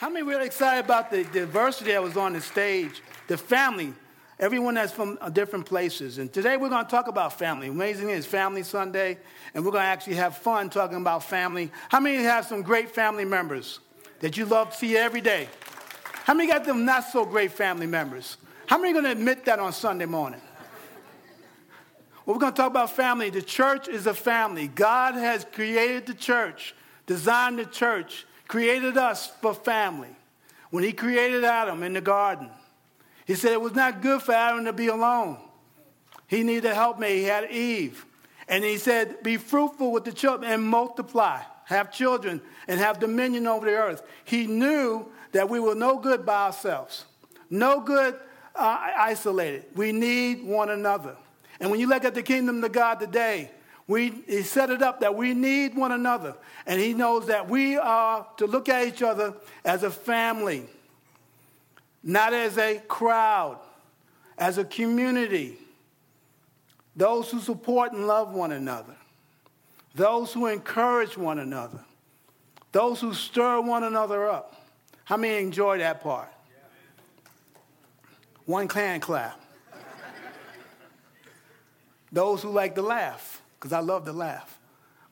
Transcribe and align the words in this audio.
How 0.00 0.08
many 0.08 0.22
really 0.22 0.46
excited 0.46 0.82
about 0.82 1.10
the 1.10 1.24
diversity 1.24 1.92
that 1.92 2.02
was 2.02 2.16
on 2.16 2.32
the 2.32 2.40
stage? 2.40 3.02
The 3.26 3.36
family, 3.36 3.92
everyone 4.38 4.72
that's 4.72 4.94
from 4.94 5.18
uh, 5.20 5.28
different 5.28 5.66
places. 5.66 6.16
And 6.16 6.32
today 6.32 6.56
we're 6.56 6.70
going 6.70 6.86
to 6.86 6.90
talk 6.90 7.06
about 7.06 7.38
family. 7.38 7.68
Amazing 7.68 8.08
is 8.08 8.24
Family 8.24 8.62
Sunday, 8.62 9.18
and 9.52 9.62
we're 9.62 9.72
going 9.72 9.82
to 9.82 9.88
actually 9.88 10.14
have 10.14 10.38
fun 10.38 10.70
talking 10.70 10.96
about 10.96 11.24
family. 11.24 11.70
How 11.90 12.00
many 12.00 12.16
have 12.22 12.46
some 12.46 12.62
great 12.62 12.88
family 12.88 13.26
members 13.26 13.80
that 14.20 14.38
you 14.38 14.46
love 14.46 14.70
to 14.70 14.76
see 14.78 14.96
every 14.96 15.20
day? 15.20 15.50
How 16.24 16.32
many 16.32 16.50
got 16.50 16.64
them 16.64 16.86
not 16.86 17.04
so 17.04 17.26
great 17.26 17.52
family 17.52 17.86
members? 17.86 18.38
How 18.68 18.78
many 18.78 18.92
are 18.92 19.02
going 19.02 19.04
to 19.04 19.12
admit 19.12 19.44
that 19.44 19.58
on 19.58 19.70
Sunday 19.70 20.06
morning? 20.06 20.40
Well, 22.24 22.36
we're 22.36 22.40
going 22.40 22.54
to 22.54 22.56
talk 22.56 22.70
about 22.70 22.96
family. 22.96 23.28
The 23.28 23.42
church 23.42 23.86
is 23.86 24.06
a 24.06 24.14
family. 24.14 24.68
God 24.68 25.12
has 25.16 25.44
created 25.52 26.06
the 26.06 26.14
church, 26.14 26.74
designed 27.04 27.58
the 27.58 27.66
church 27.66 28.24
created 28.50 28.98
us 28.98 29.28
for 29.40 29.54
family. 29.54 30.08
When 30.70 30.82
he 30.82 30.92
created 30.92 31.44
Adam 31.44 31.84
in 31.84 31.92
the 31.92 32.00
garden, 32.00 32.50
he 33.24 33.36
said 33.36 33.52
it 33.52 33.60
was 33.60 33.76
not 33.76 34.02
good 34.02 34.22
for 34.22 34.32
Adam 34.32 34.64
to 34.64 34.72
be 34.72 34.88
alone. 34.88 35.38
He 36.26 36.42
needed 36.42 36.64
a 36.64 36.74
helpmate. 36.74 37.18
He 37.18 37.24
had 37.24 37.48
Eve. 37.52 38.04
And 38.48 38.64
he 38.64 38.76
said, 38.76 39.22
Be 39.22 39.36
fruitful 39.36 39.92
with 39.92 40.04
the 40.04 40.12
children 40.12 40.50
and 40.50 40.64
multiply, 40.64 41.42
have 41.66 41.92
children, 41.92 42.40
and 42.66 42.80
have 42.80 42.98
dominion 42.98 43.46
over 43.46 43.66
the 43.66 43.76
earth. 43.76 44.02
He 44.24 44.48
knew 44.48 45.06
that 45.30 45.48
we 45.48 45.60
were 45.60 45.76
no 45.76 46.00
good 46.00 46.26
by 46.26 46.46
ourselves, 46.46 47.04
no 47.50 47.78
good 47.78 48.16
uh, 48.56 48.78
isolated. 48.98 49.66
We 49.76 49.92
need 49.92 50.44
one 50.44 50.70
another. 50.70 51.16
And 51.60 51.70
when 51.70 51.78
you 51.78 51.88
look 51.88 52.04
at 52.04 52.14
the 52.14 52.22
kingdom 52.22 52.64
of 52.64 52.72
God 52.72 52.98
today, 52.98 53.52
we, 53.90 54.22
he 54.28 54.42
set 54.42 54.70
it 54.70 54.82
up 54.82 55.00
that 55.00 55.16
we 55.16 55.34
need 55.34 55.74
one 55.74 55.90
another. 55.90 56.36
And 56.64 56.80
he 56.80 56.94
knows 56.94 57.26
that 57.26 57.48
we 57.48 57.76
are 57.76 58.24
to 58.36 58.46
look 58.46 58.68
at 58.68 58.86
each 58.86 59.02
other 59.02 59.34
as 59.64 59.82
a 59.82 59.90
family, 59.90 60.66
not 62.00 62.32
as 62.32 62.56
a 62.56 62.78
crowd, 62.86 63.58
as 64.38 64.58
a 64.58 64.64
community. 64.64 65.58
Those 66.94 67.32
who 67.32 67.40
support 67.40 67.90
and 67.90 68.06
love 68.06 68.32
one 68.32 68.52
another, 68.52 68.94
those 69.96 70.32
who 70.32 70.46
encourage 70.46 71.18
one 71.18 71.40
another, 71.40 71.80
those 72.70 73.00
who 73.00 73.12
stir 73.12 73.60
one 73.60 73.82
another 73.82 74.28
up. 74.28 74.54
How 75.02 75.16
many 75.16 75.42
enjoy 75.42 75.78
that 75.78 76.00
part? 76.00 76.32
One 78.46 78.68
clan 78.68 79.00
clap. 79.00 79.40
those 82.12 82.40
who 82.42 82.50
like 82.50 82.76
to 82.76 82.82
laugh 82.82 83.39
because 83.60 83.74
I 83.74 83.80
love 83.80 84.06
to 84.06 84.12
laugh. 84.12 84.58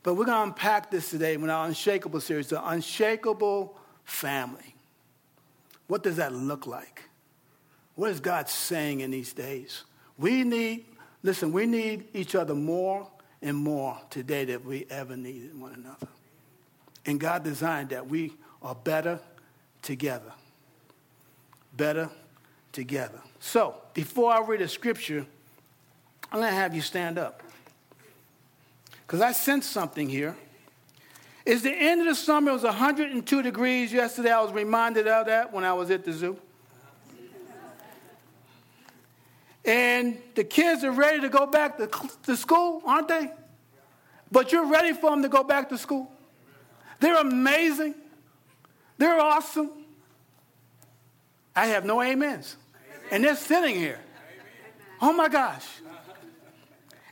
But 0.02 0.14
we're 0.14 0.24
going 0.24 0.38
to 0.38 0.42
unpack 0.44 0.90
this 0.90 1.10
today 1.10 1.34
in 1.34 1.50
our 1.50 1.66
Unshakable 1.66 2.20
series, 2.20 2.48
the 2.48 2.66
Unshakable 2.66 3.76
Family. 4.04 4.74
What 5.86 6.02
does 6.02 6.16
that 6.16 6.32
look 6.32 6.66
like? 6.66 7.02
What 7.94 8.10
is 8.10 8.20
God 8.20 8.48
saying 8.48 9.00
in 9.00 9.10
these 9.10 9.34
days? 9.34 9.84
We 10.16 10.44
need, 10.44 10.86
listen, 11.22 11.52
we 11.52 11.66
need 11.66 12.08
each 12.14 12.34
other 12.34 12.54
more 12.54 13.06
and 13.42 13.56
more 13.56 13.98
today 14.08 14.46
than 14.46 14.64
we 14.64 14.86
ever 14.88 15.16
needed 15.16 15.58
one 15.60 15.74
another. 15.74 16.08
And 17.04 17.20
God 17.20 17.44
designed 17.44 17.90
that 17.90 18.08
we 18.08 18.32
are 18.62 18.74
better 18.74 19.20
together. 19.82 20.32
Better 21.76 22.08
together. 22.72 23.20
So, 23.40 23.76
before 23.94 24.32
I 24.32 24.40
read 24.40 24.62
a 24.62 24.68
scripture, 24.68 25.26
I'm 26.32 26.40
going 26.40 26.50
to 26.50 26.56
have 26.56 26.74
you 26.74 26.80
stand 26.80 27.18
up 27.18 27.42
because 29.08 29.22
I 29.22 29.32
sensed 29.32 29.70
something 29.70 30.06
here. 30.06 30.36
It's 31.46 31.62
the 31.62 31.72
end 31.72 32.02
of 32.02 32.08
the 32.08 32.14
summer. 32.14 32.50
It 32.50 32.52
was 32.52 32.62
102 32.62 33.42
degrees 33.42 33.90
yesterday. 33.90 34.30
I 34.30 34.42
was 34.42 34.52
reminded 34.52 35.08
of 35.08 35.24
that 35.24 35.50
when 35.50 35.64
I 35.64 35.72
was 35.72 35.90
at 35.90 36.04
the 36.04 36.12
zoo. 36.12 36.36
And 39.64 40.18
the 40.34 40.44
kids 40.44 40.84
are 40.84 40.92
ready 40.92 41.22
to 41.22 41.30
go 41.30 41.46
back 41.46 41.78
to, 41.78 41.88
to 42.24 42.36
school, 42.36 42.82
aren't 42.84 43.08
they? 43.08 43.32
But 44.30 44.52
you're 44.52 44.66
ready 44.66 44.92
for 44.92 45.08
them 45.08 45.22
to 45.22 45.30
go 45.30 45.42
back 45.42 45.70
to 45.70 45.78
school. 45.78 46.12
They're 47.00 47.16
amazing. 47.16 47.94
They're 48.98 49.18
awesome. 49.18 49.70
I 51.56 51.68
have 51.68 51.86
no 51.86 52.02
amens. 52.02 52.56
And 53.10 53.24
they're 53.24 53.36
sitting 53.36 53.74
here. 53.74 54.00
Oh 55.00 55.14
my 55.14 55.30
gosh. 55.30 55.66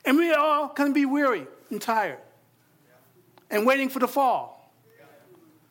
And 0.04 0.18
we 0.18 0.30
all 0.32 0.68
can 0.68 0.92
be 0.92 1.06
weary 1.06 1.46
and 1.70 1.80
tired 1.80 2.18
and 3.50 3.66
waiting 3.66 3.88
for 3.88 3.98
the 3.98 4.08
fall. 4.08 4.72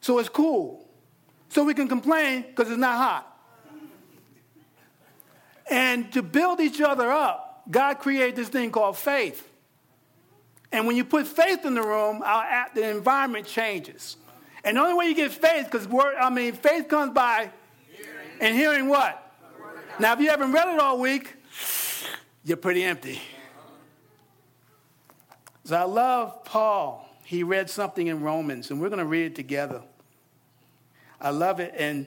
So 0.01 0.19
it's 0.19 0.29
cool. 0.29 0.87
So 1.49 1.63
we 1.63 1.73
can 1.73 1.87
complain 1.87 2.43
because 2.43 2.69
it's 2.69 2.79
not 2.79 2.97
hot. 2.97 3.31
And 5.69 6.11
to 6.13 6.21
build 6.21 6.59
each 6.59 6.79
other 6.79 7.11
up, 7.11 7.63
God 7.69 7.95
created 7.95 8.35
this 8.35 8.49
thing 8.49 8.71
called 8.71 8.97
faith. 8.97 9.49
And 10.71 10.85
when 10.85 10.95
you 10.95 11.05
put 11.05 11.25
faith 11.25 11.65
in 11.65 11.73
the 11.73 11.81
room, 11.81 12.21
our, 12.23 12.67
the 12.75 12.89
environment 12.89 13.47
changes. 13.47 14.17
And 14.63 14.77
the 14.77 14.81
only 14.81 14.93
way 14.93 15.05
you 15.07 15.15
get 15.15 15.31
faith, 15.31 15.69
because 15.71 15.87
I 16.19 16.29
mean, 16.29 16.53
faith 16.53 16.87
comes 16.87 17.13
by 17.13 17.49
hearing. 17.95 18.09
and 18.41 18.55
hearing 18.55 18.89
what? 18.89 19.21
Now, 19.99 20.13
if 20.13 20.19
you 20.19 20.29
haven't 20.29 20.51
read 20.51 20.67
it 20.67 20.79
all 20.79 20.99
week, 20.99 21.33
you're 22.43 22.57
pretty 22.57 22.83
empty. 22.83 23.21
So 25.65 25.75
I 25.75 25.83
love 25.83 26.43
Paul. 26.45 27.09
He 27.23 27.41
read 27.41 27.71
something 27.71 28.05
in 28.05 28.21
Romans, 28.21 28.69
and 28.69 28.79
we're 28.79 28.89
going 28.89 28.99
to 28.99 29.05
read 29.05 29.25
it 29.25 29.35
together. 29.35 29.81
I 31.19 31.31
love 31.31 31.59
it 31.59 31.73
in, 31.75 32.05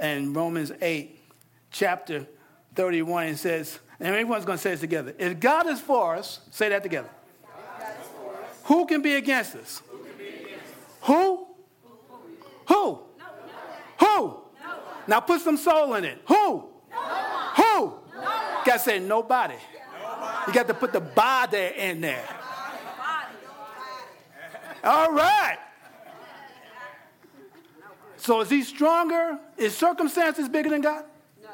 in 0.00 0.32
Romans 0.32 0.70
8, 0.80 1.18
chapter 1.72 2.28
31. 2.76 3.26
It 3.26 3.36
says, 3.38 3.80
and 3.98 4.08
everyone's 4.08 4.44
going 4.44 4.56
to 4.56 4.62
say 4.62 4.70
this 4.70 4.80
together. 4.80 5.14
If 5.18 5.40
God 5.40 5.66
is 5.66 5.80
for 5.80 6.14
us, 6.14 6.40
say 6.52 6.68
that 6.68 6.84
together. 6.84 7.10
Who 8.64 8.86
can 8.86 9.02
be 9.02 9.14
against 9.16 9.56
us? 9.56 9.82
Who? 11.02 11.48
Who? 12.68 13.00
Who? 13.98 14.36
Now 15.08 15.18
put 15.18 15.40
some 15.40 15.56
soul 15.56 15.94
in 15.94 16.04
it. 16.04 16.20
Who? 16.28 16.68
Who? 17.56 17.94
Got 18.64 18.74
to 18.74 18.78
say 18.78 19.00
nobody. 19.00 19.56
You 20.46 20.52
got 20.52 20.68
to 20.68 20.74
put 20.74 20.92
the 20.92 21.00
body 21.00 21.72
in 21.76 22.00
there. 22.00 22.24
All 24.84 25.12
right. 25.12 25.58
So 28.16 28.40
is 28.40 28.50
he 28.50 28.62
stronger? 28.62 29.38
Is 29.56 29.76
circumstances 29.76 30.48
bigger 30.48 30.70
than 30.70 30.80
God? 30.80 31.04
No. 31.42 31.48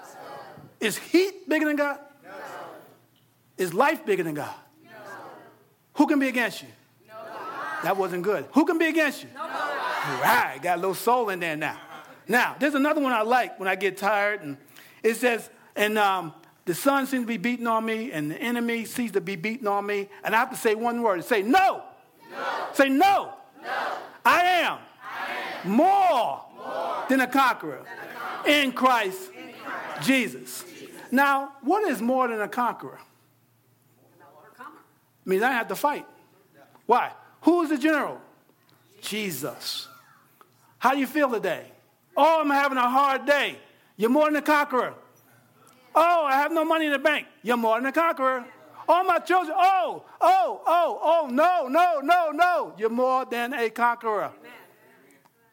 Is 0.81 0.99
heat 0.99 1.49
bigger 1.49 1.67
than 1.67 1.77
God? 1.77 1.99
No. 2.23 2.31
Is 3.57 3.73
life 3.73 4.05
bigger 4.05 4.23
than 4.23 4.35
God? 4.35 4.55
No. 4.85 4.91
Who 5.95 6.07
can 6.07 6.19
be 6.19 6.29
against 6.29 6.63
you? 6.63 6.69
No. 7.09 7.15
That 7.83 7.97
wasn't 7.97 8.23
good. 8.23 8.47
Who 8.53 8.67
can 8.67 8.77
be 8.77 8.87
against 8.87 9.23
you? 9.23 9.31
No. 9.35 9.43
All 9.43 10.23
right, 10.23 10.59
got 10.63 10.77
a 10.77 10.81
little 10.81 10.95
soul 10.95 11.31
in 11.31 11.41
there 11.41 11.57
now. 11.57 11.79
Now, 12.29 12.57
there's 12.59 12.75
another 12.75 13.01
one 13.01 13.13
I 13.13 13.23
like 13.23 13.59
when 13.59 13.69
I 13.69 13.75
get 13.75 13.97
tired, 13.97 14.43
and 14.43 14.59
it 15.03 15.15
says, 15.17 15.49
and 15.75 15.97
um, 15.97 16.35
the 16.67 16.75
sun 16.75 17.07
seems 17.07 17.23
to 17.23 17.27
be 17.27 17.39
beating 17.39 17.67
on 17.67 17.85
me, 17.85 18.13
and 18.13 18.31
the 18.31 18.37
enemy 18.37 18.85
seems 18.85 19.13
to 19.13 19.23
be 19.23 19.37
beating 19.37 19.67
on 19.67 19.87
me, 19.87 20.09
and 20.23 20.35
I 20.35 20.39
have 20.39 20.51
to 20.51 20.57
say 20.57 20.75
one 20.75 21.03
word, 21.03 21.15
and 21.15 21.25
say 21.25 21.43
no. 21.43 21.83
Say 22.79 22.89
no. 22.89 23.35
no. 23.61 23.71
I, 24.25 24.41
am 24.41 24.79
I 25.03 25.65
am 25.65 25.71
more, 25.73 26.45
more 26.55 27.05
than 27.09 27.21
a 27.21 27.27
conqueror, 27.27 27.83
than 27.83 28.09
a 28.09 28.15
conqueror. 28.17 28.53
In, 28.53 28.71
Christ 28.71 29.31
in 29.37 29.53
Christ 29.53 30.07
Jesus. 30.07 30.63
Jesus. 30.63 30.91
Now, 31.11 31.55
what 31.63 31.91
is 31.91 32.01
more 32.01 32.29
than 32.29 32.41
a 32.41 32.47
conqueror? 32.47 33.01
means 35.25 35.43
I 35.43 35.51
have 35.51 35.67
to 35.69 35.75
fight. 35.75 36.07
Why? 36.87 37.11
Who 37.43 37.63
is 37.63 37.71
the 37.71 37.79
general? 37.79 38.21
Jesus. 39.01 39.89
How 40.79 40.93
do 40.93 41.01
you 41.01 41.09
feel 41.09 41.31
today? 41.31 41.67
Oh, 42.17 42.41
I'm 42.43 42.49
having 42.49 42.79
a 42.79 42.89
hard 42.89 43.27
day. 43.27 43.59
You're 43.97 44.09
more 44.09 44.27
than 44.27 44.37
a 44.37 44.43
conqueror. 44.43 44.95
Oh, 45.97 46.25
I 46.25 46.35
have 46.37 46.53
no 46.53 46.65
money 46.65 46.87
in 46.87 46.93
the 46.93 46.99
bank. 47.01 47.27
You're 47.43 47.57
more 47.57 47.77
than 47.77 47.87
a 47.87 47.93
conqueror. 47.93 48.45
All 48.89 49.05
my 49.05 49.19
children, 49.19 49.55
oh, 49.59 50.03
oh, 50.21 50.63
oh, 50.67 50.99
oh, 51.03 51.29
no, 51.31 51.69
no, 51.69 52.01
no, 52.01 52.31
no. 52.31 52.73
You're 52.79 52.89
more 52.89 53.27
than 53.27 53.53
a 53.53 53.69
conqueror. 53.69 54.33
Amen. 54.39 54.53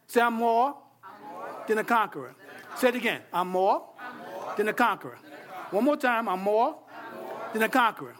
Say, 0.08 0.22
I'm 0.22 0.36
more, 0.36 0.78
I'm 1.04 1.34
more 1.34 1.64
than 1.68 1.80
a 1.80 1.84
conqueror. 1.84 2.30
conqueror. 2.30 2.78
Say 2.78 2.88
it 2.90 2.96
again. 2.96 3.22
I'm 3.34 3.50
more, 3.50 3.84
I'm 4.00 4.18
more 4.20 4.54
than, 4.56 4.70
a 4.70 4.74
conqueror. 4.74 5.18
than 5.22 5.34
a 5.34 5.36
conqueror. 5.36 5.72
One 5.72 5.84
more 5.84 5.98
time. 5.98 6.30
I'm 6.30 6.40
more, 6.40 6.78
I'm 6.90 7.20
more 7.20 7.42
than 7.52 7.64
a 7.64 7.70
conqueror. 7.70 8.16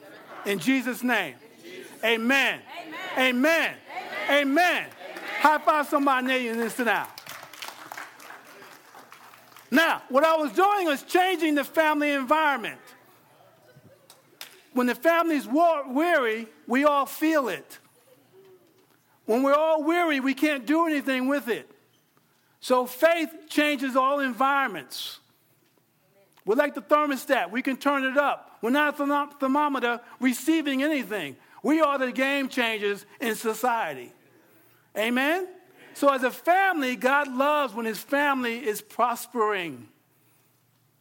In 0.46 0.60
Jesus' 0.60 1.02
name. 1.02 1.36
In 1.64 1.64
Jesus. 1.64 1.92
Amen. 2.04 2.60
Amen. 3.18 3.36
Amen. 3.36 3.76
Amen. 4.30 4.42
Amen. 4.42 4.90
High 5.40 5.60
five 5.60 5.88
somebody 5.88 6.28
near 6.28 6.38
you 6.38 6.62
and 6.62 6.86
down. 6.86 7.08
Now, 9.72 10.02
what 10.10 10.24
I 10.24 10.36
was 10.36 10.52
doing 10.52 10.88
was 10.88 11.04
changing 11.04 11.56
the 11.56 11.64
family 11.64 12.12
environment. 12.12 12.80
When 14.76 14.88
the 14.88 14.96
family's 14.96 15.48
weary, 15.48 16.48
we 16.68 16.84
all 16.84 17.06
feel 17.06 17.48
it. 17.48 17.80
When 19.26 19.42
we're 19.42 19.56
all 19.56 19.82
weary, 19.84 20.20
we 20.20 20.34
can't 20.34 20.66
do 20.66 20.86
anything 20.86 21.30
with 21.30 21.48
it. 21.48 21.72
So 22.60 22.86
faith 22.86 23.30
changes 23.48 23.96
all 23.96 24.20
environments. 24.20 25.20
We're 26.44 26.58
like 26.58 26.76
the 26.76 26.82
thermostat. 26.82 27.52
We 27.52 27.62
can 27.62 27.78
turn 27.78 28.04
it 28.04 28.18
up. 28.18 28.58
We're 28.62 28.72
not 28.72 29.00
a 29.00 29.30
thermometer 29.40 30.02
receiving 30.20 30.84
anything. 30.84 31.38
We 31.64 31.80
are 31.80 31.98
the 31.98 32.12
game 32.12 32.50
changers 32.50 33.06
in 33.22 33.36
society. 33.36 34.12
Amen? 34.98 35.48
So, 35.94 36.10
as 36.10 36.24
a 36.24 36.32
family, 36.32 36.98
God 36.98 37.34
loves 37.34 37.74
when 37.74 37.86
his 37.86 38.00
family 38.00 38.58
is 38.58 38.82
prospering. 38.82 39.88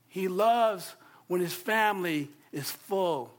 He 0.06 0.28
loves 0.28 0.94
when 1.26 1.40
his 1.40 1.52
family 1.52 2.30
is 2.52 2.70
full 2.70 3.33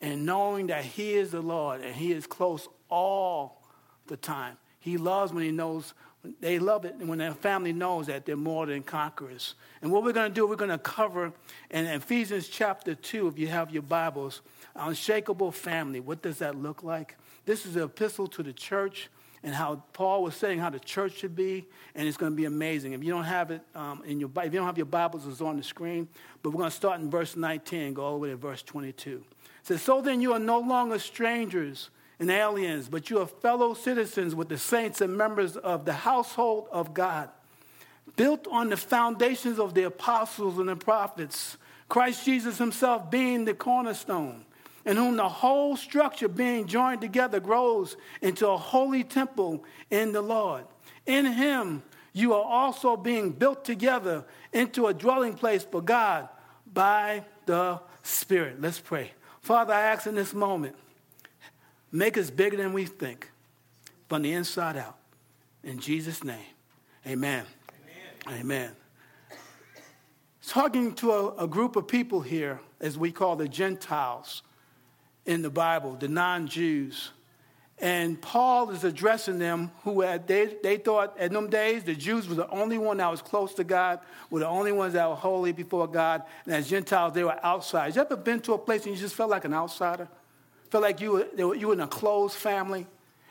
and 0.00 0.24
knowing 0.24 0.68
that 0.68 0.84
he 0.84 1.14
is 1.14 1.30
the 1.32 1.40
Lord 1.40 1.80
and 1.80 1.94
he 1.94 2.12
is 2.12 2.26
close 2.26 2.68
all 2.88 3.62
the 4.06 4.16
time. 4.16 4.56
He 4.78 4.96
loves 4.96 5.32
when 5.32 5.44
he 5.44 5.50
knows, 5.50 5.94
they 6.40 6.58
love 6.58 6.84
it 6.84 6.94
and 6.94 7.08
when 7.08 7.18
their 7.18 7.34
family 7.34 7.72
knows 7.72 8.06
that 8.06 8.24
they're 8.24 8.36
more 8.36 8.66
than 8.66 8.82
conquerors. 8.82 9.54
And 9.82 9.90
what 9.90 10.04
we're 10.04 10.12
going 10.12 10.30
to 10.30 10.34
do, 10.34 10.46
we're 10.46 10.56
going 10.56 10.70
to 10.70 10.78
cover 10.78 11.32
in 11.70 11.86
Ephesians 11.86 12.48
chapter 12.48 12.94
2, 12.94 13.28
if 13.28 13.38
you 13.38 13.48
have 13.48 13.70
your 13.70 13.82
Bibles, 13.82 14.40
unshakable 14.76 15.52
family. 15.52 16.00
What 16.00 16.22
does 16.22 16.38
that 16.38 16.54
look 16.54 16.82
like? 16.82 17.16
This 17.44 17.66
is 17.66 17.76
an 17.76 17.82
epistle 17.82 18.26
to 18.28 18.42
the 18.42 18.52
church 18.52 19.08
and 19.42 19.54
how 19.54 19.82
Paul 19.92 20.22
was 20.22 20.34
saying 20.34 20.58
how 20.58 20.70
the 20.70 20.80
church 20.80 21.18
should 21.18 21.36
be, 21.36 21.66
and 21.94 22.08
it's 22.08 22.16
going 22.16 22.32
to 22.32 22.36
be 22.36 22.44
amazing. 22.44 22.92
If 22.92 23.04
you 23.04 23.12
don't 23.12 23.24
have 23.24 23.50
it 23.50 23.62
um, 23.74 24.02
in 24.04 24.18
your, 24.18 24.30
if 24.36 24.52
you 24.52 24.58
don't 24.58 24.66
have 24.66 24.76
your 24.76 24.86
Bibles, 24.86 25.26
it's 25.26 25.40
on 25.40 25.56
the 25.56 25.62
screen. 25.62 26.08
But 26.42 26.50
we're 26.50 26.58
going 26.58 26.70
to 26.70 26.76
start 26.76 27.00
in 27.00 27.10
verse 27.10 27.36
19 27.36 27.80
and 27.80 27.96
go 27.96 28.04
all 28.04 28.12
the 28.14 28.18
way 28.18 28.30
to 28.30 28.36
verse 28.36 28.62
22. 28.62 29.24
Says, 29.68 29.82
"So 29.82 30.00
then 30.00 30.22
you 30.22 30.32
are 30.32 30.38
no 30.38 30.58
longer 30.58 30.98
strangers 30.98 31.90
and 32.18 32.30
aliens, 32.30 32.88
but 32.88 33.10
you 33.10 33.20
are 33.20 33.26
fellow 33.26 33.74
citizens 33.74 34.34
with 34.34 34.48
the 34.48 34.56
saints 34.56 35.02
and 35.02 35.14
members 35.14 35.58
of 35.58 35.84
the 35.84 35.92
household 35.92 36.68
of 36.72 36.94
God, 36.94 37.28
built 38.16 38.46
on 38.50 38.70
the 38.70 38.78
foundations 38.78 39.58
of 39.58 39.74
the 39.74 39.82
apostles 39.82 40.58
and 40.58 40.70
the 40.70 40.76
prophets, 40.76 41.58
Christ 41.90 42.24
Jesus 42.24 42.56
Himself 42.56 43.10
being 43.10 43.44
the 43.44 43.52
cornerstone." 43.52 44.46
in 44.86 44.96
whom 44.96 45.16
the 45.16 45.28
whole 45.28 45.76
structure 45.76 46.28
being 46.28 46.66
joined 46.66 47.02
together 47.02 47.40
grows 47.40 47.94
into 48.22 48.48
a 48.48 48.56
holy 48.56 49.04
temple 49.04 49.62
in 49.90 50.12
the 50.12 50.22
Lord. 50.22 50.64
In 51.04 51.26
him, 51.26 51.82
you 52.14 52.32
are 52.32 52.42
also 52.42 52.96
being 52.96 53.32
built 53.32 53.66
together 53.66 54.24
into 54.50 54.86
a 54.86 54.94
dwelling 54.94 55.34
place 55.34 55.62
for 55.62 55.82
God 55.82 56.30
by 56.72 57.26
the 57.44 57.80
Spirit. 58.02 58.62
Let's 58.62 58.78
pray. 58.78 59.12
Father, 59.48 59.72
I 59.72 59.80
ask 59.80 60.06
in 60.06 60.14
this 60.14 60.34
moment, 60.34 60.76
make 61.90 62.18
us 62.18 62.28
bigger 62.28 62.58
than 62.58 62.74
we 62.74 62.84
think 62.84 63.30
from 64.06 64.20
the 64.20 64.34
inside 64.34 64.76
out. 64.76 64.98
In 65.64 65.78
Jesus' 65.78 66.22
name, 66.22 66.44
amen. 67.06 67.46
Amen. 68.26 68.40
amen. 68.40 68.70
Talking 70.46 70.92
to 70.96 71.12
a, 71.12 71.44
a 71.44 71.48
group 71.48 71.76
of 71.76 71.88
people 71.88 72.20
here, 72.20 72.60
as 72.78 72.98
we 72.98 73.10
call 73.10 73.36
the 73.36 73.48
Gentiles 73.48 74.42
in 75.24 75.40
the 75.40 75.48
Bible, 75.48 75.94
the 75.94 76.08
non 76.08 76.46
Jews. 76.46 77.12
And 77.80 78.20
Paul 78.20 78.70
is 78.70 78.82
addressing 78.82 79.38
them 79.38 79.70
who 79.84 80.00
had, 80.00 80.26
they, 80.26 80.56
they 80.62 80.78
thought 80.78 81.16
in 81.18 81.32
them 81.32 81.48
days 81.48 81.84
the 81.84 81.94
Jews 81.94 82.28
were 82.28 82.34
the 82.34 82.48
only 82.50 82.76
one 82.76 82.96
that 82.96 83.08
was 83.08 83.22
close 83.22 83.54
to 83.54 83.64
God, 83.64 84.00
were 84.30 84.40
the 84.40 84.48
only 84.48 84.72
ones 84.72 84.94
that 84.94 85.08
were 85.08 85.14
holy 85.14 85.52
before 85.52 85.86
God. 85.86 86.22
And 86.44 86.54
as 86.54 86.68
Gentiles, 86.68 87.12
they 87.12 87.22
were 87.22 87.44
outsiders. 87.44 87.94
You 87.94 88.02
ever 88.02 88.16
been 88.16 88.40
to 88.40 88.54
a 88.54 88.58
place 88.58 88.84
and 88.84 88.94
you 88.96 89.00
just 89.00 89.14
felt 89.14 89.30
like 89.30 89.44
an 89.44 89.54
outsider? 89.54 90.08
Felt 90.70 90.82
like 90.82 91.00
you 91.00 91.12
were, 91.12 91.54
you 91.54 91.68
were 91.68 91.74
in 91.74 91.80
a 91.80 91.86
closed 91.86 92.34
family 92.34 92.86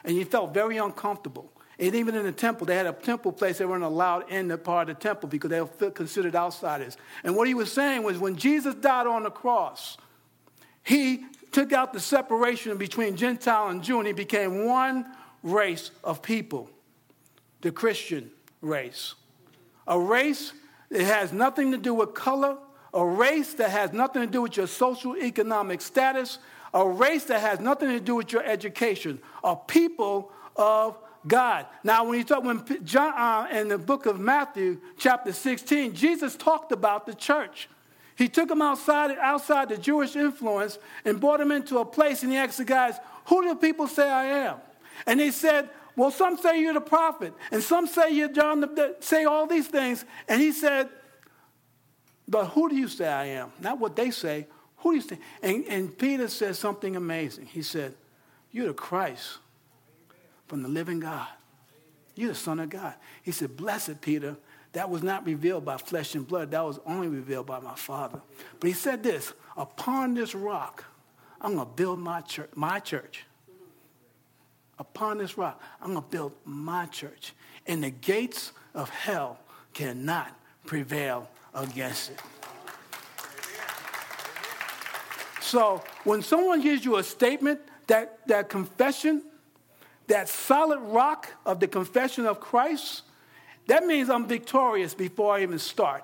and 0.06 0.16
you 0.16 0.24
felt 0.24 0.54
very 0.54 0.78
uncomfortable. 0.78 1.52
And 1.80 1.94
even 1.94 2.16
in 2.16 2.24
the 2.24 2.32
temple, 2.32 2.66
they 2.66 2.76
had 2.76 2.88
a 2.88 2.94
temple 2.94 3.32
place 3.32 3.60
they 3.60 3.66
weren't 3.66 3.84
allowed 3.84 4.32
in 4.32 4.48
the 4.48 4.58
part 4.58 4.90
of 4.90 4.96
the 4.96 5.02
temple 5.02 5.30
because 5.30 5.50
they 5.50 5.62
were 5.62 5.92
considered 5.92 6.36
outsiders. 6.36 6.98
And 7.24 7.36
what 7.36 7.48
he 7.48 7.54
was 7.54 7.72
saying 7.72 8.04
was 8.04 8.18
when 8.18 8.36
Jesus 8.36 8.74
died 8.76 9.06
on 9.06 9.24
the 9.24 9.30
cross, 9.30 9.98
he 10.84 11.26
took 11.52 11.74
out 11.74 11.94
the 11.94 12.00
separation 12.00 12.78
between 12.78 13.16
Gentile 13.16 13.70
and 13.70 13.84
Jew, 13.84 14.00
and 14.00 14.08
he 14.08 14.14
became 14.14 14.66
one 14.66 15.06
race 15.44 15.92
of 16.04 16.22
people 16.22 16.70
the 17.62 17.72
Christian 17.72 18.30
race. 18.62 19.16
A 19.88 20.00
race 20.00 20.54
that 20.90 21.04
has 21.04 21.34
nothing 21.34 21.72
to 21.72 21.78
do 21.78 21.94
with 21.94 22.14
color, 22.14 22.58
a 22.94 23.06
race 23.06 23.54
that 23.56 23.72
has 23.72 23.94
nothing 23.94 24.22
to 24.22 24.28
do 24.28 24.44
with 24.44 24.58
your 24.58 24.68
social 24.68 25.18
economic 25.18 25.82
status, 25.82 26.40
a 26.74 26.88
race 26.88 27.26
that 27.26 27.42
has 27.42 27.60
nothing 27.60 27.90
to 27.90 28.00
do 28.00 28.16
with 28.16 28.32
your 28.32 28.44
education, 28.44 29.20
a 29.44 29.56
people 29.56 30.32
of 30.56 30.98
God. 31.28 31.66
Now, 31.84 32.06
when 32.06 32.18
you 32.18 32.24
talk, 32.24 32.44
when 32.44 32.64
John, 32.84 33.14
uh, 33.14 33.48
in 33.52 33.68
the 33.68 33.78
book 33.78 34.06
of 34.06 34.20
Matthew, 34.20 34.80
chapter 34.98 35.34
16, 35.34 35.94
Jesus 35.94 36.36
talked 36.36 36.72
about 36.72 37.06
the 37.06 37.16
church. 37.16 37.70
He 38.18 38.28
took 38.28 38.50
them 38.50 38.64
outside, 38.64 39.16
outside 39.20 39.70
the 39.70 39.78
Jewish 39.78 40.16
influence 40.16 40.80
and 41.06 41.20
brought 41.20 41.38
them 41.38 41.52
into 41.52 41.78
a 41.78 41.86
place, 41.86 42.24
and 42.24 42.32
he 42.32 42.38
asked 42.38 42.58
the 42.58 42.66
guys, 42.66 42.96
Who 43.26 43.44
do 43.44 43.56
people 43.56 43.88
say 43.88 44.10
I 44.10 44.26
am? 44.26 44.56
And 45.06 45.20
they 45.20 45.30
said, 45.30 45.70
Well, 45.96 46.10
some 46.10 46.36
say 46.38 46.60
you're 46.60 46.74
the 46.74 46.82
prophet, 46.82 47.34
and 47.52 47.62
some 47.62 47.86
say 47.86 48.12
you're 48.12 48.30
John, 48.30 48.62
the, 48.62 48.96
say 49.02 49.26
all 49.26 49.46
these 49.46 49.68
things. 49.68 50.04
And 50.28 50.42
he 50.42 50.52
said, 50.52 50.90
But 52.28 52.46
who 52.48 52.70
do 52.70 52.76
you 52.76 52.88
say 52.88 53.08
I 53.08 53.26
am? 53.26 53.52
Not 53.62 53.80
what 53.80 53.96
they 53.96 54.10
say. 54.10 54.48
Who 54.78 54.92
do 54.92 54.96
you 54.96 55.02
say? 55.04 55.20
And, 55.44 55.66
and 55.66 55.96
Peter 55.96 56.28
said 56.28 56.56
something 56.56 56.96
amazing. 56.96 57.46
He 57.46 57.62
said, 57.62 57.94
You're 58.52 58.70
the 58.70 58.74
Christ 58.74 59.38
from 60.48 60.64
the 60.64 60.70
living 60.70 61.02
God. 61.02 61.28
You're 62.16 62.30
the 62.30 62.36
Son 62.36 62.60
of 62.60 62.72
God. 62.72 62.96
He 63.22 63.32
said, 63.32 63.56
Blessed 63.56 64.02
Peter, 64.02 64.38
that 64.74 64.90
was 64.90 65.04
not 65.04 65.26
revealed 65.26 65.66
by 65.66 65.78
flesh 65.78 66.16
and 66.16 66.28
blood. 66.28 66.52
That 66.52 66.64
was 66.64 66.80
only 66.86 67.08
revealed 67.08 67.48
by 67.48 67.60
my 67.60 67.76
Father. 67.76 68.22
But 68.60 68.68
he 68.68 68.74
said 68.74 69.04
this 69.04 69.34
Upon 69.56 70.14
this 70.14 70.36
rock, 70.36 70.84
I'm 71.42 71.56
going 71.56 71.68
to 71.68 71.74
build 71.74 72.00
my 72.00 72.22
church. 72.22 72.50
My 72.56 72.80
church. 72.80 73.26
Upon 74.80 75.18
this 75.18 75.38
rock, 75.38 75.62
I'm 75.82 75.94
going 75.94 76.04
to 76.04 76.10
build 76.10 76.34
my 76.46 76.86
church. 76.86 77.34
And 77.66 77.84
the 77.84 77.90
gates 77.90 78.52
of 78.76 78.90
hell 78.90 79.40
cannot 79.74 80.38
prevail 80.66 81.30
against 81.54 82.12
it. 82.12 82.22
So 85.42 85.82
when 86.04 86.22
someone 86.22 86.62
gives 86.62 86.84
you 86.84 86.98
a 86.98 87.04
statement, 87.04 87.62
that, 87.88 88.20
that 88.28 88.50
confession, 88.50 89.24
that 90.08 90.30
solid 90.30 90.80
rock 90.80 91.34
of 91.46 91.60
the 91.60 91.68
confession 91.68 92.26
of 92.26 92.40
Christ, 92.40 93.04
that 93.68 93.86
means 93.86 94.10
I'm 94.10 94.28
victorious 94.28 94.94
before 94.94 95.36
I 95.36 95.44
even 95.44 95.60
start. 95.60 96.04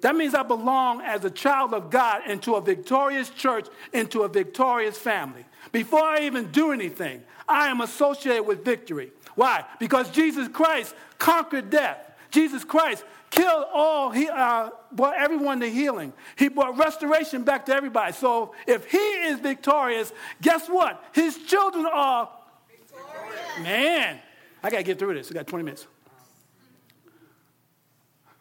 That 0.00 0.16
means 0.16 0.34
I 0.34 0.42
belong 0.42 1.02
as 1.02 1.24
a 1.24 1.30
child 1.30 1.74
of 1.74 1.90
God 1.90 2.22
into 2.26 2.54
a 2.54 2.60
victorious 2.60 3.28
church, 3.28 3.66
into 3.92 4.22
a 4.22 4.28
victorious 4.28 4.96
family. 4.96 5.44
Before 5.72 6.02
I 6.02 6.20
even 6.20 6.50
do 6.50 6.72
anything, 6.72 7.22
I 7.46 7.68
am 7.68 7.82
associated 7.82 8.44
with 8.44 8.64
victory. 8.64 9.12
Why? 9.34 9.64
Because 9.78 10.10
Jesus 10.10 10.48
Christ 10.48 10.94
conquered 11.18 11.68
death. 11.68 11.98
Jesus 12.30 12.64
Christ 12.64 13.04
killed 13.30 13.66
all, 13.72 14.10
he 14.10 14.28
uh, 14.28 14.70
brought 14.92 15.16
everyone 15.16 15.60
to 15.60 15.70
healing. 15.70 16.12
He 16.36 16.48
brought 16.48 16.78
restoration 16.78 17.42
back 17.42 17.66
to 17.66 17.74
everybody. 17.74 18.12
So 18.12 18.54
if 18.66 18.86
he 18.86 18.98
is 18.98 19.38
victorious, 19.40 20.12
guess 20.40 20.68
what? 20.68 21.04
His 21.12 21.36
children 21.44 21.86
are. 21.86 22.30
Victorious. 22.68 23.60
Man, 23.62 24.18
I 24.62 24.70
got 24.70 24.78
to 24.78 24.82
get 24.82 24.98
through 24.98 25.14
this. 25.14 25.30
I 25.30 25.34
got 25.34 25.46
20 25.46 25.64
minutes. 25.64 25.86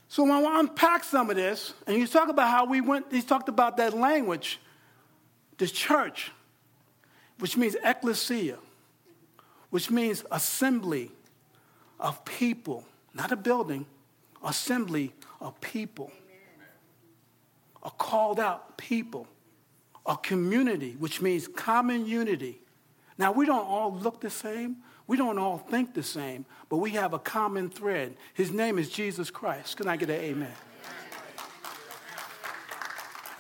So 0.10 0.24
when 0.24 0.44
I 0.44 0.60
unpack 0.60 1.04
some 1.04 1.30
of 1.30 1.36
this, 1.36 1.74
and 1.86 1.96
you 1.96 2.08
talk 2.08 2.30
about 2.30 2.50
how 2.50 2.66
we 2.66 2.82
went, 2.82 3.06
he 3.12 3.22
talked 3.22 3.48
about 3.48 3.78
that 3.78 3.94
language, 3.94 4.60
the 5.60 5.68
church, 5.68 6.32
which 7.38 7.56
means 7.56 7.76
ecclesia, 7.84 8.58
which 9.70 9.92
means 9.92 10.26
assembly 10.32 11.12
of 12.00 12.26
people, 12.26 12.86
not 13.14 13.32
a 13.32 13.36
building, 13.36 13.86
assembly 14.44 15.14
of 15.40 15.62
people, 15.62 16.12
a 17.84 17.92
called 17.92 18.40
out 18.40 18.80
people, 18.80 19.28
a 20.08 20.18
community, 20.18 20.96
which 20.98 21.22
means 21.22 21.48
common 21.48 22.08
unity. 22.08 22.60
Now, 23.20 23.32
we 23.32 23.46
don't 23.46 23.68
all 23.68 23.94
look 23.94 24.22
the 24.22 24.32
same. 24.32 24.78
We 25.10 25.18
don't 25.18 25.40
all 25.40 25.58
think 25.58 25.96
the 25.96 26.04
same, 26.04 26.46
but 26.70 26.78
we 26.78 26.92
have 26.92 27.14
a 27.14 27.20
common 27.20 27.72
thread. 27.72 28.16
His 28.36 28.52
name 28.52 28.78
is 28.78 28.90
Jesus 28.90 29.32
Christ. 29.32 29.78
Can 29.78 29.88
I 29.88 29.98
get 29.98 30.08
an 30.12 30.18
amen? 30.18 30.54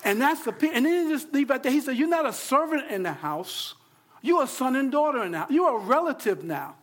And 0.03 0.19
that's 0.19 0.43
the 0.43 0.51
and 0.73 0.83
then 0.83 1.05
he 1.05 1.13
just 1.13 1.31
leave 1.31 1.47
right 1.51 1.61
there. 1.61 1.71
He 1.71 1.79
said, 1.79 1.95
You're 1.95 2.09
not 2.09 2.25
a 2.25 2.33
servant 2.33 2.89
in 2.89 3.03
the 3.03 3.13
house. 3.13 3.75
You're 4.23 4.45
a 4.45 4.47
son 4.47 4.75
and 4.77 4.91
daughter 4.91 5.23
house. 5.29 5.51
You're 5.51 5.79
a 5.79 5.79
relative 5.79 6.43
now. 6.43 6.73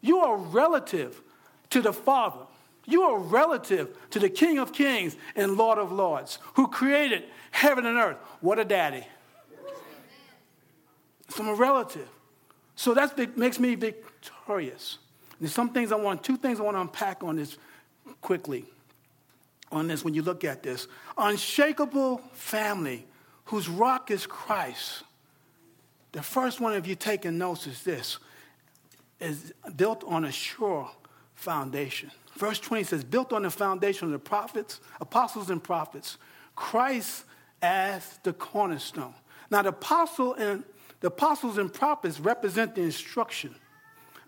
You 0.00 0.20
are 0.20 0.36
a 0.36 0.38
relative 0.38 1.20
to 1.68 1.82
the 1.82 1.92
Father. 1.92 2.46
You 2.86 3.02
are 3.02 3.18
a 3.18 3.20
relative 3.20 3.94
to 4.12 4.20
the 4.20 4.30
King 4.30 4.58
of 4.58 4.72
Kings 4.72 5.16
and 5.36 5.58
Lord 5.58 5.76
of 5.76 5.92
Lords 5.92 6.38
who 6.54 6.66
created 6.66 7.24
heaven 7.50 7.84
and 7.84 7.98
earth. 7.98 8.16
What 8.40 8.58
a 8.58 8.64
daddy. 8.64 9.06
So 11.28 11.42
I'm 11.42 11.50
a 11.50 11.54
relative. 11.54 12.08
So 12.76 12.94
that 12.94 13.36
makes 13.36 13.58
me 13.58 13.74
victorious. 13.74 14.98
There's 15.40 15.52
some 15.52 15.70
things 15.70 15.92
I 15.92 15.96
want, 15.96 16.22
two 16.22 16.36
things 16.36 16.60
I 16.60 16.62
want 16.62 16.76
to 16.76 16.80
unpack 16.80 17.22
on 17.22 17.36
this 17.36 17.58
quickly. 18.20 18.64
On 19.70 19.86
this, 19.86 20.04
when 20.04 20.14
you 20.14 20.22
look 20.22 20.44
at 20.44 20.62
this, 20.62 20.86
unshakable 21.16 22.18
family 22.32 23.06
whose 23.46 23.68
rock 23.68 24.10
is 24.10 24.26
Christ. 24.26 25.02
The 26.12 26.22
first 26.22 26.60
one, 26.60 26.74
if 26.74 26.86
you're 26.86 26.94
taking 26.94 27.38
notes, 27.38 27.66
is 27.66 27.82
this 27.82 28.18
is 29.18 29.52
built 29.76 30.04
on 30.04 30.24
a 30.24 30.32
sure 30.32 30.90
foundation. 31.34 32.10
Verse 32.36 32.58
20 32.58 32.84
says, 32.84 33.04
built 33.04 33.32
on 33.32 33.42
the 33.42 33.50
foundation 33.50 34.06
of 34.06 34.12
the 34.12 34.18
prophets, 34.18 34.80
apostles 35.00 35.48
and 35.48 35.62
prophets, 35.62 36.18
Christ 36.56 37.24
as 37.62 38.18
the 38.24 38.32
cornerstone. 38.32 39.14
Now, 39.50 39.62
the 39.62 39.68
apostle 39.68 40.34
and 40.34 40.64
the 41.02 41.08
apostles 41.08 41.58
and 41.58 41.72
prophets 41.72 42.18
represent 42.20 42.76
the 42.76 42.80
instruction. 42.82 43.54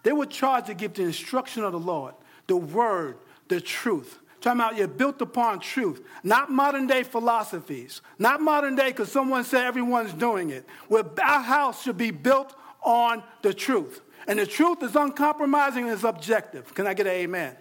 They 0.03 0.13
were 0.13 0.27
charged 0.27 0.67
to 0.67 0.75
give 0.75 0.93
the 0.93 1.05
instruction 1.05 1.65
of 1.65 1.73
the 1.73 1.79
Lord, 1.79 2.15
the 2.49 2.57
word, 2.57 3.17
the 3.49 3.61
truth. 3.61 4.19
Talking 4.41 4.61
about 4.61 4.77
you're 4.77 4.89
built 4.89 5.23
upon 5.23 5.61
truth, 5.61 6.03
not 6.23 6.51
modern 6.51 6.87
day 6.87 7.05
philosophies, 7.05 8.03
not 8.19 8.43
modern 8.43 8.75
day 8.75 8.89
because 8.89 9.11
someone 9.11 9.45
said 9.45 9.65
everyone's 9.65 10.13
doing 10.13 10.51
it. 10.51 10.67
Where 10.89 11.05
our 11.23 11.41
house 11.41 11.83
should 11.83 11.97
be 11.97 12.11
built 12.11 12.55
on 12.83 13.23
the 13.41 13.55
truth. 13.55 14.03
And 14.27 14.39
the 14.39 14.47
truth 14.47 14.83
is 14.83 14.97
uncompromising 14.97 15.85
and 15.85 15.93
is 15.93 16.05
objective. 16.05 16.75
Can 16.75 16.87
I 16.87 16.95
get 16.95 17.07
an 17.07 17.13
amen? 17.13 17.51
amen? 17.51 17.57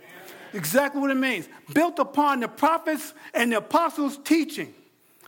Exactly 0.53 0.99
what 0.99 1.11
it 1.11 1.15
means. 1.17 1.47
Built 1.71 1.99
upon 1.99 2.39
the 2.39 2.47
prophets 2.47 3.13
and 3.33 3.51
the 3.51 3.57
apostles' 3.57 4.17
teaching. 4.17 4.73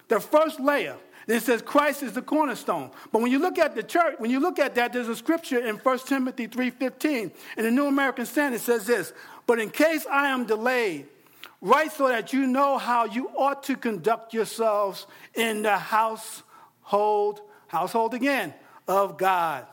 The 0.07 0.19
first 0.19 0.59
layer. 0.59 0.97
It 1.27 1.41
says 1.41 1.62
Christ 1.62 2.03
is 2.03 2.13
the 2.13 2.22
cornerstone. 2.22 2.91
But 3.12 3.22
when 3.22 3.32
you 3.32 3.39
look 3.39 3.58
at 3.58 3.75
the 3.75 3.84
church, 3.84 4.15
when 4.20 4.29
you 4.29 4.39
look 4.39 4.60
at 4.60 4.75
that, 4.75 4.94
there's 4.94 5.08
a 5.08 5.15
scripture 5.15 5.60
in 5.60 5.77
1 5.77 6.00
Timothy 6.00 6.48
3.15. 6.48 7.32
In 7.58 7.63
the 7.63 7.72
New 7.72 7.88
American 7.88 8.25
Standard, 8.25 8.58
it 8.58 8.62
says 8.62 8.86
this, 8.86 9.12
But 9.48 9.60
in 9.60 9.70
case 9.70 10.05
I 10.12 10.27
am 10.27 10.46
delayed, 10.46 11.08
write 11.62 11.91
so 11.94 12.08
that 12.10 12.32
you 12.32 12.46
know 12.46 12.77
how 12.77 13.05
you 13.05 13.29
ought 13.36 13.63
to 13.63 13.75
conduct 13.75 14.34
yourselves 14.34 15.08
in 15.34 15.63
the 15.63 15.77
household, 15.77 17.41
household 17.67 18.13
again, 18.13 18.53
of 18.88 19.17
God 19.17 19.65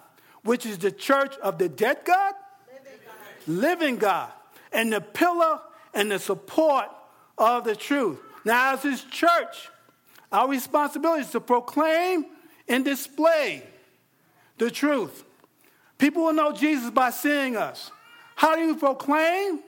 which 0.45 0.67
is 0.67 0.79
the 0.79 0.91
church 0.91 1.37
of 1.37 1.59
the 1.59 1.69
dead 1.69 1.99
God, 2.05 2.35
living 2.69 2.99
God, 3.07 3.47
living 3.47 3.97
God 3.97 4.31
and 4.73 4.93
the 4.93 5.01
pillar 5.01 5.61
and 5.95 6.11
the 6.11 6.19
support 6.19 6.87
of 7.39 7.65
the 7.65 7.77
truth. 7.77 8.19
Now, 8.45 8.75
as 8.75 8.83
his 8.83 9.05
church, 9.05 9.71
our 10.33 10.49
responsibility 10.49 11.23
is 11.23 11.31
to 11.31 11.41
proclaim 11.41 12.27
and 12.69 12.85
display 12.85 13.62
the 14.59 14.71
truth. 14.71 15.25
People 15.99 16.25
will 16.25 16.33
know 16.33 16.53
Jesus 16.53 16.91
by 16.91 17.11
seeing 17.11 17.57
us. 17.57 17.91
How 18.35 18.57
do 18.57 18.62
you 18.62 18.77
proclaim 18.77 19.61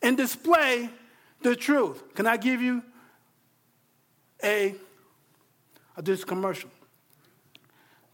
and 0.00 0.16
display 0.16 0.88
the 1.42 1.56
truth? 1.56 2.14
Can 2.14 2.26
I 2.26 2.36
give 2.36 2.62
you 2.62 2.82
a, 4.42 4.74
I'll 5.96 6.02
do 6.02 6.12
this 6.12 6.24
commercial. 6.24 6.70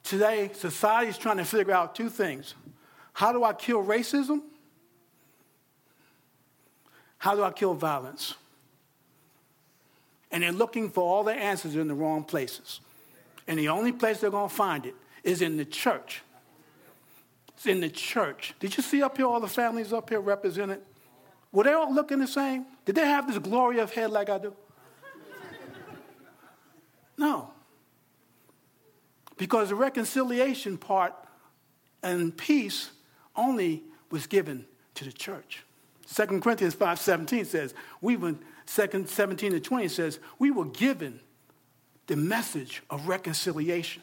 Today, 0.02 0.50
society 0.54 1.10
is 1.10 1.18
trying 1.18 1.38
to 1.38 1.44
figure 1.44 1.72
out 1.72 1.94
two 1.94 2.08
things. 2.08 2.54
How 3.12 3.32
do 3.32 3.44
I 3.44 3.52
kill 3.52 3.82
racism? 3.82 4.42
How 7.18 7.34
do 7.34 7.42
I 7.42 7.50
kill 7.50 7.75
violence? 7.75 8.34
And 10.30 10.42
they're 10.42 10.52
looking 10.52 10.90
for 10.90 11.02
all 11.02 11.25
the 11.25 11.32
answers 11.32 11.75
in 11.76 11.88
the 11.88 11.94
wrong 11.94 12.25
places. 12.25 12.80
And 13.47 13.58
the 13.58 13.68
only 13.68 13.92
place 13.92 14.20
they're 14.20 14.30
going 14.30 14.49
to 14.49 14.54
find 14.54 14.85
it 14.87 14.94
is 15.25 15.40
in 15.42 15.56
the 15.56 15.64
church. 15.64 16.23
It's 17.56 17.66
in 17.66 17.80
the 17.80 17.88
church. 17.88 18.54
Did 18.61 18.76
you 18.76 18.82
see 18.82 19.02
up 19.02 19.16
here 19.16 19.26
all 19.26 19.40
the 19.40 19.49
families 19.49 19.92
up 19.92 20.11
here 20.11 20.20
represented? 20.20 20.80
Were 21.50 21.64
they 21.64 21.73
all 21.73 21.92
looking 21.92 22.18
the 22.18 22.26
same? 22.26 22.66
Did 22.85 22.94
they 22.94 23.06
have 23.06 23.26
this 23.26 23.38
glory 23.38 23.78
of 23.78 23.92
head 23.92 24.11
like 24.11 24.28
I 24.28 24.38
do? 24.38 24.54
No. 27.16 27.50
Because 29.37 29.70
the 29.70 29.75
reconciliation 29.75 30.78
part 30.78 31.14
and 32.02 32.37
peace 32.37 32.90
only 33.35 33.82
was 34.11 34.26
given 34.26 34.66
to 34.94 35.04
the 35.04 35.12
church. 35.12 35.64
2 36.14 36.40
Corinthians 36.40 36.75
5.17 36.75 37.47
says, 37.47 37.75
we 38.00 38.16
were, 38.16 38.35
2 38.75 39.06
17 39.06 39.52
to 39.52 39.60
20 39.60 39.88
says, 39.88 40.18
we 40.38 40.50
were 40.50 40.66
given 40.66 41.20
the 42.06 42.16
message 42.16 42.82
of 42.90 43.08
reconciliation. 43.08 44.02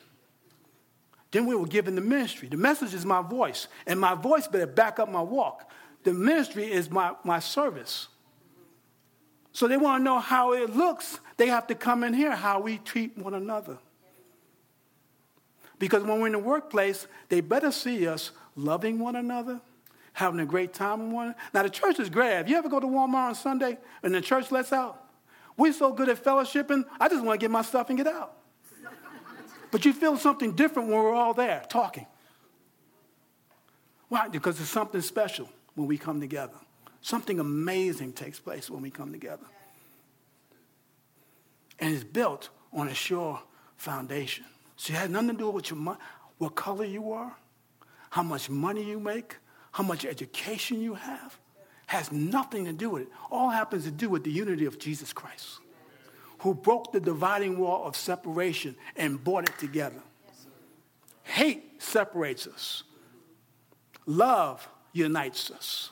Then 1.31 1.45
we 1.45 1.55
were 1.55 1.67
given 1.67 1.95
the 1.95 2.01
ministry. 2.01 2.47
The 2.47 2.57
message 2.57 2.93
is 2.93 3.05
my 3.05 3.21
voice, 3.21 3.67
and 3.85 3.99
my 3.99 4.15
voice 4.15 4.47
better 4.47 4.67
back 4.67 4.99
up 4.99 5.09
my 5.09 5.21
walk. 5.21 5.69
The 6.03 6.13
ministry 6.13 6.71
is 6.71 6.89
my, 6.89 7.13
my 7.23 7.39
service. 7.39 8.07
So 9.51 9.67
they 9.67 9.77
want 9.77 10.01
to 10.01 10.03
know 10.03 10.19
how 10.19 10.53
it 10.53 10.75
looks. 10.75 11.19
They 11.37 11.47
have 11.47 11.67
to 11.67 11.75
come 11.75 12.03
in 12.03 12.13
here, 12.13 12.35
how 12.35 12.59
we 12.59 12.77
treat 12.77 13.17
one 13.17 13.33
another. 13.33 13.77
Because 15.77 16.03
when 16.03 16.21
we're 16.21 16.27
in 16.27 16.33
the 16.33 16.39
workplace, 16.39 17.07
they 17.29 17.41
better 17.41 17.71
see 17.71 18.07
us 18.07 18.31
loving 18.55 18.99
one 18.99 19.15
another, 19.15 19.61
having 20.15 20.39
a 20.39 20.45
great 20.45 20.73
time 20.73 21.01
in 21.01 21.11
one. 21.11 21.35
Now, 21.53 21.61
the 21.63 21.69
church 21.69 21.99
is 21.99 22.09
great. 22.09 22.39
If 22.39 22.49
you 22.49 22.55
ever 22.55 22.69
go 22.69 22.79
to 22.79 22.87
Walmart 22.87 23.27
on 23.27 23.35
Sunday 23.35 23.77
and 24.01 24.15
the 24.15 24.21
church 24.21 24.49
lets 24.49 24.71
out? 24.73 25.03
We're 25.57 25.73
so 25.73 25.91
good 25.91 26.09
at 26.09 26.23
fellowshipping, 26.23 26.85
I 26.99 27.09
just 27.09 27.23
want 27.23 27.39
to 27.39 27.43
get 27.43 27.51
my 27.51 27.61
stuff 27.61 27.89
and 27.89 27.97
get 27.97 28.07
out. 28.07 28.37
but 29.71 29.85
you 29.85 29.93
feel 29.93 30.17
something 30.17 30.53
different 30.53 30.89
when 30.89 30.97
we're 30.97 31.13
all 31.13 31.33
there 31.33 31.63
talking. 31.69 32.07
Why? 34.07 34.29
Because 34.29 34.59
it's 34.59 34.69
something 34.69 35.01
special 35.01 35.49
when 35.75 35.87
we 35.87 35.97
come 35.97 36.21
together. 36.21 36.55
Something 37.01 37.39
amazing 37.39 38.13
takes 38.13 38.39
place 38.39 38.69
when 38.69 38.81
we 38.81 38.89
come 38.89 39.11
together. 39.11 39.45
And 41.77 41.93
it's 41.93 42.05
built 42.05 42.49
on 42.71 42.87
a 42.87 42.93
sure 42.93 43.41
foundation. 43.75 44.45
So 44.77 44.93
it 44.93 44.97
has 44.97 45.09
nothing 45.09 45.29
to 45.29 45.37
do 45.37 45.49
with 45.49 45.69
your 45.69 45.97
what 46.37 46.55
color 46.55 46.85
you 46.85 47.11
are, 47.11 47.35
how 48.09 48.23
much 48.23 48.49
money 48.49 48.83
you 48.83 48.99
make, 48.99 49.37
how 49.75 49.83
much 49.83 50.05
education 50.05 50.81
you 50.81 50.93
have. 50.93 51.37
Has 51.87 52.09
nothing 52.09 52.63
to 52.63 52.71
do 52.71 52.91
with 52.91 53.01
it. 53.01 53.07
All 53.29 53.49
happens 53.49 53.83
to 53.83 53.91
do 53.91 54.09
with 54.09 54.23
the 54.23 54.31
unity 54.31 54.65
of 54.65 54.79
Jesus 54.79 55.11
Christ, 55.11 55.59
who 56.39 56.53
broke 56.53 56.93
the 56.93 57.01
dividing 57.01 57.57
wall 57.59 57.83
of 57.83 57.97
separation 57.97 58.77
and 58.95 59.21
brought 59.21 59.49
it 59.49 59.59
together. 59.59 60.01
Hate 61.23 61.83
separates 61.83 62.47
us. 62.47 62.83
Love 64.05 64.65
unites 64.93 65.51
us. 65.51 65.91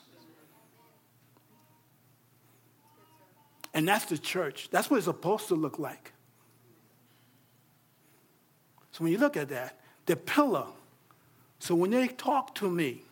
And 3.74 3.86
that's 3.86 4.06
the 4.06 4.16
church. 4.16 4.70
That's 4.70 4.88
what 4.88 4.96
it's 4.96 5.04
supposed 5.04 5.48
to 5.48 5.56
look 5.56 5.78
like. 5.78 6.14
So 8.92 9.04
when 9.04 9.12
you 9.12 9.18
look 9.18 9.36
at 9.36 9.50
that, 9.50 9.78
the 10.06 10.16
pillar. 10.16 10.68
So 11.58 11.74
when 11.74 11.90
they 11.90 12.08
talk 12.08 12.54
to 12.54 12.70
me, 12.70 13.02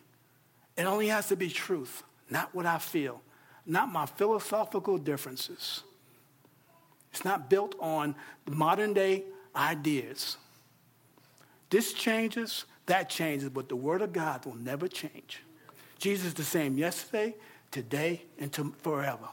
it 0.75 0.83
only 0.83 1.07
has 1.07 1.27
to 1.27 1.35
be 1.35 1.49
truth, 1.49 2.03
not 2.29 2.53
what 2.53 2.65
I 2.65 2.77
feel, 2.79 3.21
not 3.65 3.91
my 3.91 4.05
philosophical 4.05 4.97
differences. 4.97 5.83
It's 7.11 7.23
not 7.23 7.49
built 7.49 7.75
on 7.79 8.15
modern 8.47 8.93
day 8.93 9.23
ideas. 9.55 10.37
This 11.69 11.93
changes, 11.93 12.65
that 12.87 13.09
changes, 13.09 13.49
but 13.49 13.69
the 13.69 13.75
Word 13.75 14.01
of 14.01 14.13
God 14.13 14.45
will 14.45 14.55
never 14.55 14.87
change. 14.87 15.41
Jesus 15.99 16.27
is 16.27 16.33
the 16.33 16.43
same 16.43 16.77
yesterday, 16.77 17.35
today, 17.71 18.23
and 18.39 18.51
to 18.53 18.73
forever. 18.81 19.29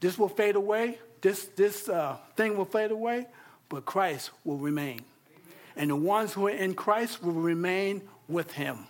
This 0.00 0.18
will 0.18 0.28
fade 0.28 0.56
away. 0.56 0.98
This, 1.20 1.44
this 1.56 1.88
uh, 1.88 2.16
thing 2.36 2.56
will 2.56 2.64
fade 2.64 2.90
away, 2.90 3.26
but 3.68 3.84
Christ 3.84 4.30
will 4.44 4.58
remain. 4.58 5.00
And 5.76 5.90
the 5.90 5.96
ones 5.96 6.32
who 6.32 6.48
are 6.48 6.50
in 6.50 6.74
Christ 6.74 7.22
will 7.22 7.32
remain 7.32 8.02
with 8.28 8.52
him. 8.52 8.86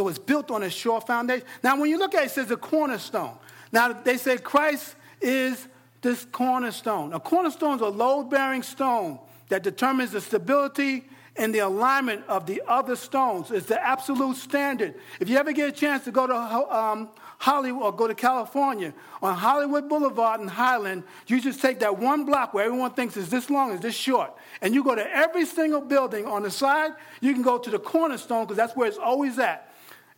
So 0.00 0.08
it's 0.08 0.18
built 0.18 0.50
on 0.50 0.62
a 0.62 0.70
sure 0.70 0.98
foundation. 1.02 1.46
Now, 1.62 1.78
when 1.78 1.90
you 1.90 1.98
look 1.98 2.14
at 2.14 2.22
it, 2.22 2.26
it 2.28 2.30
says 2.30 2.50
a 2.50 2.56
cornerstone. 2.56 3.36
Now, 3.70 3.92
they 3.92 4.16
say 4.16 4.38
Christ 4.38 4.94
is 5.20 5.68
this 6.00 6.24
cornerstone. 6.32 7.12
A 7.12 7.20
cornerstone 7.20 7.74
is 7.74 7.82
a 7.82 7.88
load 7.88 8.30
bearing 8.30 8.62
stone 8.62 9.18
that 9.50 9.62
determines 9.62 10.12
the 10.12 10.22
stability 10.22 11.04
and 11.36 11.54
the 11.54 11.58
alignment 11.58 12.24
of 12.28 12.46
the 12.46 12.62
other 12.66 12.96
stones. 12.96 13.50
It's 13.50 13.66
the 13.66 13.78
absolute 13.86 14.38
standard. 14.38 14.94
If 15.20 15.28
you 15.28 15.36
ever 15.36 15.52
get 15.52 15.68
a 15.68 15.72
chance 15.72 16.04
to 16.04 16.12
go 16.12 16.26
to 16.26 16.34
um, 16.34 17.10
Hollywood 17.36 17.82
or 17.82 17.92
go 17.92 18.06
to 18.06 18.14
California, 18.14 18.94
on 19.20 19.34
Hollywood 19.34 19.86
Boulevard 19.86 20.40
and 20.40 20.48
Highland, 20.48 21.02
you 21.26 21.42
just 21.42 21.60
take 21.60 21.80
that 21.80 21.98
one 21.98 22.24
block 22.24 22.54
where 22.54 22.64
everyone 22.64 22.92
thinks 22.92 23.18
is 23.18 23.28
this 23.28 23.50
long, 23.50 23.72
is 23.72 23.80
this 23.80 23.94
short, 23.94 24.32
and 24.62 24.72
you 24.72 24.82
go 24.82 24.94
to 24.94 25.14
every 25.14 25.44
single 25.44 25.82
building 25.82 26.24
on 26.24 26.42
the 26.42 26.50
side. 26.50 26.92
You 27.20 27.34
can 27.34 27.42
go 27.42 27.58
to 27.58 27.68
the 27.68 27.78
cornerstone 27.78 28.44
because 28.44 28.56
that's 28.56 28.74
where 28.74 28.88
it's 28.88 28.96
always 28.96 29.38
at. 29.38 29.69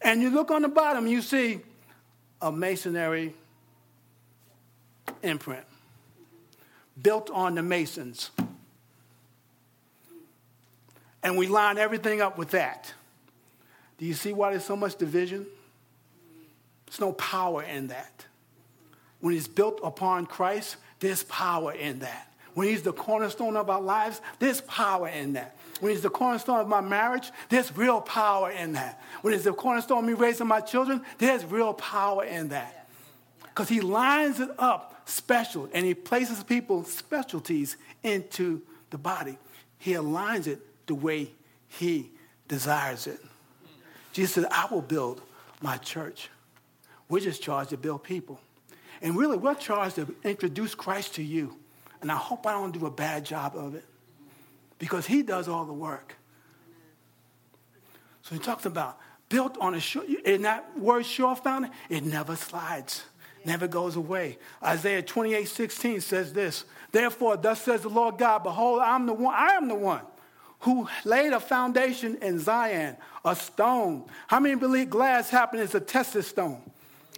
And 0.04 0.20
you 0.20 0.30
look 0.30 0.50
on 0.50 0.62
the 0.62 0.68
bottom, 0.68 1.06
you 1.06 1.22
see 1.22 1.60
a 2.40 2.50
masonry 2.50 3.34
imprint 5.22 5.64
built 7.00 7.30
on 7.30 7.54
the 7.54 7.62
masons. 7.62 8.30
And 11.22 11.38
we 11.38 11.46
line 11.46 11.78
everything 11.78 12.20
up 12.20 12.36
with 12.36 12.50
that. 12.50 12.92
Do 13.98 14.06
you 14.06 14.14
see 14.14 14.32
why 14.32 14.50
there's 14.50 14.64
so 14.64 14.76
much 14.76 14.96
division? 14.96 15.46
There's 16.86 17.00
no 17.00 17.12
power 17.12 17.62
in 17.62 17.88
that. 17.88 18.26
When 19.20 19.34
it's 19.34 19.46
built 19.46 19.80
upon 19.84 20.26
Christ, 20.26 20.76
there's 20.98 21.22
power 21.22 21.72
in 21.72 22.00
that. 22.00 22.32
When 22.54 22.66
he's 22.68 22.82
the 22.82 22.92
cornerstone 22.92 23.56
of 23.56 23.70
our 23.70 23.80
lives, 23.80 24.20
there's 24.40 24.60
power 24.62 25.08
in 25.08 25.34
that. 25.34 25.56
When 25.82 25.90
he's 25.90 26.02
the 26.02 26.10
cornerstone 26.10 26.60
of 26.60 26.68
my 26.68 26.80
marriage, 26.80 27.32
there's 27.48 27.76
real 27.76 28.00
power 28.00 28.52
in 28.52 28.74
that. 28.74 29.02
When 29.22 29.32
he's 29.34 29.42
the 29.42 29.52
cornerstone 29.52 29.98
of 29.98 30.04
me 30.04 30.12
raising 30.12 30.46
my 30.46 30.60
children, 30.60 31.02
there's 31.18 31.44
real 31.44 31.74
power 31.74 32.24
in 32.24 32.50
that. 32.50 32.88
Because 33.42 33.68
he 33.68 33.80
lines 33.80 34.38
it 34.38 34.50
up 34.60 35.02
special 35.06 35.68
and 35.74 35.84
he 35.84 35.92
places 35.92 36.44
people's 36.44 36.92
specialties 36.92 37.76
into 38.04 38.62
the 38.90 38.96
body. 38.96 39.36
He 39.76 39.94
aligns 39.94 40.46
it 40.46 40.60
the 40.86 40.94
way 40.94 41.32
he 41.66 42.12
desires 42.46 43.08
it. 43.08 43.18
Jesus 44.12 44.34
said, 44.34 44.44
I 44.52 44.68
will 44.70 44.82
build 44.82 45.20
my 45.62 45.78
church. 45.78 46.30
We're 47.08 47.18
just 47.18 47.42
charged 47.42 47.70
to 47.70 47.76
build 47.76 48.04
people. 48.04 48.38
And 49.00 49.16
really, 49.16 49.36
we're 49.36 49.56
charged 49.56 49.96
to 49.96 50.14
introduce 50.22 50.76
Christ 50.76 51.16
to 51.16 51.24
you. 51.24 51.56
And 52.00 52.12
I 52.12 52.16
hope 52.16 52.46
I 52.46 52.52
don't 52.52 52.70
do 52.70 52.86
a 52.86 52.90
bad 52.90 53.24
job 53.24 53.56
of 53.56 53.74
it 53.74 53.84
because 54.82 55.06
he 55.06 55.22
does 55.22 55.46
all 55.46 55.64
the 55.64 55.72
work. 55.72 56.16
So 58.22 58.34
he 58.34 58.40
talks 58.40 58.66
about 58.66 58.98
built 59.28 59.56
on 59.60 59.74
a 59.74 59.80
sure, 59.80 60.02
in 60.24 60.42
that 60.42 60.76
word 60.76 61.06
sure 61.06 61.36
found, 61.36 61.70
it 61.88 62.02
never 62.02 62.34
slides, 62.34 63.04
never 63.44 63.68
goes 63.68 63.94
away. 63.94 64.38
Isaiah 64.60 65.00
28, 65.00 65.44
16 65.44 66.00
says 66.00 66.32
this, 66.32 66.64
Therefore, 66.90 67.36
thus 67.36 67.62
says 67.62 67.82
the 67.82 67.90
Lord 67.90 68.18
God, 68.18 68.42
Behold, 68.42 68.80
I'm 68.80 69.06
the 69.06 69.12
one, 69.12 69.32
I 69.32 69.54
am 69.54 69.68
the 69.68 69.76
one 69.76 70.02
who 70.62 70.88
laid 71.04 71.32
a 71.32 71.38
foundation 71.38 72.16
in 72.20 72.40
Zion, 72.40 72.96
a 73.24 73.36
stone. 73.36 74.06
How 74.26 74.40
many 74.40 74.56
believe 74.56 74.90
glass 74.90 75.30
happened 75.30 75.62
is 75.62 75.76
a 75.76 75.80
tested 75.80 76.24
stone? 76.24 76.60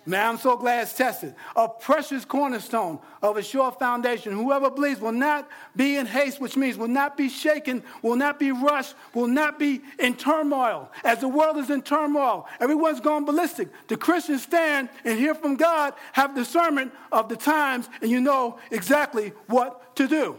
Man, 0.07 0.29
I'm 0.29 0.39
so 0.39 0.57
glad 0.59 0.83
it's 0.83 0.93
tested. 0.93 1.35
A 1.57 1.67
precious 1.67 2.27
cornerstone 2.27 2.99
of 3.23 3.39
a 3.39 3.43
sure 3.43 3.73
foundation. 3.73 4.33
Whoever 4.33 4.71
believes 4.71 5.01
will 5.01 5.13
not 5.13 5.49
be 5.75 5.97
in 5.97 6.05
haste, 6.05 6.41
which 6.41 6.59
means 6.59 6.77
will 6.77 6.89
not 6.89 7.17
be 7.17 7.31
shaken, 7.31 7.83
will 8.03 8.17
not 8.17 8.39
be 8.39 8.53
rushed, 8.53 8.95
will 9.15 9.29
not 9.29 9.59
be 9.59 9.81
in 9.99 10.15
turmoil. 10.15 10.91
As 11.05 11.21
the 11.21 11.29
world 11.29 11.57
is 11.57 11.71
in 11.71 11.81
turmoil, 11.81 12.47
everyone's 12.61 13.01
gone 13.01 13.25
ballistic. 13.25 13.69
The 13.89 13.97
Christians 13.97 14.43
stand 14.43 14.91
and 15.07 15.19
hear 15.19 15.35
from 15.35 15.57
God, 15.57 15.95
have 16.13 16.35
discernment 16.35 16.93
of 17.11 17.31
the 17.31 17.37
times, 17.37 17.89
and 18.03 18.11
you 18.11 18.21
know 18.21 18.59
exactly 18.71 19.31
what 19.47 19.97
to 19.97 20.07
do. 20.07 20.37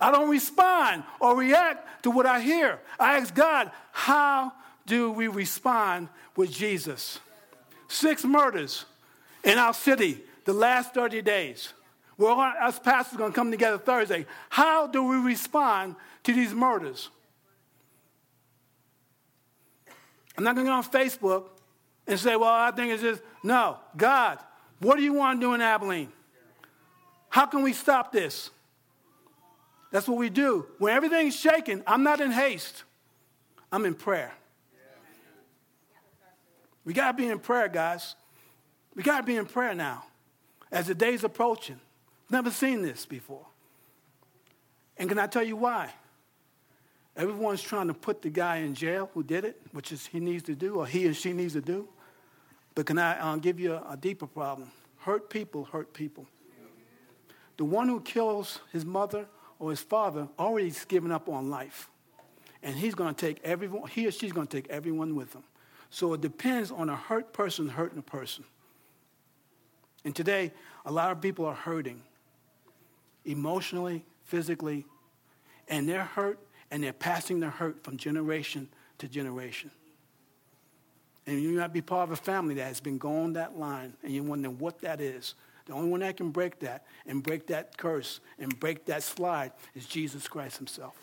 I 0.00 0.12
don't 0.12 0.30
respond 0.30 1.02
or 1.18 1.36
react 1.36 2.04
to 2.04 2.10
what 2.12 2.24
I 2.24 2.40
hear. 2.40 2.78
I 3.00 3.18
ask 3.18 3.34
God, 3.34 3.72
how 3.90 4.52
do 4.86 5.10
we 5.10 5.26
respond 5.26 6.08
with 6.36 6.52
Jesus? 6.52 7.18
Six 7.90 8.24
murders 8.24 8.84
in 9.44 9.58
our 9.58 9.74
city 9.74 10.20
the 10.44 10.52
last 10.52 10.94
30 10.94 11.22
days. 11.22 11.72
We're 12.16 12.30
all, 12.30 12.40
us 12.40 12.78
pastors 12.78 13.18
going 13.18 13.32
to 13.32 13.34
come 13.36 13.50
together 13.50 13.78
Thursday. 13.78 14.26
How 14.48 14.86
do 14.86 15.02
we 15.02 15.16
respond 15.16 15.96
to 16.24 16.32
these 16.32 16.52
murders? 16.52 17.08
I'm 20.36 20.44
not 20.44 20.54
going 20.54 20.66
to 20.66 20.70
go 20.70 20.76
on 20.76 20.84
Facebook 20.84 21.44
and 22.06 22.18
say, 22.18 22.36
well, 22.36 22.50
I 22.50 22.70
think 22.70 22.92
it's 22.92 23.02
just, 23.02 23.22
no. 23.42 23.78
God, 23.96 24.38
what 24.78 24.96
do 24.96 25.02
you 25.02 25.12
want 25.12 25.40
to 25.40 25.46
do 25.46 25.54
in 25.54 25.60
Abilene? 25.60 26.12
How 27.28 27.46
can 27.46 27.62
we 27.62 27.72
stop 27.72 28.12
this? 28.12 28.50
That's 29.90 30.06
what 30.06 30.18
we 30.18 30.30
do. 30.30 30.66
When 30.78 30.94
everything's 30.94 31.36
shaking, 31.36 31.82
I'm 31.86 32.02
not 32.02 32.20
in 32.20 32.30
haste, 32.30 32.84
I'm 33.72 33.84
in 33.84 33.94
prayer. 33.94 34.32
We 36.90 36.94
got 36.94 37.12
to 37.12 37.16
be 37.16 37.28
in 37.28 37.38
prayer, 37.38 37.68
guys. 37.68 38.16
We 38.96 39.04
got 39.04 39.18
to 39.18 39.22
be 39.22 39.36
in 39.36 39.46
prayer 39.46 39.76
now 39.76 40.06
as 40.72 40.88
the 40.88 40.94
day's 40.96 41.22
approaching. 41.22 41.78
Never 42.28 42.50
seen 42.50 42.82
this 42.82 43.06
before. 43.06 43.46
And 44.96 45.08
can 45.08 45.16
I 45.16 45.28
tell 45.28 45.44
you 45.44 45.54
why? 45.54 45.92
Everyone's 47.16 47.62
trying 47.62 47.86
to 47.86 47.94
put 47.94 48.22
the 48.22 48.28
guy 48.28 48.56
in 48.56 48.74
jail 48.74 49.08
who 49.14 49.22
did 49.22 49.44
it, 49.44 49.62
which 49.70 49.92
is 49.92 50.04
he 50.04 50.18
needs 50.18 50.42
to 50.42 50.56
do, 50.56 50.80
or 50.80 50.86
he 50.88 51.06
or 51.06 51.14
she 51.14 51.32
needs 51.32 51.52
to 51.52 51.60
do. 51.60 51.88
But 52.74 52.86
can 52.86 52.98
I 52.98 53.38
give 53.38 53.60
you 53.60 53.74
a, 53.74 53.92
a 53.92 53.96
deeper 53.96 54.26
problem? 54.26 54.72
Hurt 54.98 55.30
people 55.30 55.66
hurt 55.66 55.94
people. 55.94 56.26
The 57.56 57.66
one 57.66 57.86
who 57.86 58.00
kills 58.00 58.58
his 58.72 58.84
mother 58.84 59.28
or 59.60 59.70
his 59.70 59.78
father 59.78 60.26
already 60.40 60.72
given 60.88 61.12
up 61.12 61.28
on 61.28 61.50
life. 61.50 61.88
And 62.64 62.74
he's 62.74 62.96
going 62.96 63.14
to 63.14 63.26
take 63.26 63.38
everyone, 63.44 63.88
he 63.88 64.08
or 64.08 64.10
she's 64.10 64.32
going 64.32 64.48
to 64.48 64.56
take 64.56 64.68
everyone 64.70 65.14
with 65.14 65.32
him. 65.32 65.44
So 65.90 66.14
it 66.14 66.20
depends 66.20 66.70
on 66.70 66.88
a 66.88 66.96
hurt 66.96 67.32
person 67.32 67.68
hurting 67.68 67.98
a 67.98 68.02
person. 68.02 68.44
And 70.04 70.14
today, 70.14 70.52
a 70.86 70.92
lot 70.92 71.10
of 71.10 71.20
people 71.20 71.44
are 71.44 71.54
hurting 71.54 72.02
emotionally, 73.24 74.04
physically, 74.24 74.86
and 75.68 75.88
they're 75.88 76.04
hurt 76.04 76.38
and 76.70 76.82
they're 76.82 76.92
passing 76.92 77.40
their 77.40 77.50
hurt 77.50 77.82
from 77.82 77.96
generation 77.96 78.68
to 78.98 79.08
generation. 79.08 79.70
And 81.26 81.40
you 81.40 81.50
might 81.58 81.72
be 81.72 81.82
part 81.82 82.08
of 82.08 82.12
a 82.12 82.16
family 82.16 82.54
that 82.54 82.64
has 82.64 82.80
been 82.80 82.98
going 82.98 83.34
that 83.34 83.58
line 83.58 83.94
and 84.02 84.12
you're 84.12 84.24
wondering 84.24 84.58
what 84.58 84.80
that 84.80 85.00
is. 85.00 85.34
The 85.66 85.72
only 85.74 85.90
one 85.90 86.00
that 86.00 86.16
can 86.16 86.30
break 86.30 86.60
that 86.60 86.86
and 87.06 87.22
break 87.22 87.46
that 87.48 87.76
curse 87.76 88.20
and 88.38 88.58
break 88.58 88.86
that 88.86 89.02
slide 89.02 89.52
is 89.74 89.86
Jesus 89.86 90.26
Christ 90.26 90.56
Himself. 90.56 90.96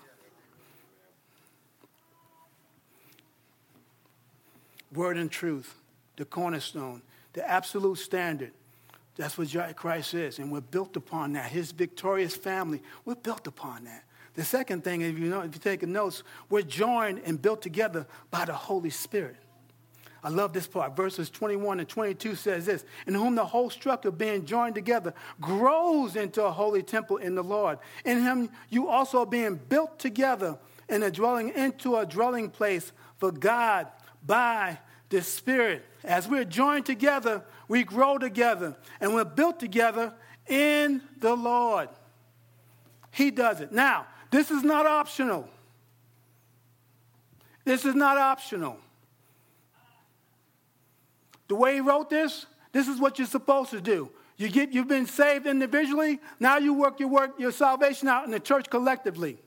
Word 4.93 5.17
and 5.17 5.32
truth, 5.32 5.76
the 6.15 6.26
cornerstone, 6.26 7.02
the 7.34 7.47
absolute 7.50 7.97
standard. 7.97 8.52
That's 9.15 9.38
what 9.38 9.76
Christ 9.76 10.13
is. 10.13 10.39
And 10.39 10.52
we're 10.52 10.62
built 10.62 10.95
upon 10.95 11.34
that. 11.34 11.52
His 11.52 11.71
victorious 11.71 12.36
family, 12.36 12.82
we're 13.04 13.15
built 13.15 13.47
upon 13.47 13.86
that. 13.86 14.04
The 14.36 14.45
second 14.45 14.84
thing, 14.84 15.02
if 15.02 15.17
you 15.17 15.30
know, 15.30 15.41
if 15.41 15.56
you 15.56 15.60
take 15.60 15.82
notes, 15.82 16.21
we're 16.50 16.62
joined 16.62 17.21
and 17.26 17.41
built 17.41 17.63
together 17.63 18.06
by 18.30 18.45
the 18.45 18.54
Holy 18.54 18.91
Spirit. 18.91 19.38
I 20.23 20.30
love 20.30 20.54
this 20.54 20.67
part. 20.67 20.95
Verses 20.95 21.30
21 21.30 21.80
and 21.80 21.89
22 21.89 22.36
says 22.36 22.65
this 22.65 22.86
In 23.08 23.15
whom 23.15 23.34
the 23.34 23.45
whole 23.45 23.69
structure 23.69 24.12
being 24.12 24.45
joined 24.45 24.76
together 24.76 25.13
grows 25.41 26.15
into 26.15 26.43
a 26.43 26.52
holy 26.52 26.84
temple 26.84 27.17
in 27.17 27.34
the 27.34 27.43
Lord. 27.43 27.80
In 28.06 28.21
him 28.21 28.50
you 28.69 28.89
also 28.89 29.19
are 29.19 29.26
being 29.26 29.56
built 29.56 29.97
together 29.97 30.58
in 30.89 31.02
a 31.04 31.10
dwelling 31.10 31.50
into 31.50 31.95
a 31.95 32.06
dwelling 32.06 32.50
place 32.50 32.91
for 33.17 33.32
God 33.32 33.88
by 34.26 34.80
the 35.10 35.22
Spirit. 35.22 35.86
As 36.04 36.28
we're 36.28 36.46
joined 36.46 36.86
together, 36.86 37.44
we 37.68 37.84
grow 37.84 38.18
together 38.18 38.76
and 39.00 39.14
we're 39.14 39.26
built 39.26 39.60
together 39.60 40.14
in 40.48 41.02
the 41.20 41.36
Lord. 41.36 41.90
He 43.12 43.32
does 43.32 43.62
it. 43.62 43.72
Now, 43.72 44.08
this 44.32 44.52
is 44.52 44.64
not 44.64 44.86
optional. 44.86 45.50
This 47.66 47.84
is 47.86 47.96
not 47.96 48.18
optional. 48.18 48.78
The 51.48 51.56
way 51.56 51.76
he 51.76 51.82
wrote 51.82 52.10
this, 52.10 52.46
this 52.72 52.88
is 52.88 53.00
what 53.00 53.18
you're 53.18 53.28
supposed 53.28 53.72
to 53.72 53.82
do. 53.82 54.12
You 54.38 54.50
get, 54.50 54.72
you've 54.72 54.88
been 54.88 55.08
saved 55.08 55.48
individually. 55.48 56.20
Now 56.40 56.58
you 56.58 56.74
work 56.74 57.00
your 57.00 57.10
work, 57.10 57.40
your 57.40 57.52
salvation 57.52 58.08
out 58.08 58.26
in 58.26 58.32
the 58.32 58.40
church 58.40 58.70
collectively. 58.70 59.38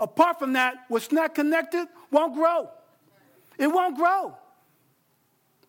Apart 0.00 0.38
from 0.38 0.54
that, 0.54 0.74
what's 0.88 1.12
not 1.12 1.34
connected 1.34 1.86
won't 2.10 2.34
grow. 2.34 2.68
It 3.58 3.68
won't 3.68 3.96
grow. 3.96 4.36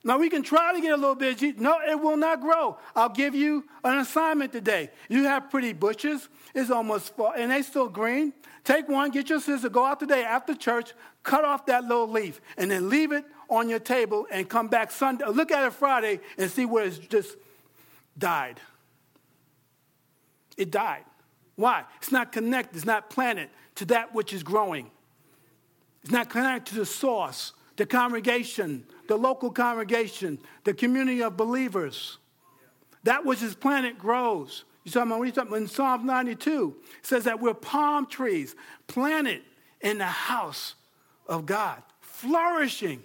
Now, 0.03 0.19
we 0.19 0.29
can 0.29 0.43
try 0.43 0.71
to 0.71 0.79
get 0.79 0.91
a 0.93 0.97
little 0.97 1.15
bit. 1.15 1.59
No, 1.59 1.79
it 1.81 1.99
will 1.99 2.15
not 2.15 2.39
grow. 2.39 2.77
I'll 2.95 3.09
give 3.09 3.33
you 3.33 3.65
an 3.83 3.97
assignment 3.97 4.51
today. 4.51 4.91
You 5.09 5.23
have 5.23 5.49
pretty 5.49 5.73
bushes. 5.73 6.29
It's 6.53 6.69
almost 6.69 7.15
fall, 7.15 7.33
and 7.35 7.49
they 7.49 7.63
still 7.63 7.89
green. 7.89 8.31
Take 8.63 8.87
one, 8.87 9.09
get 9.09 9.29
your 9.29 9.39
sister, 9.39 9.67
go 9.67 9.83
out 9.83 9.99
today 9.99 10.23
after 10.23 10.53
church, 10.53 10.93
cut 11.23 11.43
off 11.43 11.65
that 11.65 11.83
little 11.83 12.07
leaf, 12.07 12.39
and 12.57 12.69
then 12.69 12.87
leave 12.87 13.11
it 13.11 13.25
on 13.49 13.67
your 13.67 13.79
table 13.79 14.27
and 14.31 14.47
come 14.47 14.67
back 14.67 14.91
Sunday. 14.91 15.25
Look 15.25 15.51
at 15.51 15.65
it 15.65 15.73
Friday 15.73 16.19
and 16.37 16.49
see 16.49 16.65
where 16.65 16.85
it's 16.85 16.99
just 16.99 17.35
died. 18.17 18.59
It 20.55 20.71
died. 20.71 21.03
Why? 21.55 21.83
It's 21.97 22.11
not 22.11 22.31
connected, 22.31 22.75
it's 22.75 22.85
not 22.85 23.09
planted 23.09 23.49
to 23.75 23.85
that 23.85 24.13
which 24.13 24.33
is 24.33 24.43
growing. 24.43 24.91
It's 26.03 26.11
not 26.11 26.29
connected 26.29 26.73
to 26.73 26.79
the 26.79 26.85
source 26.85 27.53
the 27.77 27.85
congregation, 27.85 28.85
the 29.07 29.17
local 29.17 29.51
congregation, 29.51 30.39
the 30.63 30.73
community 30.73 31.21
of 31.21 31.35
believers. 31.38 32.17
That 33.03 33.25
which 33.25 33.43
is 33.43 33.55
planted 33.55 33.99
grows. 33.99 34.63
You 34.83 34.91
talking 34.91 35.11
about, 35.11 35.23
you 35.23 35.31
talking 35.31 35.49
about? 35.49 35.61
In 35.61 35.67
Psalm 35.67 36.05
92, 36.05 36.75
it 36.99 37.05
says 37.05 37.23
that 37.25 37.39
we're 37.39 37.53
palm 37.53 38.05
trees 38.05 38.55
planted 38.88 39.41
in 39.81 39.97
the 39.97 40.05
house 40.05 40.75
of 41.27 41.45
God, 41.45 41.81
flourishing. 42.01 43.03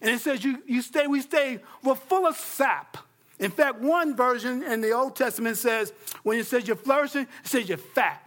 And 0.00 0.10
it 0.10 0.20
says 0.20 0.44
you, 0.44 0.62
you 0.66 0.82
stay, 0.82 1.06
we 1.06 1.20
stay, 1.20 1.60
we're 1.82 1.94
full 1.94 2.26
of 2.26 2.36
sap. 2.36 2.98
In 3.38 3.50
fact, 3.50 3.80
one 3.80 4.16
version 4.16 4.62
in 4.62 4.80
the 4.80 4.92
Old 4.92 5.14
Testament 5.14 5.58
says, 5.58 5.92
when 6.22 6.38
it 6.38 6.46
says 6.46 6.66
you're 6.66 6.76
flourishing, 6.76 7.22
it 7.22 7.28
says 7.44 7.68
you're 7.68 7.78
fat. 7.78 8.22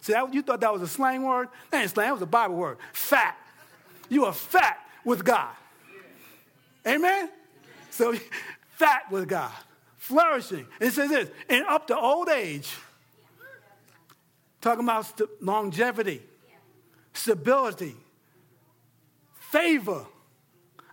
See, 0.00 0.12
that, 0.12 0.32
you 0.32 0.42
thought 0.42 0.60
that 0.60 0.72
was 0.72 0.82
a 0.82 0.88
slang 0.88 1.22
word? 1.22 1.48
That 1.70 1.82
ain't 1.82 1.90
slang, 1.90 2.08
that 2.08 2.12
was 2.12 2.22
a 2.22 2.26
Bible 2.26 2.56
word. 2.56 2.78
Fat. 2.92 3.36
You 4.08 4.24
are 4.24 4.32
fat 4.32 4.78
with 5.04 5.24
God. 5.24 5.54
Amen? 6.86 7.30
So, 7.90 8.14
fat 8.70 9.10
with 9.10 9.28
God. 9.28 9.52
Flourishing. 9.96 10.66
It 10.80 10.92
says 10.92 11.10
this, 11.10 11.28
and 11.48 11.66
up 11.66 11.86
to 11.88 11.98
old 11.98 12.28
age. 12.28 12.70
Talking 14.60 14.84
about 14.84 15.06
st- 15.06 15.28
longevity, 15.40 16.22
stability, 17.12 17.94
favor. 19.50 20.04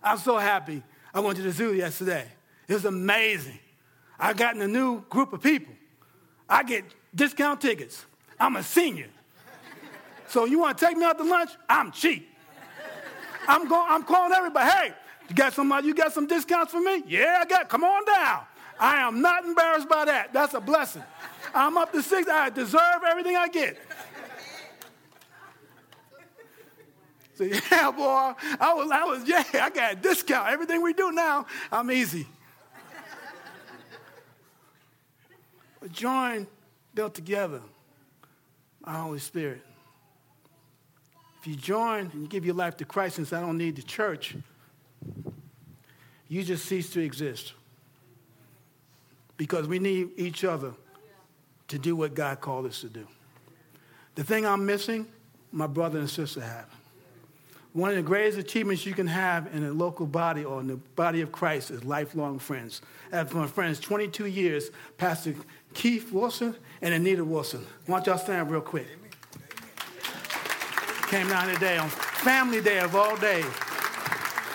I'm 0.02 0.18
so 0.18 0.36
happy. 0.38 0.82
I 1.12 1.20
went 1.20 1.36
to 1.36 1.42
the 1.42 1.50
zoo 1.50 1.74
yesterday. 1.74 2.26
It 2.68 2.74
was 2.74 2.84
amazing. 2.84 3.58
I 4.18 4.32
got 4.32 4.54
in 4.54 4.62
a 4.62 4.68
new 4.68 5.02
group 5.08 5.32
of 5.32 5.42
people. 5.42 5.74
I 6.48 6.62
get 6.62 6.84
discount 7.14 7.60
tickets. 7.60 8.04
I'm 8.38 8.56
a 8.56 8.62
senior. 8.62 9.08
So 10.28 10.44
you 10.44 10.58
want 10.58 10.78
to 10.78 10.86
take 10.86 10.96
me 10.96 11.04
out 11.04 11.18
to 11.18 11.24
lunch? 11.24 11.50
I'm 11.68 11.92
cheap. 11.92 12.28
I'm 13.48 13.68
going. 13.68 13.86
I'm 13.88 14.02
calling 14.02 14.32
everybody. 14.32 14.70
Hey, 14.70 14.94
you 15.28 15.34
got 15.34 15.52
somebody? 15.52 15.84
Uh, 15.84 15.88
you 15.88 15.94
got 15.94 16.12
some 16.12 16.26
discounts 16.26 16.72
for 16.72 16.80
me? 16.80 17.02
Yeah, 17.06 17.38
I 17.40 17.44
got. 17.44 17.68
Come 17.68 17.84
on 17.84 18.04
down. 18.04 18.42
I 18.78 18.96
am 18.96 19.20
not 19.20 19.44
embarrassed 19.44 19.88
by 19.88 20.04
that. 20.04 20.32
That's 20.32 20.54
a 20.54 20.60
blessing. 20.60 21.02
I'm 21.54 21.76
up 21.76 21.92
to 21.92 22.02
six. 22.02 22.28
I 22.28 22.50
deserve 22.50 23.02
everything 23.08 23.36
I 23.36 23.48
get. 23.48 23.78
So 27.34 27.44
yeah, 27.70 27.90
boy, 27.90 28.32
I 28.60 28.72
was, 28.74 28.90
I 28.90 29.04
was, 29.04 29.28
yeah, 29.28 29.44
I 29.54 29.70
got 29.70 29.92
a 29.92 29.96
discount. 29.96 30.48
Everything 30.48 30.82
we 30.82 30.94
do 30.94 31.12
now, 31.12 31.46
I'm 31.70 31.90
easy. 31.90 32.26
join, 35.92 36.46
built 36.94 37.14
together, 37.14 37.60
my 38.84 38.98
Holy 38.98 39.18
Spirit. 39.18 39.62
If 41.46 41.50
you 41.50 41.56
join 41.58 42.10
and 42.12 42.22
you 42.22 42.26
give 42.26 42.44
your 42.44 42.56
life 42.56 42.76
to 42.78 42.84
Christ 42.84 43.18
and 43.18 43.28
say, 43.28 43.36
I 43.36 43.40
don't 43.40 43.56
need 43.56 43.76
the 43.76 43.82
church, 43.82 44.34
you 46.26 46.42
just 46.42 46.64
cease 46.64 46.90
to 46.90 47.00
exist. 47.00 47.52
Because 49.36 49.68
we 49.68 49.78
need 49.78 50.10
each 50.16 50.42
other 50.42 50.72
to 51.68 51.78
do 51.78 51.94
what 51.94 52.14
God 52.16 52.40
called 52.40 52.66
us 52.66 52.80
to 52.80 52.88
do. 52.88 53.06
The 54.16 54.24
thing 54.24 54.44
I'm 54.44 54.66
missing, 54.66 55.06
my 55.52 55.68
brother 55.68 56.00
and 56.00 56.10
sister 56.10 56.40
have. 56.40 56.66
One 57.74 57.90
of 57.90 57.96
the 57.96 58.02
greatest 58.02 58.38
achievements 58.38 58.84
you 58.84 58.94
can 58.94 59.06
have 59.06 59.54
in 59.54 59.62
a 59.62 59.70
local 59.70 60.06
body 60.06 60.44
or 60.44 60.58
in 60.58 60.66
the 60.66 60.78
body 60.96 61.20
of 61.20 61.30
Christ 61.30 61.70
is 61.70 61.84
lifelong 61.84 62.40
friends. 62.40 62.82
I 63.12 63.18
have 63.18 63.32
my 63.32 63.46
friends 63.46 63.78
22 63.78 64.26
years, 64.26 64.70
Pastor 64.98 65.36
Keith 65.74 66.10
Wilson 66.10 66.56
and 66.82 66.92
Anita 66.92 67.24
Wilson. 67.24 67.64
Why 67.84 67.98
don't 67.98 68.06
y'all 68.08 68.18
stand 68.18 68.50
real 68.50 68.62
quick? 68.62 68.88
Came 71.08 71.28
down 71.28 71.46
today 71.54 71.78
on 71.78 71.88
family 71.88 72.60
day 72.60 72.80
of 72.80 72.96
all 72.96 73.16
days. 73.16 73.46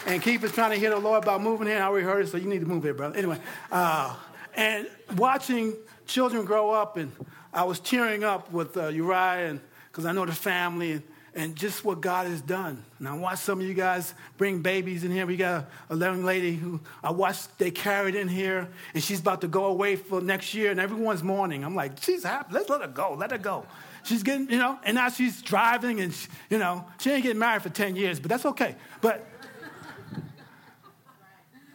And 0.05 0.21
Keith 0.21 0.43
is 0.43 0.51
trying 0.51 0.71
to 0.71 0.77
hear 0.77 0.89
the 0.89 0.99
Lord 0.99 1.23
about 1.23 1.41
moving 1.41 1.67
here. 1.67 1.77
I 1.77 1.83
already 1.83 2.05
heard 2.05 2.25
it, 2.25 2.29
so 2.29 2.37
you 2.37 2.49
need 2.49 2.59
to 2.59 2.65
move 2.65 2.83
here, 2.83 2.93
brother. 2.93 3.15
Anyway, 3.15 3.39
uh, 3.71 4.15
and 4.55 4.89
watching 5.15 5.73
children 6.05 6.43
grow 6.43 6.71
up, 6.71 6.97
and 6.97 7.11
I 7.53 7.63
was 7.63 7.79
tearing 7.79 8.25
up 8.25 8.51
with 8.51 8.75
uh, 8.75 8.87
Uriah, 8.89 9.59
because 9.89 10.05
I 10.05 10.11
know 10.11 10.25
the 10.25 10.33
family, 10.33 10.91
and 10.91 11.03
and 11.33 11.55
just 11.55 11.85
what 11.85 12.01
God 12.01 12.27
has 12.27 12.41
done. 12.41 12.83
And 12.99 13.07
I 13.07 13.15
watched 13.15 13.43
some 13.43 13.61
of 13.61 13.65
you 13.65 13.73
guys 13.73 14.13
bring 14.37 14.61
babies 14.61 15.03
in 15.03 15.11
here. 15.11 15.25
We 15.25 15.37
got 15.37 15.69
a 15.89 15.95
young 15.95 16.23
lady 16.23 16.55
who 16.55 16.81
I 17.03 17.11
watched 17.11 17.57
they 17.57 17.71
carried 17.71 18.15
in 18.15 18.27
here, 18.27 18.67
and 18.93 19.03
she's 19.03 19.21
about 19.21 19.41
to 19.41 19.47
go 19.47 19.65
away 19.65 19.95
for 19.95 20.19
next 20.19 20.53
year, 20.53 20.71
and 20.71 20.79
everyone's 20.79 21.23
mourning. 21.23 21.63
I'm 21.63 21.75
like, 21.75 22.01
she's 22.01 22.23
happy. 22.23 22.53
Let's 22.53 22.69
let 22.69 22.81
her 22.81 22.87
go. 22.87 23.13
Let 23.13 23.31
her 23.31 23.37
go. 23.37 23.65
She's 24.03 24.23
getting, 24.23 24.49
you 24.49 24.57
know, 24.57 24.79
and 24.83 24.95
now 24.95 25.09
she's 25.09 25.41
driving, 25.41 26.01
and 26.01 26.13
she, 26.13 26.27
you 26.49 26.57
know, 26.57 26.85
she 26.99 27.11
ain't 27.11 27.23
getting 27.23 27.39
married 27.39 27.61
for 27.61 27.69
10 27.69 27.95
years, 27.95 28.19
but 28.19 28.29
that's 28.29 28.45
okay. 28.45 28.75
But 28.99 29.25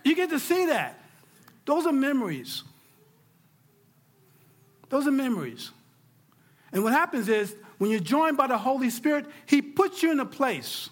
you 0.05 0.15
get 0.15 0.31
to 0.31 0.41
see 0.41 0.67
that. 0.67 1.01
Those 1.65 1.87
are 1.87 1.93
memories. 1.93 2.63
Those 4.89 5.07
are 5.07 5.13
memories. 5.13 5.71
And 6.73 6.85
what 6.85 6.93
happens 6.93 7.29
is 7.29 7.55
when 7.79 7.91
you're 7.91 8.01
joined 8.01 8.37
by 8.37 8.47
the 8.47 8.59
Holy 8.59 8.91
Spirit, 8.91 9.27
He 9.47 9.63
puts 9.63 10.03
you 10.03 10.13
in 10.13 10.21
a 10.21 10.27
place. 10.27 10.91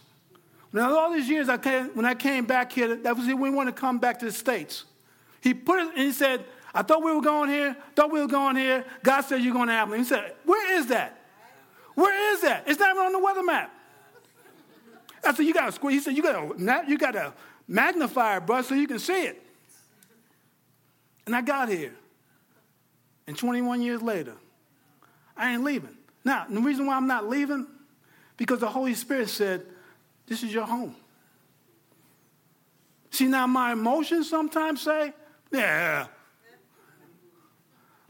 Now, 0.72 0.96
all 0.96 1.12
these 1.12 1.28
years 1.28 1.48
I 1.48 1.56
came, 1.56 1.90
when 1.94 2.04
I 2.04 2.14
came 2.14 2.46
back 2.46 2.72
here, 2.72 2.96
that 2.96 3.16
was 3.16 3.26
when 3.26 3.40
we 3.40 3.50
wanted 3.50 3.76
to 3.76 3.80
come 3.80 3.98
back 3.98 4.18
to 4.18 4.24
the 4.24 4.32
States. 4.32 4.84
He 5.40 5.54
put 5.54 5.78
it, 5.78 5.88
and 5.88 5.98
he 5.98 6.10
said, 6.10 6.44
I 6.74 6.82
thought 6.82 7.04
we 7.04 7.12
were 7.12 7.22
going 7.22 7.48
here, 7.48 7.76
thought 7.94 8.10
we 8.10 8.20
were 8.20 8.26
going 8.26 8.56
here. 8.56 8.84
God 9.04 9.20
said 9.20 9.36
you're 9.36 9.54
going 9.54 9.68
to 9.68 9.74
Abilene. 9.74 10.00
He 10.00 10.06
said, 10.06 10.34
Where 10.44 10.76
is 10.76 10.88
that? 10.88 11.23
Where 11.94 12.34
is 12.34 12.40
that? 12.42 12.64
It's 12.66 12.78
not 12.78 12.90
even 12.94 13.06
on 13.06 13.12
the 13.12 13.18
weather 13.18 13.42
map. 13.42 13.72
I 15.24 15.32
said, 15.32 15.44
You 15.46 15.54
got 15.54 15.66
to 15.66 15.72
squeeze. 15.72 15.94
He 15.94 16.00
said, 16.00 16.16
You 16.16 16.22
got 16.22 16.88
you 16.88 16.98
got 16.98 17.12
to 17.12 17.32
magnify 17.66 18.38
it, 18.38 18.46
bro, 18.46 18.62
so 18.62 18.74
you 18.74 18.86
can 18.86 18.98
see 18.98 19.24
it. 19.24 19.42
And 21.26 21.34
I 21.34 21.40
got 21.40 21.68
here. 21.68 21.94
And 23.26 23.36
21 23.36 23.80
years 23.80 24.02
later, 24.02 24.34
I 25.36 25.52
ain't 25.52 25.64
leaving. 25.64 25.96
Now, 26.24 26.46
the 26.48 26.60
reason 26.60 26.86
why 26.86 26.96
I'm 26.96 27.06
not 27.06 27.28
leaving, 27.28 27.66
because 28.36 28.60
the 28.60 28.68
Holy 28.68 28.94
Spirit 28.94 29.28
said, 29.28 29.64
This 30.26 30.42
is 30.42 30.52
your 30.52 30.66
home. 30.66 30.94
See, 33.10 33.26
now 33.26 33.46
my 33.46 33.72
emotions 33.72 34.28
sometimes 34.28 34.82
say, 34.82 35.12
Yeah. 35.50 36.06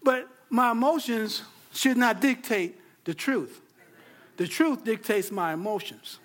But 0.03 0.29
my 0.51 0.73
emotions 0.73 1.42
should 1.73 1.97
not 1.97 2.20
dictate 2.20 2.79
the 3.05 3.14
truth. 3.14 3.61
The 4.37 4.49
truth 4.49 4.85
dictates 4.85 5.31
my 5.31 5.53
emotions. 5.53 6.18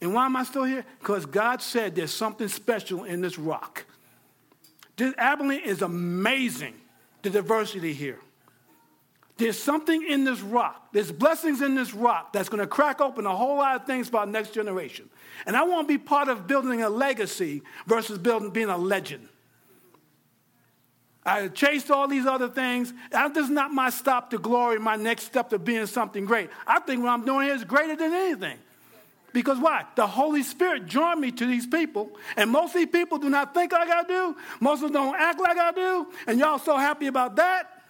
And 0.00 0.14
why 0.14 0.26
am 0.26 0.36
I 0.36 0.44
still 0.44 0.64
here? 0.64 0.84
Because 0.98 1.24
God 1.24 1.62
said 1.62 1.94
there's 1.94 2.12
something 2.12 2.48
special 2.48 3.04
in 3.04 3.20
this 3.20 3.38
rock. 3.38 3.86
This 4.96 5.14
Abilene 5.18 5.62
is 5.64 5.82
amazing, 5.82 6.74
the 7.22 7.30
diversity 7.30 7.92
here. 7.92 8.18
There's 9.36 9.58
something 9.58 10.06
in 10.06 10.22
this 10.22 10.40
rock. 10.40 10.92
There's 10.92 11.10
blessings 11.10 11.60
in 11.60 11.74
this 11.74 11.92
rock 11.92 12.32
that's 12.32 12.48
going 12.48 12.60
to 12.60 12.68
crack 12.68 13.00
open 13.00 13.26
a 13.26 13.34
whole 13.34 13.56
lot 13.56 13.74
of 13.74 13.86
things 13.86 14.08
for 14.08 14.18
our 14.18 14.26
next 14.26 14.54
generation. 14.54 15.10
And 15.46 15.56
I 15.56 15.64
want 15.64 15.88
to 15.88 15.92
be 15.92 15.98
part 15.98 16.28
of 16.28 16.46
building 16.46 16.82
a 16.82 16.88
legacy 16.88 17.62
versus 17.86 18.16
building 18.18 18.50
being 18.50 18.68
a 18.68 18.76
legend. 18.76 19.28
I 21.26 21.48
chased 21.48 21.90
all 21.90 22.06
these 22.06 22.26
other 22.26 22.48
things. 22.48 22.92
This 23.10 23.44
is 23.44 23.50
not 23.50 23.72
my 23.72 23.88
stop 23.90 24.30
to 24.30 24.38
glory, 24.38 24.78
my 24.78 24.96
next 24.96 25.24
step 25.24 25.50
to 25.50 25.58
being 25.58 25.86
something 25.86 26.26
great. 26.26 26.50
I 26.66 26.80
think 26.80 27.02
what 27.02 27.10
I'm 27.10 27.24
doing 27.24 27.46
here 27.46 27.54
is 27.54 27.64
greater 27.64 27.96
than 27.96 28.12
anything. 28.12 28.58
Because 29.32 29.58
why? 29.58 29.84
The 29.96 30.06
Holy 30.06 30.42
Spirit 30.42 30.86
joined 30.86 31.20
me 31.20 31.32
to 31.32 31.46
these 31.46 31.66
people, 31.66 32.10
and 32.36 32.50
most 32.50 32.74
of 32.74 32.74
these 32.74 32.86
people 32.86 33.18
do 33.18 33.28
not 33.30 33.52
think 33.52 33.72
like 33.72 33.88
I 33.88 34.04
do. 34.04 34.36
Most 34.60 34.82
of 34.82 34.92
them 34.92 35.02
don't 35.02 35.16
act 35.16 35.40
like 35.40 35.58
I 35.58 35.72
do, 35.72 36.06
and 36.26 36.38
y'all 36.38 36.58
so 36.58 36.76
happy 36.76 37.08
about 37.08 37.34
that. 37.36 37.82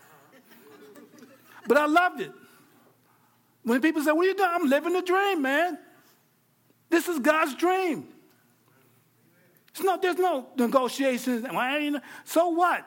But 1.66 1.76
I 1.76 1.86
loved 1.86 2.20
it. 2.20 2.32
When 3.62 3.80
people 3.80 4.02
say, 4.02 4.12
What 4.12 4.24
are 4.24 4.28
you 4.28 4.34
doing? 4.34 4.50
I'm 4.52 4.68
living 4.68 4.92
the 4.92 5.02
dream, 5.02 5.42
man. 5.42 5.78
This 6.88 7.08
is 7.08 7.18
God's 7.18 7.54
dream. 7.56 8.06
It's 9.70 9.82
not, 9.82 10.00
there's 10.00 10.16
no 10.16 10.46
negotiations. 10.56 11.46
So 12.24 12.48
what? 12.48 12.86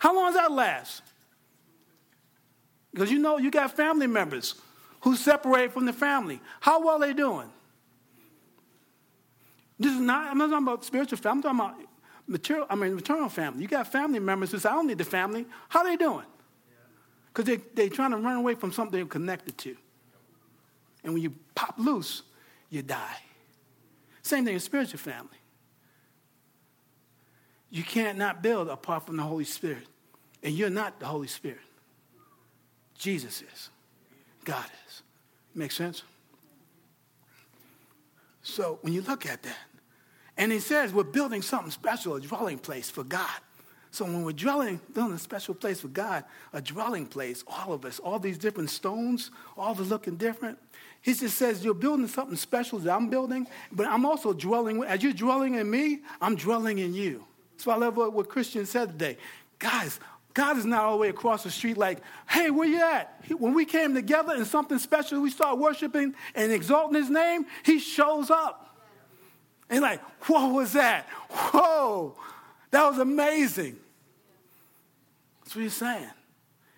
How 0.00 0.14
long 0.16 0.32
does 0.32 0.34
that 0.34 0.50
last? 0.50 1.02
Because 2.92 3.12
you 3.12 3.18
know 3.18 3.36
you 3.36 3.50
got 3.50 3.76
family 3.76 4.06
members 4.06 4.54
who 5.02 5.14
separate 5.14 5.72
from 5.72 5.84
the 5.84 5.92
family. 5.92 6.40
How 6.60 6.84
well 6.84 6.96
are 6.96 7.06
they 7.06 7.12
doing? 7.12 7.48
This 9.78 9.92
is 9.92 10.00
not, 10.00 10.30
I'm 10.30 10.38
not 10.38 10.50
talking 10.50 10.66
about 10.66 10.84
spiritual 10.84 11.18
family, 11.18 11.42
I'm 11.48 11.58
talking 11.58 11.60
about 11.60 11.88
material, 12.26 12.66
I 12.70 12.74
mean, 12.76 12.94
maternal 12.94 13.28
family. 13.28 13.62
You 13.62 13.68
got 13.68 13.92
family 13.92 14.18
members 14.18 14.52
who 14.52 14.58
say, 14.58 14.70
I 14.70 14.72
don't 14.72 14.86
need 14.86 14.98
the 14.98 15.04
family. 15.04 15.46
How 15.68 15.80
are 15.80 15.84
they 15.84 15.96
doing? 15.96 16.26
Because 17.28 17.44
they, 17.44 17.56
they're 17.74 17.90
trying 17.90 18.12
to 18.12 18.16
run 18.16 18.36
away 18.36 18.54
from 18.54 18.72
something 18.72 18.98
they're 18.98 19.06
connected 19.06 19.56
to. 19.58 19.76
And 21.04 21.12
when 21.12 21.22
you 21.22 21.34
pop 21.54 21.74
loose, 21.78 22.22
you 22.70 22.82
die. 22.82 23.18
Same 24.22 24.46
thing 24.46 24.54
in 24.54 24.60
spiritual 24.60 24.98
family. 24.98 25.39
You 27.70 27.84
can't 27.84 28.18
not 28.18 28.42
build 28.42 28.68
apart 28.68 29.06
from 29.06 29.16
the 29.16 29.22
Holy 29.22 29.44
Spirit. 29.44 29.86
And 30.42 30.54
you're 30.54 30.70
not 30.70 30.98
the 30.98 31.06
Holy 31.06 31.28
Spirit. 31.28 31.60
Jesus 32.98 33.42
is. 33.42 33.70
God 34.44 34.64
is. 34.86 35.02
Make 35.54 35.72
sense? 35.72 36.02
So 38.42 38.78
when 38.82 38.92
you 38.92 39.02
look 39.02 39.26
at 39.26 39.42
that, 39.42 39.58
and 40.36 40.50
he 40.50 40.58
says 40.58 40.92
we're 40.92 41.04
building 41.04 41.42
something 41.42 41.70
special, 41.70 42.16
a 42.16 42.20
dwelling 42.20 42.58
place 42.58 42.90
for 42.90 43.04
God. 43.04 43.28
So 43.92 44.04
when 44.04 44.22
we're 44.22 44.32
dwelling, 44.32 44.80
building 44.94 45.14
a 45.14 45.18
special 45.18 45.54
place 45.54 45.80
for 45.80 45.88
God, 45.88 46.24
a 46.52 46.62
dwelling 46.62 47.06
place, 47.06 47.42
all 47.46 47.72
of 47.72 47.84
us, 47.84 47.98
all 47.98 48.18
these 48.18 48.38
different 48.38 48.70
stones, 48.70 49.30
all 49.56 49.74
the 49.74 49.82
looking 49.82 50.16
different. 50.16 50.58
He 51.02 51.12
just 51.14 51.36
says 51.36 51.64
you're 51.64 51.74
building 51.74 52.06
something 52.06 52.36
special 52.36 52.78
that 52.78 52.94
I'm 52.94 53.08
building, 53.10 53.46
but 53.72 53.86
I'm 53.86 54.06
also 54.06 54.32
dwelling. 54.32 54.82
As 54.84 55.02
you're 55.02 55.12
dwelling 55.12 55.54
in 55.54 55.68
me, 55.70 56.00
I'm 56.20 56.36
dwelling 56.36 56.78
in 56.78 56.94
you. 56.94 57.24
That's 57.60 57.66
why 57.66 57.74
I 57.74 57.76
love 57.76 57.98
what, 57.98 58.14
what 58.14 58.30
Christian 58.30 58.64
said 58.64 58.88
today. 58.88 59.18
Guys, 59.58 60.00
God 60.32 60.56
is 60.56 60.64
not 60.64 60.82
all 60.82 60.92
the 60.92 60.96
way 61.02 61.08
across 61.10 61.42
the 61.42 61.50
street 61.50 61.76
like, 61.76 61.98
hey, 62.26 62.48
where 62.48 62.66
you 62.66 62.80
at? 62.80 63.22
When 63.38 63.52
we 63.52 63.66
came 63.66 63.92
together 63.94 64.32
and 64.34 64.46
something 64.46 64.78
special, 64.78 65.20
we 65.20 65.28
start 65.28 65.58
worshiping 65.58 66.14
and 66.34 66.52
exalting 66.52 66.94
his 66.94 67.10
name, 67.10 67.44
he 67.62 67.78
shows 67.78 68.30
up. 68.30 68.78
And 69.68 69.82
like, 69.82 70.00
what 70.26 70.50
was 70.54 70.72
that? 70.72 71.06
Whoa, 71.28 72.16
that 72.70 72.82
was 72.88 72.96
amazing. 72.96 73.76
That's 75.44 75.54
what 75.54 75.60
he's 75.60 75.74
saying. 75.74 76.08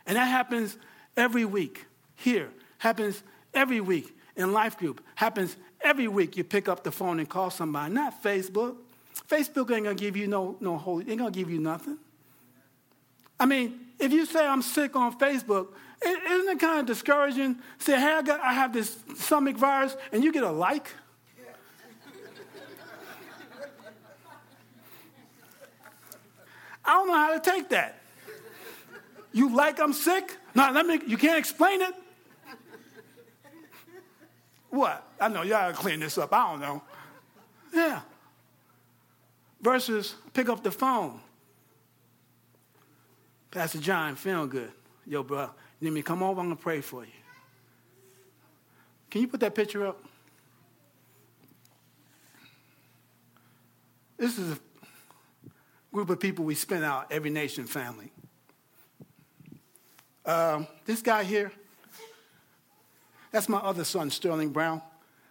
And 0.04 0.16
that 0.16 0.24
happens 0.24 0.76
every 1.16 1.44
week 1.44 1.86
here, 2.16 2.48
happens 2.78 3.22
every 3.54 3.80
week 3.80 4.16
in 4.34 4.52
life 4.52 4.76
group, 4.76 5.00
happens 5.14 5.56
every 5.80 6.08
week 6.08 6.36
you 6.36 6.42
pick 6.42 6.68
up 6.68 6.82
the 6.82 6.90
phone 6.90 7.20
and 7.20 7.28
call 7.28 7.50
somebody, 7.50 7.94
not 7.94 8.20
Facebook. 8.20 8.78
Facebook 9.32 9.74
ain't 9.74 9.84
gonna 9.84 9.94
give 9.94 10.14
you 10.14 10.26
no, 10.26 10.56
no 10.60 10.76
holy, 10.76 11.08
ain't 11.08 11.18
gonna 11.18 11.30
give 11.30 11.48
you 11.48 11.58
nothing. 11.58 11.96
I 13.40 13.46
mean, 13.46 13.80
if 13.98 14.12
you 14.12 14.26
say 14.26 14.46
I'm 14.46 14.60
sick 14.60 14.94
on 14.94 15.18
Facebook, 15.18 15.68
isn't 16.04 16.48
it 16.48 16.60
kind 16.60 16.80
of 16.80 16.86
discouraging? 16.86 17.56
Say, 17.78 17.98
hey, 17.98 18.12
I, 18.12 18.22
got, 18.22 18.40
I 18.40 18.52
have 18.52 18.74
this 18.74 18.98
stomach 19.16 19.56
virus, 19.56 19.96
and 20.12 20.22
you 20.22 20.32
get 20.32 20.42
a 20.42 20.50
like? 20.50 20.92
I 26.84 26.94
don't 26.94 27.06
know 27.06 27.14
how 27.14 27.32
to 27.32 27.40
take 27.40 27.68
that. 27.70 28.00
You 29.32 29.54
like 29.54 29.80
I'm 29.80 29.92
sick? 29.94 30.36
No, 30.54 30.70
let 30.72 30.84
me, 30.84 31.00
you 31.06 31.16
can't 31.16 31.38
explain 31.38 31.80
it? 31.80 31.94
What? 34.68 35.06
I 35.18 35.28
know, 35.28 35.42
y'all 35.42 35.70
gotta 35.70 35.74
clean 35.74 36.00
this 36.00 36.18
up. 36.18 36.32
I 36.34 36.50
don't 36.50 36.60
know. 36.60 36.82
Yeah. 37.72 38.00
Versus 39.62 40.16
pick 40.34 40.48
up 40.48 40.62
the 40.62 40.72
phone. 40.72 41.20
Pastor 43.50 43.78
John, 43.78 44.16
feeling 44.16 44.48
good. 44.48 44.72
Yo, 45.06 45.22
bro, 45.22 45.50
you 45.80 45.88
need 45.88 45.94
me 45.94 46.02
come 46.02 46.22
over? 46.22 46.40
I'm 46.40 46.46
gonna 46.46 46.56
pray 46.56 46.80
for 46.80 47.04
you. 47.04 47.10
Can 49.10 49.20
you 49.20 49.28
put 49.28 49.40
that 49.40 49.54
picture 49.54 49.86
up? 49.86 50.02
This 54.16 54.38
is 54.38 54.52
a 54.52 54.58
group 55.92 56.08
of 56.10 56.18
people 56.18 56.44
we 56.44 56.54
spent 56.54 56.84
out, 56.84 57.10
every 57.10 57.30
nation 57.30 57.66
family. 57.66 58.10
Um, 60.24 60.66
this 60.86 61.02
guy 61.02 61.24
here, 61.24 61.52
that's 63.32 63.48
my 63.48 63.58
other 63.58 63.84
son, 63.84 64.10
Sterling 64.10 64.50
Brown, 64.50 64.80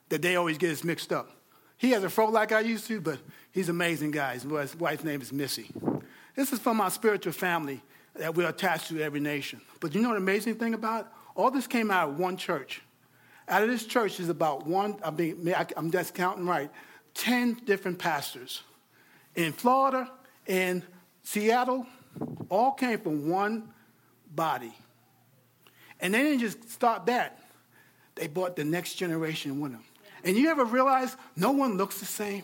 that 0.10 0.22
they 0.22 0.36
always 0.36 0.58
get 0.58 0.72
us 0.72 0.84
mixed 0.84 1.12
up. 1.12 1.30
He 1.78 1.92
has 1.92 2.04
a 2.04 2.10
fro 2.10 2.28
like 2.30 2.52
I 2.52 2.60
used 2.60 2.86
to, 2.88 3.02
but 3.02 3.18
he's 3.52 3.70
amazing 3.70 4.12
guy. 4.12 4.34
His 4.34 4.46
wife's 4.46 5.04
name 5.04 5.22
is 5.22 5.32
Missy. 5.32 5.70
This 6.36 6.52
is 6.54 6.60
from 6.60 6.82
our 6.82 6.90
spiritual 6.90 7.34
family 7.34 7.82
that 8.16 8.36
we're 8.36 8.50
attached 8.50 8.88
to 8.90 9.02
every 9.02 9.20
nation. 9.20 9.62
But 9.80 9.96
you 9.96 10.02
know 10.02 10.12
the 10.12 10.18
amazing 10.18 10.56
thing 10.56 10.74
about 10.74 11.06
it? 11.06 11.12
All 11.36 11.52
this 11.52 11.68
came 11.68 11.92
out 11.92 12.10
of 12.10 12.20
one 12.20 12.38
church. 12.38 12.82
Out 13.48 13.64
of 13.64 13.70
this 13.70 13.86
church 13.86 14.20
is 14.20 14.30
about 14.30 14.66
one, 14.66 14.98
I 15.04 15.12
mean, 15.12 15.54
I'm 15.76 15.92
just 15.92 16.14
counting 16.14 16.46
right, 16.46 16.70
10 17.14 17.62
different 17.66 18.00
pastors. 18.00 18.62
In 19.36 19.52
Florida, 19.52 20.10
in 20.46 20.84
Seattle, 21.24 21.86
all 22.50 22.72
came 22.72 23.00
from 23.00 23.30
one 23.30 23.74
body. 24.34 24.74
And 26.00 26.14
they 26.14 26.24
didn't 26.24 26.40
just 26.40 26.70
start 26.70 27.06
that. 27.08 27.40
They 28.16 28.28
brought 28.28 28.56
the 28.56 28.64
next 28.64 28.96
generation 28.96 29.60
with 29.60 29.72
them. 29.72 29.84
And 30.24 30.38
you 30.38 30.50
ever 30.50 30.66
realize 30.66 31.16
no 31.36 31.52
one 31.52 31.78
looks 31.78 32.00
the 32.00 32.06
same? 32.06 32.44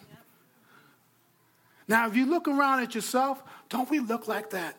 Now, 1.88 2.08
if 2.08 2.15
you 2.15 2.26
look 2.26 2.47
around 2.47 2.82
at 2.82 2.95
yourself, 2.95 3.41
don't 3.69 3.89
we 3.89 4.00
look 4.00 4.28
like 4.28 4.50
that? 4.52 4.76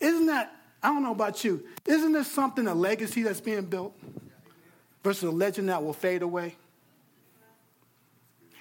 Isn't 0.00 0.26
that, 0.26 0.54
I 0.82 0.88
don't 0.88 1.02
know 1.02 1.12
about 1.12 1.44
you, 1.44 1.62
isn't 1.86 2.12
this 2.12 2.30
something, 2.30 2.66
a 2.66 2.74
legacy 2.74 3.22
that's 3.22 3.40
being 3.40 3.66
built 3.66 3.94
versus 5.02 5.24
a 5.24 5.30
legend 5.30 5.68
that 5.68 5.82
will 5.82 5.92
fade 5.92 6.22
away? 6.22 6.56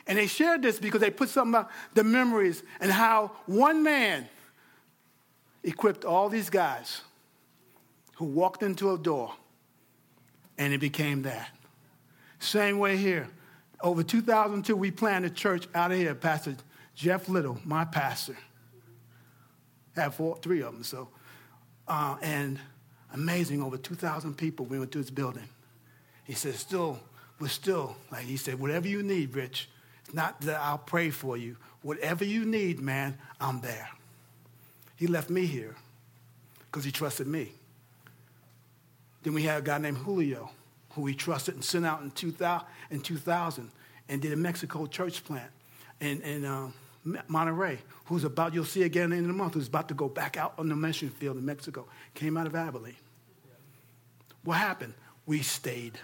And 0.08 0.18
they 0.18 0.28
shared 0.28 0.62
this 0.62 0.80
because 0.80 1.02
they 1.02 1.12
put 1.12 1.30
something 1.30 1.54
about 1.54 1.70
the 1.94 2.04
memories 2.04 2.64
and 2.82 2.92
how 2.92 3.32
one 3.46 3.84
man 3.84 4.28
equipped 5.64 6.04
all 6.04 6.30
these 6.30 6.50
guys 6.50 7.02
who 8.16 8.26
walked 8.26 8.64
into 8.64 8.92
a 8.92 8.98
door 8.98 9.34
and 10.58 10.74
it 10.74 10.80
became 10.80 11.22
that. 11.22 11.50
Same 12.40 12.80
way 12.80 12.98
here. 12.98 13.30
Over 13.82 14.04
2002, 14.04 14.76
we 14.76 14.92
planted 14.92 15.32
a 15.32 15.34
church 15.34 15.68
out 15.74 15.92
of 15.92 15.98
here. 15.98 16.14
Pastor 16.14 16.56
Jeff 16.96 17.30
Little, 17.30 17.58
my 17.64 17.86
pastor, 17.86 18.36
had 19.96 20.14
four, 20.14 20.38
three 20.42 20.62
of 20.62 20.74
them. 20.74 20.84
So, 20.84 21.10
uh, 21.88 22.18
and 22.22 22.60
amazing, 23.14 23.64
over 23.64 23.78
2,000 23.78 24.36
people 24.36 24.66
we 24.66 24.80
went 24.80 24.92
to 24.92 24.98
this 24.98 25.10
building. 25.10 25.48
He 26.26 26.34
said, 26.34 26.56
still, 26.56 27.00
we're 27.40 27.48
still, 27.48 27.96
like 28.12 28.26
he 28.26 28.36
said, 28.36 28.60
whatever 28.60 28.88
you 28.88 29.02
need, 29.02 29.34
Rich, 29.34 29.70
it's 30.04 30.14
not 30.14 30.42
that 30.42 30.60
I'll 30.60 30.78
pray 30.78 31.10
for 31.10 31.38
you. 31.38 31.56
Whatever 31.82 32.26
you 32.26 32.44
need, 32.44 32.82
man, 32.82 33.18
I'm 33.40 33.62
there. 33.62 33.90
He 34.98 35.08
left 35.08 35.30
me 35.30 35.46
here 35.46 35.76
because 36.66 36.84
he 36.84 36.92
trusted 36.92 37.28
me. 37.28 37.54
Then 39.24 39.34
we 39.34 39.44
had 39.44 39.60
a 39.60 39.62
guy 39.62 39.78
named 39.78 39.98
Julio 39.98 40.50
who 41.00 41.06
we 41.06 41.16
trusted 41.16 41.56
and 41.56 41.64
sent 41.64 41.86
out 41.86 42.02
in 42.02 42.12
2000, 42.12 42.68
in 42.92 43.00
2000 43.00 43.72
and 44.10 44.22
did 44.22 44.34
a 44.34 44.36
Mexico 44.36 44.86
church 44.86 45.24
plant 45.24 45.50
in, 46.02 46.22
in 46.24 46.44
uh, 46.44 46.70
Monterrey, 47.06 47.78
who's 48.06 48.26
about, 48.26 48.54
you'll 48.54 48.66
see 48.66 48.84
again 48.84 49.14
in 49.14 49.26
the 49.26 49.32
month, 49.32 49.54
who's 49.54 49.70
about 49.70 49.88
to 49.88 49.94
go 49.94 50.10
back 50.10 50.36
out 50.36 50.56
on 50.58 50.68
the 50.68 50.76
mission 50.76 51.10
field 51.10 51.38
in 51.38 51.46
Mexico. 51.46 51.88
Came 52.16 52.36
out 52.36 52.48
of 52.48 52.54
Abilene. 52.54 52.98
What 54.44 54.58
happened? 54.58 54.94
We 55.26 55.42
stayed. 55.42 55.98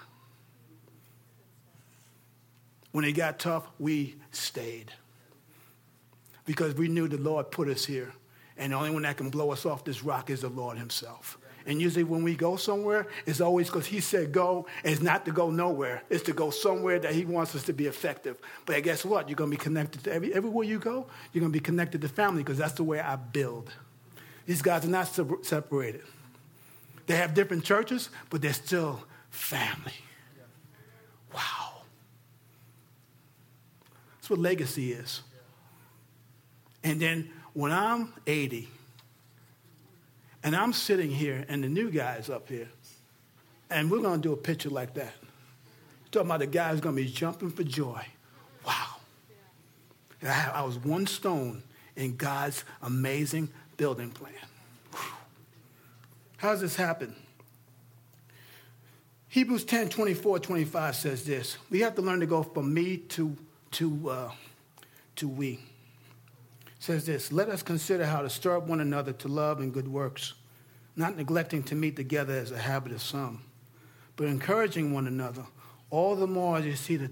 When 2.93 3.03
it 3.03 3.11
got 3.11 3.37
tough, 3.37 3.67
we 3.77 4.15
stayed. 4.31 4.93
Because 6.45 6.73
we 6.75 6.87
knew 6.87 7.09
the 7.09 7.17
Lord 7.17 7.51
put 7.51 7.67
us 7.67 7.83
here. 7.83 8.13
And 8.55 8.71
the 8.71 8.77
only 8.77 8.91
one 8.91 9.01
that 9.01 9.17
can 9.17 9.29
blow 9.29 9.51
us 9.51 9.65
off 9.65 9.83
this 9.83 10.03
rock 10.03 10.29
is 10.29 10.41
the 10.41 10.49
Lord 10.49 10.77
Himself. 10.77 11.37
And 11.65 11.81
usually 11.81 12.03
when 12.03 12.23
we 12.23 12.35
go 12.35 12.57
somewhere, 12.57 13.07
it's 13.25 13.41
always 13.41 13.67
because 13.67 13.87
He 13.87 13.99
said 13.99 14.31
go, 14.31 14.67
and 14.83 14.93
it's 14.93 15.01
not 15.01 15.25
to 15.25 15.31
go 15.31 15.49
nowhere. 15.49 16.03
It's 16.09 16.23
to 16.25 16.33
go 16.33 16.51
somewhere 16.51 16.99
that 16.99 17.13
He 17.13 17.25
wants 17.25 17.55
us 17.55 17.63
to 17.63 17.73
be 17.73 17.87
effective. 17.87 18.37
But 18.65 18.83
guess 18.83 19.03
what? 19.03 19.29
You're 19.29 19.35
going 19.35 19.49
to 19.49 19.57
be 19.57 19.61
connected 19.61 20.03
to 20.03 20.13
every, 20.13 20.33
everywhere 20.33 20.65
you 20.65 20.79
go, 20.79 21.07
you're 21.33 21.41
going 21.41 21.51
to 21.51 21.57
be 21.57 21.63
connected 21.63 22.01
to 22.01 22.09
family 22.09 22.43
because 22.43 22.57
that's 22.57 22.73
the 22.73 22.83
way 22.83 22.99
I 22.99 23.15
build. 23.15 23.71
These 24.45 24.61
guys 24.61 24.85
are 24.85 24.89
not 24.89 25.05
separated. 25.43 26.03
They 27.07 27.15
have 27.15 27.33
different 27.33 27.63
churches, 27.63 28.09
but 28.29 28.41
they're 28.41 28.53
still 28.53 29.03
family. 29.29 29.93
Wow. 31.33 31.81
That's 34.15 34.29
what 34.29 34.39
legacy 34.39 34.91
is. 34.91 35.21
And 36.83 37.01
then 37.01 37.31
when 37.53 37.71
I'm 37.71 38.13
80 38.27 38.69
and 40.45 40.55
I'm 40.55 40.73
sitting 40.73 41.09
here 41.09 41.43
and 41.49 41.63
the 41.63 41.67
new 41.67 41.89
guy's 41.89 42.29
up 42.29 42.47
here, 42.47 42.69
and 43.71 43.89
we're 43.89 43.99
going 43.99 44.21
to 44.21 44.27
do 44.27 44.31
a 44.31 44.37
picture 44.37 44.69
like 44.69 44.93
that. 44.93 45.13
Talking 46.11 46.27
about 46.27 46.39
the 46.39 46.47
guy 46.47 46.69
who's 46.69 46.79
going 46.79 46.95
to 46.95 47.01
be 47.01 47.09
jumping 47.09 47.49
for 47.49 47.63
joy. 47.63 48.05
Wow. 48.65 48.97
And 50.21 50.29
I, 50.29 50.51
I 50.55 50.61
was 50.61 50.77
one 50.77 51.07
stone 51.07 51.63
in 51.95 52.15
God's 52.15 52.63
amazing 52.83 53.49
building 53.75 54.11
plan. 54.11 54.33
How 56.37 56.51
does 56.51 56.61
this 56.61 56.75
happen? 56.75 57.15
Hebrews 59.29 59.65
10 59.65 59.89
24, 59.89 60.39
25 60.39 60.95
says 60.95 61.25
this. 61.25 61.57
We 61.71 61.79
have 61.79 61.95
to 61.95 62.03
learn 62.03 62.19
to 62.19 62.27
go 62.27 62.43
from 62.43 62.71
me 62.71 62.97
to 62.97 63.35
to, 63.71 64.09
uh, 64.09 64.31
to 65.17 65.27
we. 65.27 65.59
Says 66.85 67.07
this 67.07 67.31
Let 67.31 67.49
us 67.49 67.63
consider 67.63 68.05
how 68.05 68.21
to 68.21 68.29
stir 68.29 68.57
up 68.57 68.67
one 68.67 68.79
another 68.79 69.11
to 69.13 69.27
love 69.27 69.59
and 69.59 69.73
good 69.73 69.87
works, 69.87 70.35
not 70.95 71.17
neglecting 71.17 71.63
to 71.63 71.73
meet 71.73 71.95
together 71.95 72.35
as 72.35 72.51
a 72.51 72.59
habit 72.59 72.91
of 72.91 73.01
some, 73.01 73.41
but 74.15 74.27
encouraging 74.27 74.93
one 74.93 75.07
another, 75.07 75.45
all 75.89 76.15
the 76.15 76.27
more 76.27 76.59
as 76.59 76.65
you 76.67 76.75
see 76.75 76.95
the, 76.95 77.09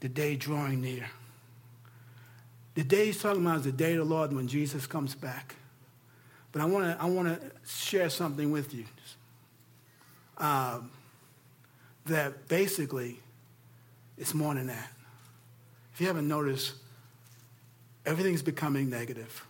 the 0.00 0.10
day 0.10 0.36
drawing 0.36 0.82
near. 0.82 1.08
The 2.74 2.84
day 2.84 3.06
he's 3.06 3.22
talking 3.22 3.40
about 3.40 3.60
is 3.60 3.64
the 3.64 3.72
day 3.72 3.92
of 3.92 4.00
the 4.00 4.04
Lord 4.04 4.34
when 4.34 4.48
Jesus 4.48 4.86
comes 4.86 5.14
back. 5.14 5.54
But 6.52 6.60
I 6.60 6.66
want 6.66 6.84
to 6.84 7.02
I 7.02 7.06
wanna 7.06 7.40
share 7.66 8.10
something 8.10 8.50
with 8.50 8.74
you. 8.74 8.84
Um, 10.36 10.90
that 12.04 12.48
basically 12.48 13.18
it's 14.18 14.34
more 14.34 14.52
than 14.52 14.66
that. 14.66 14.92
If 15.94 16.02
you 16.02 16.06
haven't 16.06 16.28
noticed, 16.28 16.74
everything's 18.06 18.42
becoming 18.42 18.88
negative. 18.88 19.44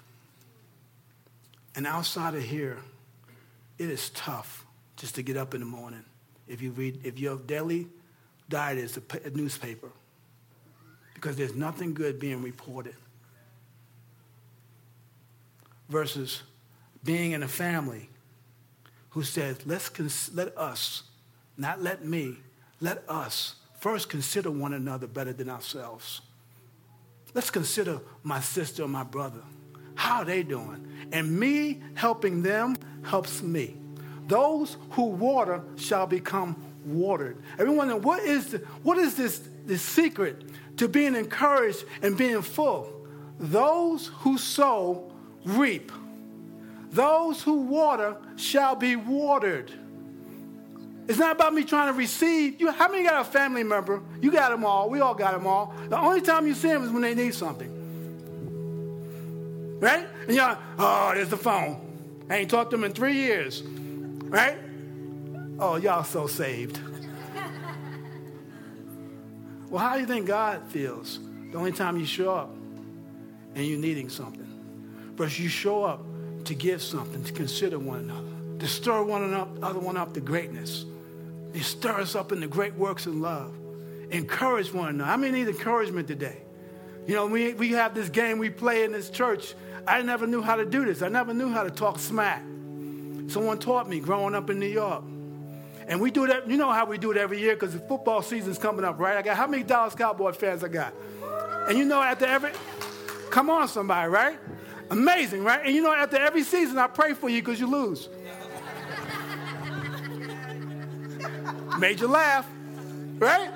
And 1.77 1.87
outside 1.87 2.35
of 2.35 2.42
here, 2.42 2.79
it 3.79 3.90
is 3.90 4.11
tough 4.11 4.64
just 4.97 5.14
to 5.16 5.23
get 5.23 5.37
up 5.37 5.55
in 5.55 5.61
the 5.61 5.66
morning. 5.66 6.05
If 6.49 6.62
you 6.62 6.73
read, 6.73 7.01
if 7.05 7.19
your 7.19 7.37
daily 7.37 7.87
diet 8.49 8.79
is 8.79 8.97
a 8.97 9.31
newspaper, 9.31 9.90
because 11.14 11.37
there's 11.37 11.55
nothing 11.55 11.95
good 11.95 12.19
being 12.19 12.42
reported. 12.42 12.95
versus 15.88 16.42
being 17.05 17.33
in 17.33 17.42
a 17.42 17.49
family 17.49 18.09
who 19.11 19.23
says, 19.23 19.57
let's 19.66 19.88
cons- 19.88 20.31
let 20.35 20.57
us, 20.59 21.05
not 21.57 21.83
let 21.83 22.05
me, 22.05 22.37
let 22.81 23.09
us 23.09 23.55
first 23.81 24.09
consider 24.09 24.51
one 24.51 24.73
another 24.73 25.07
better 25.07 25.33
than 25.33 25.49
ourselves. 25.49 26.21
Let's 27.37 27.51
consider 27.51 28.01
my 28.22 28.40
sister 28.40 28.85
or 28.85 28.88
my 28.88 29.03
brother. 29.03 29.42
How 29.94 30.20
are 30.20 30.25
they 30.25 30.42
doing? 30.42 30.88
And 31.12 31.38
me 31.38 31.83
helping 31.92 32.42
them 32.42 32.77
helps 33.03 33.42
me. 33.42 33.77
Those 34.27 34.79
who 34.92 35.05
water 35.05 35.62
shall 35.77 36.07
become 36.07 36.57
watered. 36.87 37.37
Everyone, 37.59 38.01
what 38.01 38.22
is, 38.22 38.46
the, 38.46 38.59
what 38.83 38.96
is 38.96 39.16
this, 39.16 39.51
this 39.66 39.83
secret 39.83 40.44
to 40.79 40.88
being 40.88 41.14
encouraged 41.14 41.85
and 42.01 42.16
being 42.16 42.40
full? 42.40 43.07
Those 43.38 44.07
who 44.07 44.38
sow 44.38 45.12
reap. 45.44 45.92
Those 46.88 47.42
who 47.42 47.57
water 47.57 48.16
shall 48.37 48.77
be 48.77 48.96
watered. 48.96 49.70
It's 51.09 51.19
not 51.19 51.33
about 51.33 51.55
me 51.55 51.62
trying 51.62 51.92
to 51.92 51.97
receive. 51.97 52.61
You, 52.61 52.73
how 52.73 52.90
many 52.90 53.05
got 53.05 53.21
a 53.21 53.25
family 53.25 53.62
member? 53.62 54.03
You 54.21 54.33
got 54.33 54.51
them 54.51 54.64
all. 54.64 54.90
We 54.90 55.01
all 55.01 55.14
got 55.14 55.35
them 55.35 55.47
all. 55.47 55.73
The 55.88 55.99
only 55.99 56.21
time 56.21 56.47
you 56.47 56.55
see 56.55 56.69
them 56.69 56.85
is 56.85 56.90
when 56.90 57.03
they 57.03 57.14
need 57.14 57.35
something. 57.35 57.73
Right? 59.79 60.07
And 60.27 60.37
like, 60.37 60.59
oh, 60.79 61.12
there's 61.14 61.29
the 61.29 61.37
phone. 61.37 61.83
I 62.29 62.38
ain't 62.38 62.51
talked 62.51 62.71
to 62.71 62.77
them 62.77 62.85
in 62.85 62.92
three 62.92 63.14
years. 63.14 63.62
Right? 63.62 64.59
Oh, 65.61 65.77
y'all 65.77 66.03
so 66.03 66.27
saved. 66.27 66.81
well, 69.71 69.85
how 69.85 69.95
do 69.95 70.01
you 70.01 70.07
think 70.07 70.27
God 70.27 70.62
feels 70.69 71.21
the 71.53 71.59
only 71.59 71.73
time 71.73 71.99
you 71.99 72.07
show 72.07 72.35
up 72.35 72.51
and 73.55 73.64
you're 73.64 73.79
needing 73.79 74.09
something? 74.09 74.42
Versus 75.14 75.38
you 75.38 75.49
show 75.49 75.85
up 75.85 76.03
to 76.45 76.55
give 76.55 76.83
something, 76.83 77.23
to 77.23 77.33
consider 77.33 77.79
one 77.79 78.01
another, 78.01 78.59
to 78.59 78.66
stir 78.66 79.03
one 79.03 79.23
another, 79.23 79.51
other 79.62 79.79
one 79.79 79.97
up 79.97 80.12
to 80.14 80.21
greatness. 80.21 80.85
He 81.53 81.61
stir 81.61 82.01
us 82.01 82.15
up 82.15 82.33
in 82.33 82.41
the 82.41 82.47
great 82.47 82.75
works 82.75 83.07
of 83.07 83.15
love. 83.15 83.55
Encourage 84.11 84.73
one 84.73 84.89
another. 84.89 85.11
I 85.11 85.17
mean, 85.17 85.33
need 85.33 85.49
encouragement 85.49 86.07
today. 86.07 86.43
You 87.07 87.15
know, 87.15 87.27
we, 87.27 87.55
we 87.55 87.71
have 87.71 87.95
this 87.95 88.09
game 88.09 88.39
we 88.39 88.51
play 88.51 88.85
in 88.85 88.93
this 88.93 89.11
church. 89.11 89.55
I 89.87 90.03
never 90.03 90.27
knew 90.27 90.43
how 90.43 90.57
to 90.57 90.65
do 90.65 90.85
this. 90.85 91.03
I 91.03 91.09
never 91.09 91.33
knew 91.33 91.49
how 91.49 91.63
to 91.63 91.71
talk 91.71 91.99
smack. 91.99 92.43
Someone 93.29 93.59
taught 93.59 93.89
me 93.89 94.01
growing 94.01 94.35
up 94.35 94.51
in 94.51 94.59
New 94.59 94.67
York. 94.67 95.05
And 95.89 96.01
we 96.01 96.11
do 96.11 96.27
that, 96.27 96.49
you 96.49 96.57
know 96.57 96.73
how 96.73 96.85
we 96.85 96.99
do 96.99 97.13
it 97.13 97.17
every 97.17 97.41
year 97.41 97.55
because 97.55 97.73
the 97.73 97.79
football 97.79 98.23
season's 98.23 98.59
coming 98.59 98.85
up, 98.85 98.99
right? 98.99 99.17
I 99.17 99.23
got 99.23 99.37
how 99.37 99.47
many 99.47 99.63
Dallas 99.63 99.95
Cowboy 99.95 100.33
fans 100.33 100.65
I 100.65 100.69
got? 100.69 100.93
And 101.69 101.79
you 101.79 101.85
know, 101.85 102.03
after 102.03 102.27
every, 102.27 102.51
come 103.31 103.51
on, 103.51 103.69
somebody, 103.69 104.11
right? 104.11 104.39
Amazing, 104.91 105.45
right? 105.45 105.65
And 105.65 105.75
you 105.75 105.83
know, 105.83 105.93
after 105.93 106.17
every 106.17 106.43
season, 106.43 106.79
I 106.79 106.89
pray 106.89 107.15
for 107.15 107.29
you 107.29 107.41
because 107.41 107.61
you 107.61 107.69
lose. 107.69 108.09
Made 111.79 112.01
you 112.01 112.09
laugh, 112.09 112.47
right? 113.19 113.51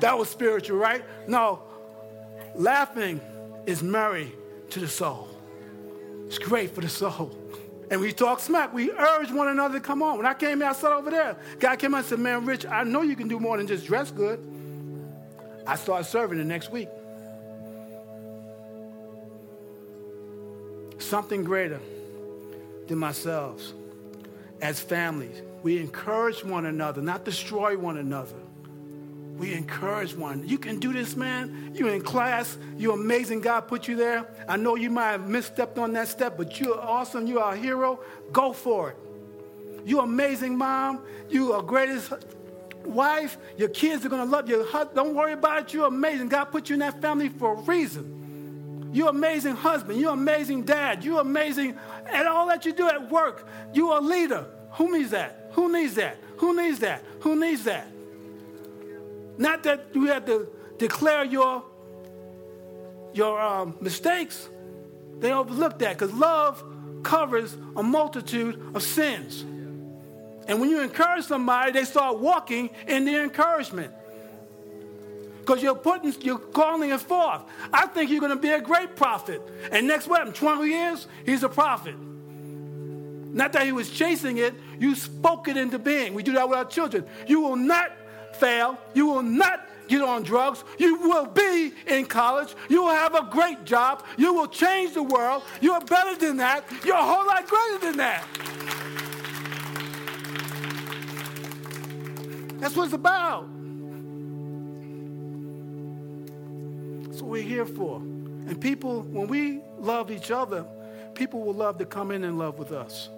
That 0.00 0.18
was 0.18 0.28
spiritual, 0.30 0.78
right? 0.78 1.04
No, 1.28 1.62
laughing 2.54 3.20
is 3.66 3.82
merry 3.82 4.32
to 4.70 4.80
the 4.80 4.88
soul. 4.88 5.28
It's 6.26 6.38
great 6.38 6.74
for 6.74 6.80
the 6.80 6.88
soul. 6.88 7.36
And 7.90 8.00
we 8.00 8.12
talk 8.12 8.38
smack. 8.38 8.72
We 8.72 8.92
urge 8.92 9.32
one 9.32 9.48
another 9.48 9.80
to 9.80 9.84
come 9.84 10.00
on. 10.02 10.16
When 10.16 10.26
I 10.26 10.34
came 10.34 10.60
here, 10.60 10.68
I 10.68 10.72
sat 10.72 10.92
over 10.92 11.10
there. 11.10 11.36
Guy 11.58 11.74
came 11.76 11.92
out 11.92 11.98
and 11.98 12.06
said, 12.06 12.20
Man, 12.20 12.46
Rich, 12.46 12.64
I 12.64 12.84
know 12.84 13.02
you 13.02 13.16
can 13.16 13.26
do 13.26 13.40
more 13.40 13.56
than 13.56 13.66
just 13.66 13.84
dress 13.84 14.10
good. 14.12 14.38
I 15.66 15.76
started 15.76 16.04
serving 16.04 16.38
the 16.38 16.44
next 16.44 16.70
week. 16.70 16.88
Something 20.98 21.42
greater 21.42 21.80
than 22.86 22.98
myself. 22.98 23.60
As 24.62 24.78
families, 24.78 25.42
we 25.62 25.78
encourage 25.78 26.44
one 26.44 26.66
another, 26.66 27.02
not 27.02 27.24
destroy 27.24 27.76
one 27.76 27.98
another. 27.98 28.36
We 29.36 29.54
encourage 29.54 30.14
one. 30.14 30.46
You 30.46 30.58
can 30.58 30.78
do 30.80 30.92
this, 30.92 31.16
man. 31.16 31.72
You're 31.74 31.94
in 31.94 32.02
class. 32.02 32.58
You're 32.76 32.94
amazing. 32.94 33.40
God 33.40 33.62
put 33.62 33.88
you 33.88 33.96
there. 33.96 34.28
I 34.46 34.58
know 34.58 34.74
you 34.74 34.90
might 34.90 35.12
have 35.12 35.22
misstepped 35.22 35.78
on 35.78 35.94
that 35.94 36.08
step, 36.08 36.36
but 36.36 36.60
you're 36.60 36.78
awesome. 36.78 37.26
You 37.26 37.40
are 37.40 37.54
a 37.54 37.56
hero. 37.56 38.00
Go 38.32 38.52
for 38.52 38.90
it. 38.90 38.96
You're 39.86 40.04
amazing, 40.04 40.58
mom. 40.58 41.00
You 41.30 41.54
are 41.54 41.62
greatest 41.62 42.12
wife. 42.84 43.38
Your 43.56 43.70
kids 43.70 44.04
are 44.04 44.10
going 44.10 44.22
to 44.22 44.30
love 44.30 44.46
you. 44.46 44.66
Don't 44.94 45.14
worry 45.14 45.32
about 45.32 45.62
it. 45.62 45.72
You're 45.72 45.86
amazing. 45.86 46.28
God 46.28 46.46
put 46.46 46.68
you 46.68 46.74
in 46.74 46.80
that 46.80 47.00
family 47.00 47.30
for 47.30 47.54
a 47.54 47.60
reason. 47.62 48.90
You're 48.92 49.08
amazing 49.08 49.56
husband. 49.56 49.98
You're 49.98 50.12
amazing 50.12 50.64
dad. 50.64 51.02
You're 51.02 51.22
amazing 51.22 51.78
at 52.04 52.26
all 52.26 52.46
that 52.48 52.66
you 52.66 52.74
do 52.74 52.88
at 52.88 53.10
work. 53.10 53.48
You're 53.72 53.96
a 53.96 54.00
leader. 54.00 54.46
Who 54.72 54.98
needs 54.98 55.12
that? 55.12 55.39
Who 55.52 55.72
needs 55.72 55.94
that? 55.94 56.18
Who 56.38 56.56
needs 56.56 56.78
that? 56.80 57.04
Who 57.20 57.38
needs 57.38 57.64
that? 57.64 57.88
Not 59.38 59.62
that 59.64 59.86
you 59.94 60.06
have 60.06 60.26
to 60.26 60.48
declare 60.78 61.24
your, 61.24 61.64
your 63.12 63.40
um, 63.40 63.76
mistakes. 63.80 64.48
They 65.18 65.32
overlook 65.32 65.78
that 65.80 65.98
because 65.98 66.12
love 66.12 66.62
covers 67.02 67.56
a 67.76 67.82
multitude 67.82 68.60
of 68.74 68.82
sins. 68.82 69.42
And 70.46 70.60
when 70.60 70.68
you 70.68 70.80
encourage 70.80 71.24
somebody, 71.26 71.72
they 71.72 71.84
start 71.84 72.18
walking 72.18 72.70
in 72.86 73.04
the 73.04 73.22
encouragement. 73.22 73.92
Because 75.40 75.62
you're 75.62 75.74
putting, 75.74 76.14
you're 76.22 76.38
calling 76.38 76.90
it 76.90 77.00
forth. 77.00 77.42
I 77.72 77.86
think 77.86 78.10
you're 78.10 78.20
going 78.20 78.30
to 78.30 78.36
be 78.36 78.50
a 78.50 78.60
great 78.60 78.94
prophet. 78.94 79.42
And 79.72 79.86
next 79.86 80.06
what? 80.06 80.34
20 80.34 80.68
years, 80.68 81.06
he's 81.24 81.42
a 81.42 81.48
prophet. 81.48 81.94
Not 83.32 83.52
that 83.52 83.64
he 83.64 83.72
was 83.72 83.90
chasing 83.90 84.38
it, 84.38 84.54
you 84.78 84.94
spoke 84.94 85.48
it 85.48 85.56
into 85.56 85.78
being. 85.78 86.14
We 86.14 86.22
do 86.22 86.32
that 86.32 86.48
with 86.48 86.58
our 86.58 86.64
children. 86.64 87.04
You 87.26 87.40
will 87.40 87.56
not 87.56 87.92
fail. 88.34 88.78
You 88.94 89.06
will 89.06 89.22
not 89.22 89.68
get 89.88 90.02
on 90.02 90.22
drugs. 90.22 90.64
You 90.78 90.96
will 90.96 91.26
be 91.26 91.72
in 91.86 92.06
college. 92.06 92.54
You 92.68 92.82
will 92.82 92.94
have 92.94 93.14
a 93.14 93.28
great 93.30 93.64
job. 93.64 94.04
You 94.16 94.32
will 94.32 94.48
change 94.48 94.94
the 94.94 95.02
world. 95.02 95.42
You 95.60 95.72
are 95.72 95.80
better 95.80 96.16
than 96.16 96.38
that. 96.38 96.64
You're 96.84 96.96
a 96.96 97.02
whole 97.02 97.26
lot 97.26 97.46
greater 97.46 97.78
than 97.78 97.96
that. 97.98 98.24
That's 102.60 102.76
what 102.76 102.84
it's 102.84 102.94
about. 102.94 103.48
That's 107.04 107.22
what 107.22 107.30
we're 107.30 107.42
here 107.42 107.66
for. 107.66 107.96
And 107.98 108.60
people, 108.60 109.02
when 109.02 109.28
we 109.28 109.60
love 109.78 110.10
each 110.10 110.30
other, 110.30 110.64
people 111.14 111.42
will 111.42 111.54
love 111.54 111.78
to 111.78 111.86
come 111.86 112.10
in 112.10 112.24
and 112.24 112.38
love 112.38 112.58
with 112.58 112.72
us. 112.72 113.08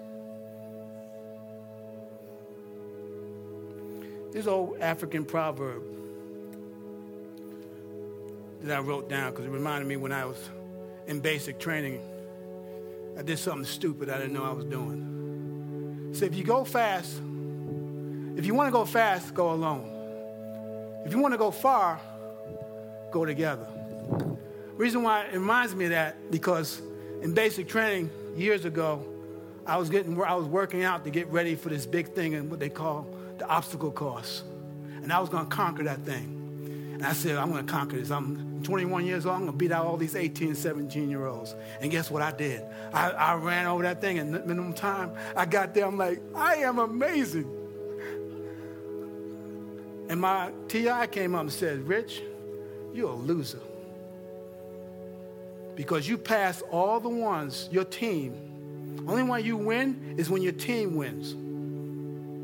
This 4.33 4.47
old 4.47 4.79
African 4.81 5.27
proverb 5.27 5.83
that 8.62 8.79
I 8.79 8.81
wrote 8.81 9.11
down 9.11 9.31
because 9.31 9.45
it 9.45 9.51
reminded 9.51 9.87
me 9.87 9.97
when 9.97 10.11
I 10.11 10.25
was 10.25 10.38
in 11.07 11.21
basic 11.21 11.59
training. 11.59 12.01
I 13.18 13.23
did 13.23 13.38
something 13.38 13.66
stupid 13.66 14.09
I 14.09 14.16
didn't 14.16 14.33
know 14.33 14.45
I 14.45 14.53
was 14.53 14.64
doing. 14.64 16.11
So 16.14 16.25
if 16.25 16.35
you 16.35 16.45
go 16.45 16.64
fast, 16.64 17.12
if 18.37 18.47
you 18.47 18.55
want 18.55 18.68
to 18.68 18.73
go 18.73 18.87
fast, 18.87 19.35
go 19.35 19.53
alone. 19.53 19.87
If 21.05 21.12
you 21.12 21.18
want 21.18 21.35
to 21.35 21.38
go 21.38 21.51
far, 21.51 22.01
go 23.11 23.27
together. 23.27 23.66
Reason 24.77 25.03
why 25.03 25.25
it 25.25 25.35
reminds 25.35 25.75
me 25.75 25.85
of 25.87 25.90
that 25.90 26.31
because 26.31 26.81
in 27.21 27.35
basic 27.35 27.68
training 27.68 28.11
years 28.35 28.64
ago, 28.64 29.05
I 29.66 29.77
was 29.77 29.90
getting 29.90 30.21
I 30.23 30.35
was 30.35 30.47
working 30.47 30.85
out 30.85 31.05
to 31.05 31.11
get 31.11 31.29
ready 31.29 31.55
for 31.55 31.68
this 31.68 31.85
big 31.85 32.14
thing 32.14 32.35
and 32.35 32.51
what 32.51 32.61
they 32.61 32.71
call 32.71 33.07
the 33.43 33.49
obstacle 33.49 33.91
course. 33.91 34.45
And 35.03 35.13
I 35.13 35.19
was 35.19 35.29
going 35.29 35.45
to 35.45 35.51
conquer 35.51 35.83
that 35.85 36.01
thing. 36.05 36.93
And 36.95 37.05
I 37.05 37.13
said, 37.13 37.37
I'm 37.37 37.51
going 37.51 37.67
to 37.67 37.73
conquer 37.73 37.97
this. 37.97 38.13
I'm 38.13 38.63
21 38.63 39.05
years 39.05 39.27
old. 39.27 39.35
I'm 39.35 39.41
going 39.43 39.53
to 39.53 39.59
beat 39.59 39.73
out 39.73 39.85
all 39.85 39.97
these 39.97 40.15
18, 40.15 40.55
17 40.55 41.11
year 41.11 41.27
olds. 41.27 41.57
And 41.81 41.91
guess 41.91 42.09
what 42.09 42.23
I 42.23 42.31
did? 42.31 42.63
I, 42.93 43.11
I 43.11 43.35
ran 43.35 43.67
over 43.67 43.83
that 43.83 44.01
thing 44.01 44.19
in 44.19 44.31
minimum 44.31 44.75
time. 44.75 45.11
I 45.35 45.45
got 45.45 45.75
there. 45.75 45.87
I'm 45.87 45.99
like, 45.99 46.23
I 46.37 46.57
am 46.57 46.79
amazing. 46.79 47.51
And 50.09 50.21
my 50.21 50.53
TI 50.69 51.09
came 51.11 51.35
up 51.35 51.40
and 51.40 51.53
said, 51.53 51.81
Rich, 51.88 52.23
you're 52.95 53.11
a 53.11 53.15
loser. 53.15 53.61
Because 55.75 56.07
you 56.07 56.17
pass 56.17 56.63
all 56.71 57.01
the 57.01 57.09
ones, 57.09 57.69
your 57.73 57.85
team. 57.85 59.05
Only 59.09 59.25
one 59.25 59.45
you 59.45 59.57
win 59.57 60.15
is 60.17 60.31
when 60.31 60.43
your 60.43 60.53
team 60.53 60.95
wins. 60.95 61.35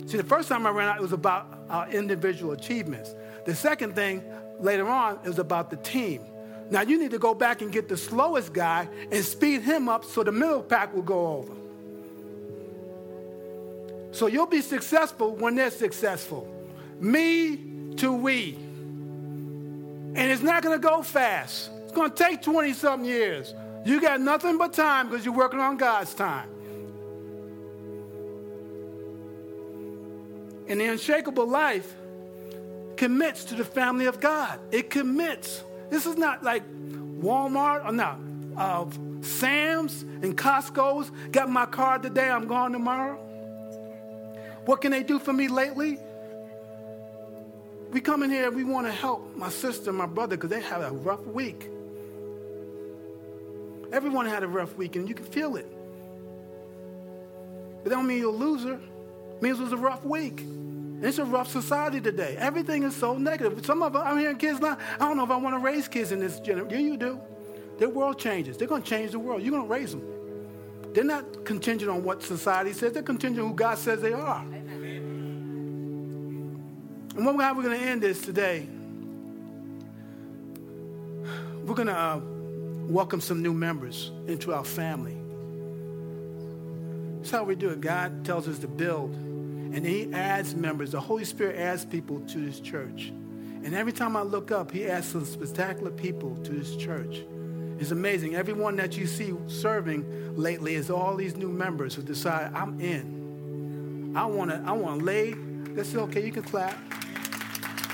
See, 0.09 0.17
the 0.17 0.25
first 0.25 0.49
time 0.49 0.67
I 0.67 0.71
ran 0.71 0.89
out, 0.89 0.97
it 0.97 1.03
was 1.03 1.13
about 1.13 1.47
our 1.69 1.87
individual 1.91 2.53
achievements. 2.53 3.15
The 3.45 3.55
second 3.55 3.95
thing 3.95 4.25
later 4.59 4.89
on 4.89 5.19
is 5.27 5.39
about 5.39 5.69
the 5.69 5.77
team. 5.77 6.25
Now 6.71 6.81
you 6.81 6.99
need 6.99 7.11
to 7.11 7.19
go 7.19 7.35
back 7.35 7.61
and 7.61 7.71
get 7.71 7.91
the 7.91 7.97
slowest 7.99 8.55
guy 8.55 8.89
and 9.13 9.23
speed 9.23 9.61
him 9.61 9.87
up 9.87 10.07
so 10.07 10.23
the 10.23 10.33
middle 10.33 10.63
pack 10.63 10.95
will 10.95 11.03
go 11.03 11.27
over. 11.37 11.53
So 14.13 14.29
you'll 14.29 14.47
be 14.47 14.63
successful 14.63 15.37
when 15.37 15.57
they're 15.57 15.71
successful. 15.71 16.49
Me 16.99 17.59
to 17.97 18.11
we. 18.11 18.55
And 18.55 20.19
it's 20.19 20.41
not 20.41 20.63
going 20.63 20.81
to 20.81 20.83
go 20.83 21.03
fast. 21.03 21.71
It's 21.83 21.93
going 21.93 22.11
to 22.11 22.17
take 22.17 22.41
20 22.41 22.73
something 22.73 23.07
years. 23.07 23.55
You 23.85 24.01
got 24.01 24.23
nothing 24.23 24.57
but 24.57 24.73
time 24.73 25.11
because 25.11 25.27
you're 25.27 25.35
working 25.35 25.61
on 25.61 25.77
God's 25.77 26.15
time. 26.15 26.49
And 30.69 30.81
the 30.81 30.85
unshakable 30.85 31.47
life 31.47 31.95
commits 32.97 33.45
to 33.45 33.55
the 33.55 33.65
family 33.65 34.07
of 34.07 34.21
God. 34.21 34.61
It 34.71 34.91
commits. 34.91 35.65
This 35.91 36.05
is 36.05 36.17
not 36.17 36.43
like 36.43 36.63
Walmart 37.21 37.87
or 37.87 37.93
not. 37.93 38.19
Uh, 38.57 38.87
Sam's 39.23 40.03
and 40.03 40.37
Costco's 40.37 41.11
got 41.31 41.49
my 41.49 41.67
card 41.67 42.03
today, 42.03 42.29
I'm 42.29 42.47
gone 42.47 42.73
tomorrow. 42.73 43.17
What 44.67 44.81
can 44.81 44.91
they 44.91 45.03
do 45.03 45.19
for 45.19 45.33
me 45.33 45.49
lately? 45.49 45.99
We 47.91 48.03
come 48.03 48.23
in 48.23 48.31
here, 48.31 48.49
and 48.49 48.57
we 48.57 48.65
want 48.65 48.87
to 48.87 48.93
help 48.93 49.35
my 49.35 49.49
sister, 49.49 49.93
my 49.93 50.05
brother, 50.05 50.37
because 50.37 50.51
they 50.51 50.61
had 50.61 50.83
a 50.83 50.91
rough 50.91 51.25
week. 51.25 51.71
Everyone 53.91 54.27
had 54.27 54.43
a 54.43 54.47
rough 54.47 54.77
week, 54.77 54.97
and 54.97 55.09
you 55.09 55.15
can 55.15 55.25
feel 55.25 55.57
it. 55.57 55.67
But 57.83 57.85
that 57.85 57.91
don't 57.97 58.07
mean 58.07 58.19
you're 58.19 58.35
a 58.35 58.37
loser. 58.37 58.79
Means 59.41 59.61
it 59.61 59.63
was 59.63 59.73
a 59.73 59.77
rough 59.77 60.05
week. 60.05 60.45
It's 61.01 61.19
a 61.19 61.25
rough 61.25 61.49
society 61.49 62.01
today. 62.01 62.37
Everything 62.39 62.83
is 62.83 62.97
so 62.97 63.17
negative. 63.17 63.65
Some 63.65 63.83
of 63.83 63.93
them, 63.93 64.03
I'm 64.05 64.19
hearing 64.19 64.37
kids 64.37 64.59
now, 64.59 64.77
I 64.99 65.05
don't 65.07 65.17
know 65.17 65.25
if 65.25 65.31
I 65.31 65.37
want 65.37 65.55
to 65.55 65.61
raise 65.61 65.87
kids 65.87 66.11
in 66.11 66.19
this 66.19 66.41
generation. 66.41 66.71
Yeah, 66.71 66.79
you 66.79 66.97
do. 66.97 67.21
Their 67.79 67.89
world 67.89 68.19
changes. 68.19 68.57
They're 68.57 68.67
going 68.67 68.83
to 68.83 68.89
change 68.89 69.13
the 69.13 69.21
world. 69.21 69.43
You're 69.43 69.53
going 69.53 69.63
to 69.63 69.73
raise 69.73 69.93
them. 69.93 70.03
They're 70.93 71.05
not 71.05 71.45
contingent 71.45 71.89
on 71.91 72.03
what 72.03 72.23
society 72.23 72.73
says. 72.73 72.93
They're 72.93 73.03
contingent 73.05 73.41
on 73.41 73.51
who 73.51 73.55
God 73.55 73.79
says 73.79 74.01
they 74.01 74.13
are. 74.13 74.41
And 77.19 77.27
what 77.27 77.37
we're 77.37 77.63
going 77.63 77.79
to 77.79 77.87
end 77.87 78.03
this 78.03 78.21
today, 78.21 78.67
we're 81.65 81.75
going 81.75 81.89
to 81.89 81.97
uh, 81.97 82.21
welcome 82.89 83.21
some 83.21 83.43
new 83.43 83.53
members 83.55 84.11
into 84.27 84.53
our 84.53 84.65
family. 84.65 85.17
That's 87.19 87.31
how 87.31 87.45
we 87.45 87.55
do 87.55 87.71
it. 87.71 87.81
God 87.81 88.25
tells 88.25 88.49
us 88.49 88.59
to 88.61 88.69
build, 88.69 89.11
and 89.13 89.85
He 89.85 90.13
adds 90.13 90.55
members. 90.55 90.93
The 90.93 91.01
Holy 91.01 91.25
Spirit 91.25 91.57
adds 91.57 91.85
people 91.85 92.21
to 92.21 92.39
this 92.39 92.61
church. 92.61 93.13
And 93.65 93.75
every 93.75 93.93
time 93.93 94.17
I 94.17 94.23
look 94.23 94.51
up, 94.51 94.71
He 94.71 94.87
adds 94.87 95.09
some 95.09 95.25
spectacular 95.25 95.91
people 95.91 96.37
to 96.45 96.53
this 96.53 96.77
church. 96.77 97.23
It's 97.79 97.91
amazing. 97.91 98.35
Everyone 98.35 98.77
that 98.77 98.97
you 98.97 99.07
see 99.07 99.35
serving 99.47 100.37
lately 100.37 100.75
is 100.75 100.91
all 100.91 101.15
these 101.17 101.37
new 101.37 101.49
members 101.49 101.95
who 101.95 102.03
decide, 102.03 102.53
I'm 102.55 102.81
in. 102.81 104.15
I 104.17 104.25
want 104.25 104.51
to 104.51 104.63
I 104.67 104.73
wanna 104.73 105.05
lay. 105.05 105.35
That's 105.75 105.95
okay. 105.95 106.25
You 106.25 106.33
can 106.33 106.43
clap. 106.43 106.75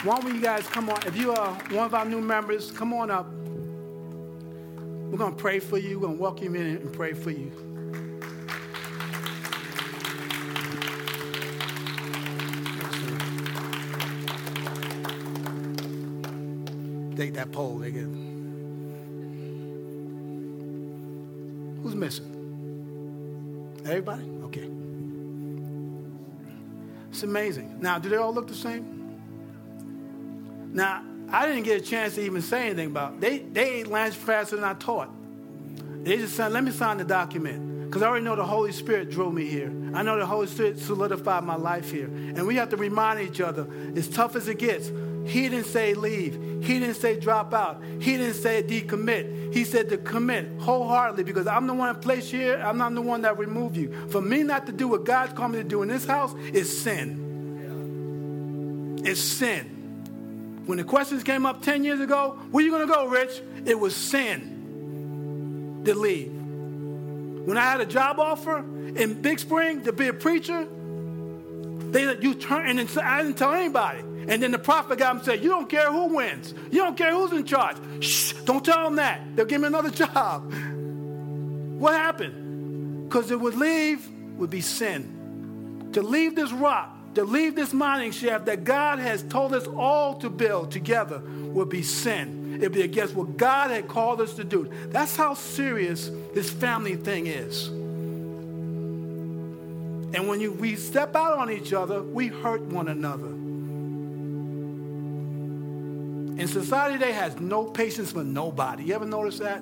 Why 0.05 0.21
don't 0.21 0.35
you 0.35 0.41
guys 0.41 0.67
come 0.67 0.91
on? 0.91 1.03
If 1.07 1.17
you 1.17 1.33
are 1.33 1.55
one 1.71 1.87
of 1.87 1.95
our 1.95 2.05
new 2.05 2.21
members, 2.21 2.71
come 2.71 2.93
on 2.93 3.11
up. 3.11 3.27
We're 5.11 5.19
going 5.19 5.35
to 5.35 5.41
pray 5.41 5.61
for 5.61 5.79
you. 5.79 5.99
We're 5.99 6.07
going 6.07 6.17
to 6.17 6.23
welcome 6.23 6.55
you 6.55 6.61
in 6.61 6.77
and 6.77 6.93
pray 6.93 7.13
for 7.13 7.31
you. 7.31 7.74
Take 17.17 17.35
that 17.35 17.53
poll 17.53 17.83
again. 17.83 18.33
Who's 21.83 21.95
missing? 21.95 22.31
Everybody? 23.85 24.25
Okay. 24.45 24.69
It's 27.11 27.23
amazing. 27.23 27.79
Now, 27.81 27.99
do 27.99 28.09
they 28.09 28.17
all 28.17 28.33
look 28.33 28.49
the 28.49 28.55
same? 28.55 28.95
Now, 30.73 31.05
I 31.31 31.47
didn't 31.47 31.63
get 31.63 31.81
a 31.81 31.85
chance 31.85 32.17
to 32.17 32.23
even 32.23 32.43
say 32.43 32.67
anything 32.67 32.87
about 32.89 33.15
it. 33.15 33.21
They, 33.21 33.39
they 33.39 33.81
ate 33.81 33.87
lunch 33.87 34.15
faster 34.15 34.57
than 34.57 34.65
I 34.65 34.75
taught. 34.75 35.11
They 36.03 36.17
just 36.17 36.35
said, 36.35 36.53
let 36.53 36.65
me 36.65 36.71
sign 36.71 36.99
the 36.99 37.05
document. 37.05 37.87
Because 37.87 38.03
I 38.03 38.09
already 38.09 38.25
know 38.25 38.35
the 38.35 38.45
Holy 38.45 38.73
Spirit 38.73 39.11
drove 39.11 39.33
me 39.33 39.47
here. 39.47 39.71
I 39.95 40.03
know 40.03 40.19
the 40.19 40.27
Holy 40.27 40.49
Spirit 40.49 40.81
solidified 40.81 41.45
my 41.45 41.55
life 41.55 41.91
here. 41.93 42.07
And 42.07 42.45
we 42.47 42.57
have 42.57 42.71
to 42.71 42.77
remind 42.77 43.21
each 43.21 43.41
other, 43.41 43.69
as 43.95 44.09
tough 44.09 44.35
as 44.35 44.49
it 44.49 44.59
gets, 44.59 44.91
he 45.25 45.49
didn't 45.49 45.67
say 45.67 45.95
leave. 45.95 46.35
He 46.63 46.79
didn't 46.79 46.97
say 46.97 47.19
drop 47.19 47.53
out. 47.55 47.83
He 48.01 48.17
didn't 48.17 48.35
say 48.35 48.63
decommit. 48.63 49.53
He 49.53 49.65
said 49.65 49.89
to 49.91 49.99
commit 49.99 50.49
wholeheartedly 50.61 51.25
because 51.25 51.47
I'm 51.47 51.67
the 51.67 51.75
one 51.75 51.93
that 51.93 52.01
placed 52.03 52.33
you 52.33 52.41
here. 52.41 52.57
I'm 52.59 52.79
not 52.79 52.95
the 52.95 53.03
one 53.03 53.23
that 53.23 53.39
removed 53.39 53.77
you. 53.77 54.09
For 54.09 54.21
me 54.21 54.43
not 54.43 54.67
to 54.67 54.73
do 54.73 54.89
what 54.89 55.05
God's 55.05 55.33
called 55.33 55.53
me 55.53 55.59
to 55.59 55.65
do 55.65 55.83
in 55.83 55.89
this 55.89 56.05
house 56.05 56.35
is 56.53 56.83
sin. 56.83 57.23
It's 59.05 59.21
sin. 59.21 60.63
When 60.67 60.79
the 60.79 60.85
questions 60.85 61.23
came 61.23 61.45
up 61.45 61.63
10 61.63 61.85
years 61.85 62.01
ago, 62.01 62.39
where 62.51 62.65
you 62.65 62.71
going 62.71 62.87
to 62.87 62.93
go, 62.93 63.07
Rich? 63.07 63.43
It 63.67 63.79
was 63.79 63.95
sin 63.95 65.83
to 65.85 65.95
leave. 65.95 66.33
When 66.33 67.59
I 67.59 67.63
had 67.63 67.81
a 67.81 67.87
job 67.87 68.19
offer 68.19 68.59
in 68.59 69.21
Big 69.21 69.39
Spring 69.39 69.83
to 69.83 69.93
be 69.93 70.09
a 70.09 70.15
preacher, 70.15 70.67
they 71.91 72.17
you 72.21 72.35
turn 72.35 72.79
and 72.79 72.99
I 72.99 73.23
didn't 73.23 73.37
tell 73.37 73.53
anybody. 73.53 74.03
And 74.27 74.43
then 74.43 74.51
the 74.51 74.59
prophet 74.59 74.99
got 74.99 75.11
him 75.11 75.17
and 75.19 75.27
said, 75.27 75.43
You 75.43 75.51
don't 75.51 75.69
care 75.69 75.91
who 75.91 76.15
wins. 76.15 76.55
You 76.71 76.79
don't 76.79 76.97
care 76.97 77.13
who's 77.13 77.33
in 77.33 77.45
charge. 77.45 77.77
Shh, 78.01 78.33
don't 78.45 78.65
tell 78.65 78.85
them 78.85 78.97
that. 78.97 79.37
They'll 79.37 79.47
give 79.47 79.61
me 79.61 79.67
another 79.67 79.91
job. 80.05 80.53
What 81.79 81.95
happened? 81.95 83.09
Because 83.09 83.31
it 83.31 83.39
would 83.39 83.55
leave 83.55 84.09
would 84.37 84.51
be 84.51 84.61
sin. 84.61 85.91
To 85.93 86.03
leave 86.03 86.35
this 86.35 86.51
rock, 86.53 86.91
to 87.15 87.25
leave 87.25 87.55
this 87.55 87.73
mining 87.73 88.11
shaft 88.13 88.47
that 88.47 88.65
God 88.65 88.99
has 88.99 89.23
told 89.23 89.55
us 89.55 89.67
all 89.67 90.15
to 90.17 90.31
build 90.31 90.71
together 90.71 91.21
would 91.21 91.69
be 91.69 91.83
sin. 91.83 92.57
It'd 92.57 92.73
be 92.73 92.83
against 92.83 93.15
what 93.15 93.37
God 93.37 93.71
had 93.71 93.89
called 93.89 94.21
us 94.21 94.35
to 94.35 94.45
do. 94.45 94.71
That's 94.89 95.17
how 95.17 95.35
serious 95.35 96.11
this 96.35 96.51
family 96.51 96.97
thing 96.97 97.27
is. 97.27 97.69
And 100.15 100.29
when 100.29 100.41
you, 100.41 100.53
we 100.53 100.77
step 100.77 101.17
out 101.17 101.39
on 101.39 101.51
each 101.51 101.73
other, 101.73 102.03
we 102.03 102.29
hurt 102.29 102.63
one 102.63 102.89
another. 102.89 103.44
And 106.37 106.51
society 106.51 106.99
today 106.99 107.13
has 107.13 107.39
no 107.39 107.65
patience 107.65 108.11
for 108.11 108.25
nobody. 108.25 108.85
You 108.85 108.95
ever 108.95 109.05
notice 109.05 109.39
that? 109.39 109.61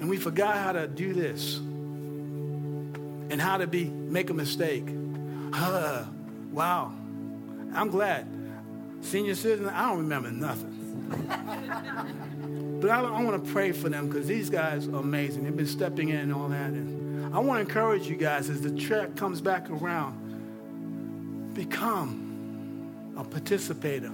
And 0.00 0.08
we 0.08 0.18
forgot 0.18 0.56
how 0.56 0.72
to 0.72 0.86
do 0.86 1.14
this 1.14 1.56
and 1.56 3.40
how 3.40 3.56
to 3.56 3.66
be 3.66 3.86
make 3.86 4.28
a 4.28 4.34
mistake. 4.34 4.84
Uh, 5.52 6.04
wow. 6.52 6.92
I'm 7.72 7.88
glad. 7.88 8.26
Senior 9.00 9.34
citizen, 9.34 9.68
I 9.70 9.88
don't 9.88 9.98
remember 9.98 10.30
nothing. 10.30 10.76
but 12.82 12.90
I, 12.90 13.00
I 13.00 13.22
want 13.22 13.42
to 13.42 13.50
pray 13.50 13.72
for 13.72 13.88
them 13.88 14.08
because 14.08 14.26
these 14.26 14.50
guys 14.50 14.86
are 14.88 14.96
amazing. 14.96 15.44
They've 15.44 15.56
been 15.56 15.66
stepping 15.66 16.10
in 16.10 16.16
and 16.16 16.34
all 16.34 16.48
that. 16.48 16.70
And 16.70 17.34
I 17.34 17.38
want 17.38 17.64
to 17.64 17.68
encourage 17.68 18.06
you 18.08 18.16
guys 18.16 18.50
as 18.50 18.60
the 18.60 18.78
trek 18.78 19.16
comes 19.16 19.40
back 19.40 19.70
around, 19.70 21.54
become 21.54 23.14
a 23.16 23.24
participator 23.24 24.12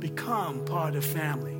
become 0.00 0.64
part 0.64 0.94
of 0.94 1.04
family. 1.04 1.56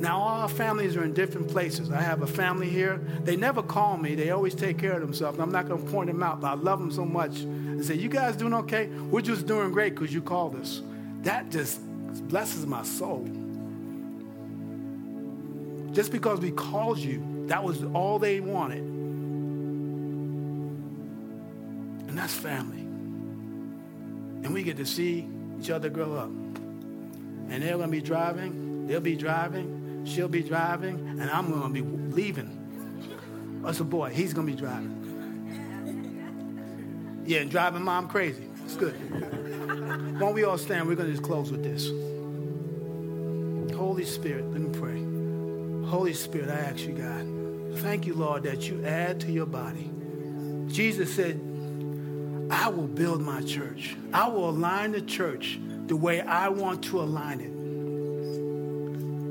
Now, 0.00 0.18
all 0.18 0.40
our 0.42 0.48
families 0.48 0.96
are 0.96 1.04
in 1.04 1.14
different 1.14 1.48
places. 1.48 1.90
I 1.90 2.00
have 2.00 2.20
a 2.22 2.26
family 2.26 2.68
here. 2.68 2.98
They 3.22 3.36
never 3.36 3.62
call 3.62 3.96
me. 3.96 4.14
They 4.14 4.30
always 4.30 4.54
take 4.54 4.76
care 4.76 4.92
of 4.92 5.00
themselves. 5.00 5.38
I'm 5.38 5.52
not 5.52 5.68
going 5.68 5.82
to 5.82 5.90
point 5.90 6.08
them 6.08 6.22
out, 6.22 6.40
but 6.40 6.48
I 6.48 6.54
love 6.54 6.78
them 6.78 6.90
so 6.90 7.04
much. 7.04 7.40
And 7.40 7.82
say, 7.84 7.94
you 7.94 8.08
guys 8.08 8.36
doing 8.36 8.52
okay? 8.54 8.88
We're 8.88 9.22
just 9.22 9.46
doing 9.46 9.72
great 9.72 9.94
because 9.94 10.12
you 10.12 10.20
called 10.20 10.56
us. 10.56 10.82
That 11.22 11.50
just 11.50 11.80
blesses 12.28 12.66
my 12.66 12.82
soul. 12.82 13.24
Just 15.92 16.12
because 16.12 16.40
we 16.40 16.50
called 16.50 16.98
you, 16.98 17.46
that 17.46 17.62
was 17.62 17.82
all 17.94 18.18
they 18.18 18.40
wanted. 18.40 18.82
And 22.08 22.18
that's 22.18 22.34
family. 22.34 22.80
And 24.44 24.52
we 24.52 24.64
get 24.64 24.76
to 24.76 24.84
see 24.84 25.26
each 25.58 25.70
other 25.70 25.88
grow 25.88 26.14
up 26.14 26.30
and 27.54 27.62
they're 27.62 27.76
going 27.76 27.88
to 27.88 27.96
be 27.96 28.02
driving. 28.02 28.88
They'll 28.88 29.00
be 29.00 29.14
driving. 29.14 30.02
She'll 30.04 30.26
be 30.28 30.42
driving, 30.42 30.98
and 31.20 31.30
I'm 31.30 31.52
going 31.52 31.72
to 31.72 31.82
be 31.82 31.82
leaving. 32.14 33.62
That's 33.62 33.78
a 33.78 33.84
boy. 33.84 34.10
He's 34.10 34.34
going 34.34 34.48
to 34.48 34.52
be 34.52 34.58
driving. 34.58 35.00
Yeah, 37.24 37.40
and 37.40 37.50
driving 37.50 37.82
mom 37.82 38.08
crazy. 38.08 38.48
It's 38.64 38.76
good. 38.76 38.94
Why 40.14 40.18
don't 40.18 40.34
we 40.34 40.42
all 40.42 40.58
stand? 40.58 40.88
We're 40.88 40.96
going 40.96 41.06
to 41.06 41.12
just 41.12 41.22
close 41.22 41.52
with 41.52 41.62
this. 41.62 41.88
Holy 43.76 44.04
Spirit, 44.04 44.50
let 44.50 44.60
me 44.60 44.78
pray. 44.78 45.00
Holy 45.88 46.12
Spirit, 46.12 46.50
I 46.50 46.54
ask 46.54 46.80
you, 46.80 46.92
God, 46.92 47.78
thank 47.82 48.04
you, 48.04 48.14
Lord, 48.14 48.42
that 48.42 48.68
you 48.68 48.84
add 48.84 49.20
to 49.20 49.30
your 49.30 49.46
body. 49.46 49.90
Jesus 50.66 51.14
said, 51.14 51.40
I 52.50 52.68
will 52.68 52.88
build 52.88 53.22
my 53.22 53.42
church. 53.42 53.96
I 54.12 54.28
will 54.28 54.50
align 54.50 54.92
the 54.92 55.02
church 55.02 55.58
the 55.86 55.96
way 55.96 56.20
I 56.20 56.48
want 56.48 56.84
to 56.84 57.00
align 57.00 57.40
it. 57.40 57.54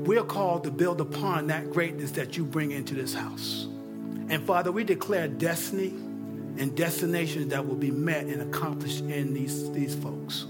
We're 0.06 0.24
called 0.24 0.64
to 0.64 0.70
build 0.70 1.00
upon 1.00 1.46
that 1.48 1.70
greatness 1.72 2.12
that 2.12 2.36
you 2.36 2.44
bring 2.44 2.72
into 2.72 2.94
this 2.94 3.14
house. 3.14 3.66
And 4.28 4.46
Father, 4.46 4.70
we 4.70 4.84
declare 4.84 5.28
destiny 5.28 5.88
and 6.58 6.76
destinations 6.76 7.48
that 7.48 7.66
will 7.66 7.74
be 7.74 7.90
met 7.90 8.26
and 8.26 8.42
accomplished 8.42 9.00
in 9.00 9.34
these, 9.34 9.70
these 9.72 9.94
folks. 9.94 10.46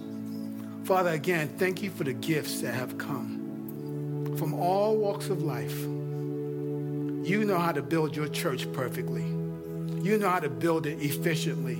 Father, 0.85 1.11
again, 1.11 1.49
thank 1.57 1.83
you 1.83 1.91
for 1.91 2.05
the 2.05 2.13
gifts 2.13 2.61
that 2.61 2.75
have 2.75 2.99
come 2.99 4.35
from 4.37 4.55
all 4.55 4.97
walks 4.97 5.29
of 5.29 5.43
life. 5.43 5.79
You 5.81 7.45
know 7.45 7.59
how 7.59 7.73
to 7.73 7.81
build 7.81 8.15
your 8.15 8.29
church 8.29 8.71
perfectly. 8.73 9.23
You 9.23 10.19
know 10.19 10.29
how 10.29 10.41
to 10.41 10.51
build 10.51 10.87
it 10.87 11.01
efficiently. 11.01 11.79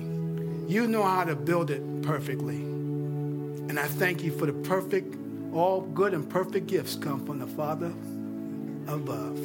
You 0.67 0.87
know 0.87 1.03
how 1.03 1.25
to 1.25 1.35
build 1.35 1.69
it 1.69 2.01
perfectly. 2.01 2.74
And 3.67 3.79
I 3.79 3.87
thank 3.87 4.23
you 4.23 4.31
for 4.31 4.45
the 4.45 4.53
perfect, 4.53 5.15
all 5.53 5.81
good 5.81 6.13
and 6.13 6.29
perfect 6.29 6.67
gifts 6.67 6.95
come 6.95 7.25
from 7.25 7.39
the 7.39 7.47
Father 7.47 7.93
above. 8.87 9.37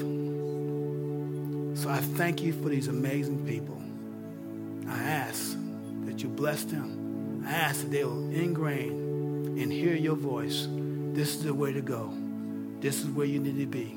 So 1.79 1.89
I 1.89 1.99
thank 2.17 2.43
you 2.43 2.53
for 2.53 2.69
these 2.69 2.89
amazing 2.89 3.47
people. 3.47 3.81
I 4.89 5.03
ask 5.03 5.57
that 6.05 6.23
you 6.23 6.29
bless 6.29 6.65
them. 6.65 7.45
I 7.47 7.53
ask 7.53 7.81
that 7.83 7.91
they 7.91 8.05
will 8.05 8.31
ingrain 8.31 9.57
and 9.59 9.73
hear 9.73 9.95
your 9.95 10.17
voice. 10.17 10.69
This 10.71 11.37
is 11.37 11.45
the 11.45 11.55
way 11.55 11.73
to 11.73 11.81
go. 11.81 12.13
This 12.81 13.01
is 13.01 13.07
where 13.07 13.27
you 13.27 13.39
need 13.39 13.59
to 13.59 13.67
be. 13.67 13.93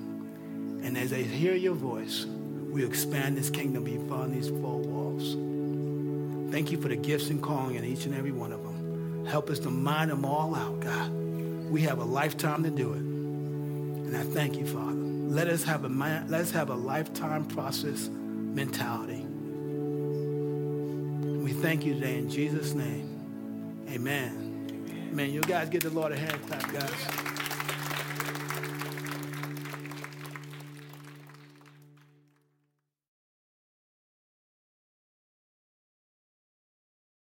And 0.86 0.98
as 0.98 1.10
they 1.10 1.24
hear 1.24 1.56
your 1.56 1.76
voice, 1.76 2.26
we 2.26 2.86
expand 2.86 3.38
this 3.38 3.50
kingdom 3.50 3.84
beyond 3.84 4.34
these 4.34 4.50
four 4.50 4.80
walls. 4.80 5.36
Thank 6.52 6.72
you 6.72 6.82
for 6.82 6.88
the 6.88 6.96
gifts 6.96 7.30
and 7.30 7.42
calling 7.42 7.76
in 7.76 7.84
each 7.84 8.06
and 8.06 8.16
every 8.16 8.32
one 8.32 8.52
of 8.52 8.64
them. 8.64 8.73
Help 9.28 9.50
us 9.50 9.60
to 9.60 9.70
mine 9.70 10.10
them 10.10 10.26
all 10.26 10.56
out, 10.56 10.80
God. 10.80 11.12
We 11.70 11.82
have 11.82 12.00
a 12.00 12.04
lifetime 12.04 12.64
to 12.64 12.70
do 12.70 12.94
it. 12.94 13.00
And 13.00 14.16
I 14.16 14.24
thank 14.24 14.58
you, 14.58 14.66
Father. 14.68 14.92
Let 14.92 15.48
us 15.48 15.64
have 15.64 15.86
a, 15.86 15.88
let 15.88 16.42
us 16.42 16.52
have 16.52 16.70
a 16.70 16.76
lifetime 16.76 17.46
process 17.46 18.10
mentality. 18.10 19.26
We 21.44 21.54
thank 21.54 21.86
you 21.86 21.96
today 21.96 22.18
in 22.18 22.30
Jesus' 22.30 22.74
name. 22.74 23.86
Amen. 23.90 25.10
Amen. 25.12 25.32
You 25.32 25.42
guys 25.42 25.70
get 25.70 25.82
the 25.82 25.90
Lord 25.90 26.12
a 26.12 26.18
hand 26.18 26.40
clap, 26.48 26.72
guys. 26.72 27.33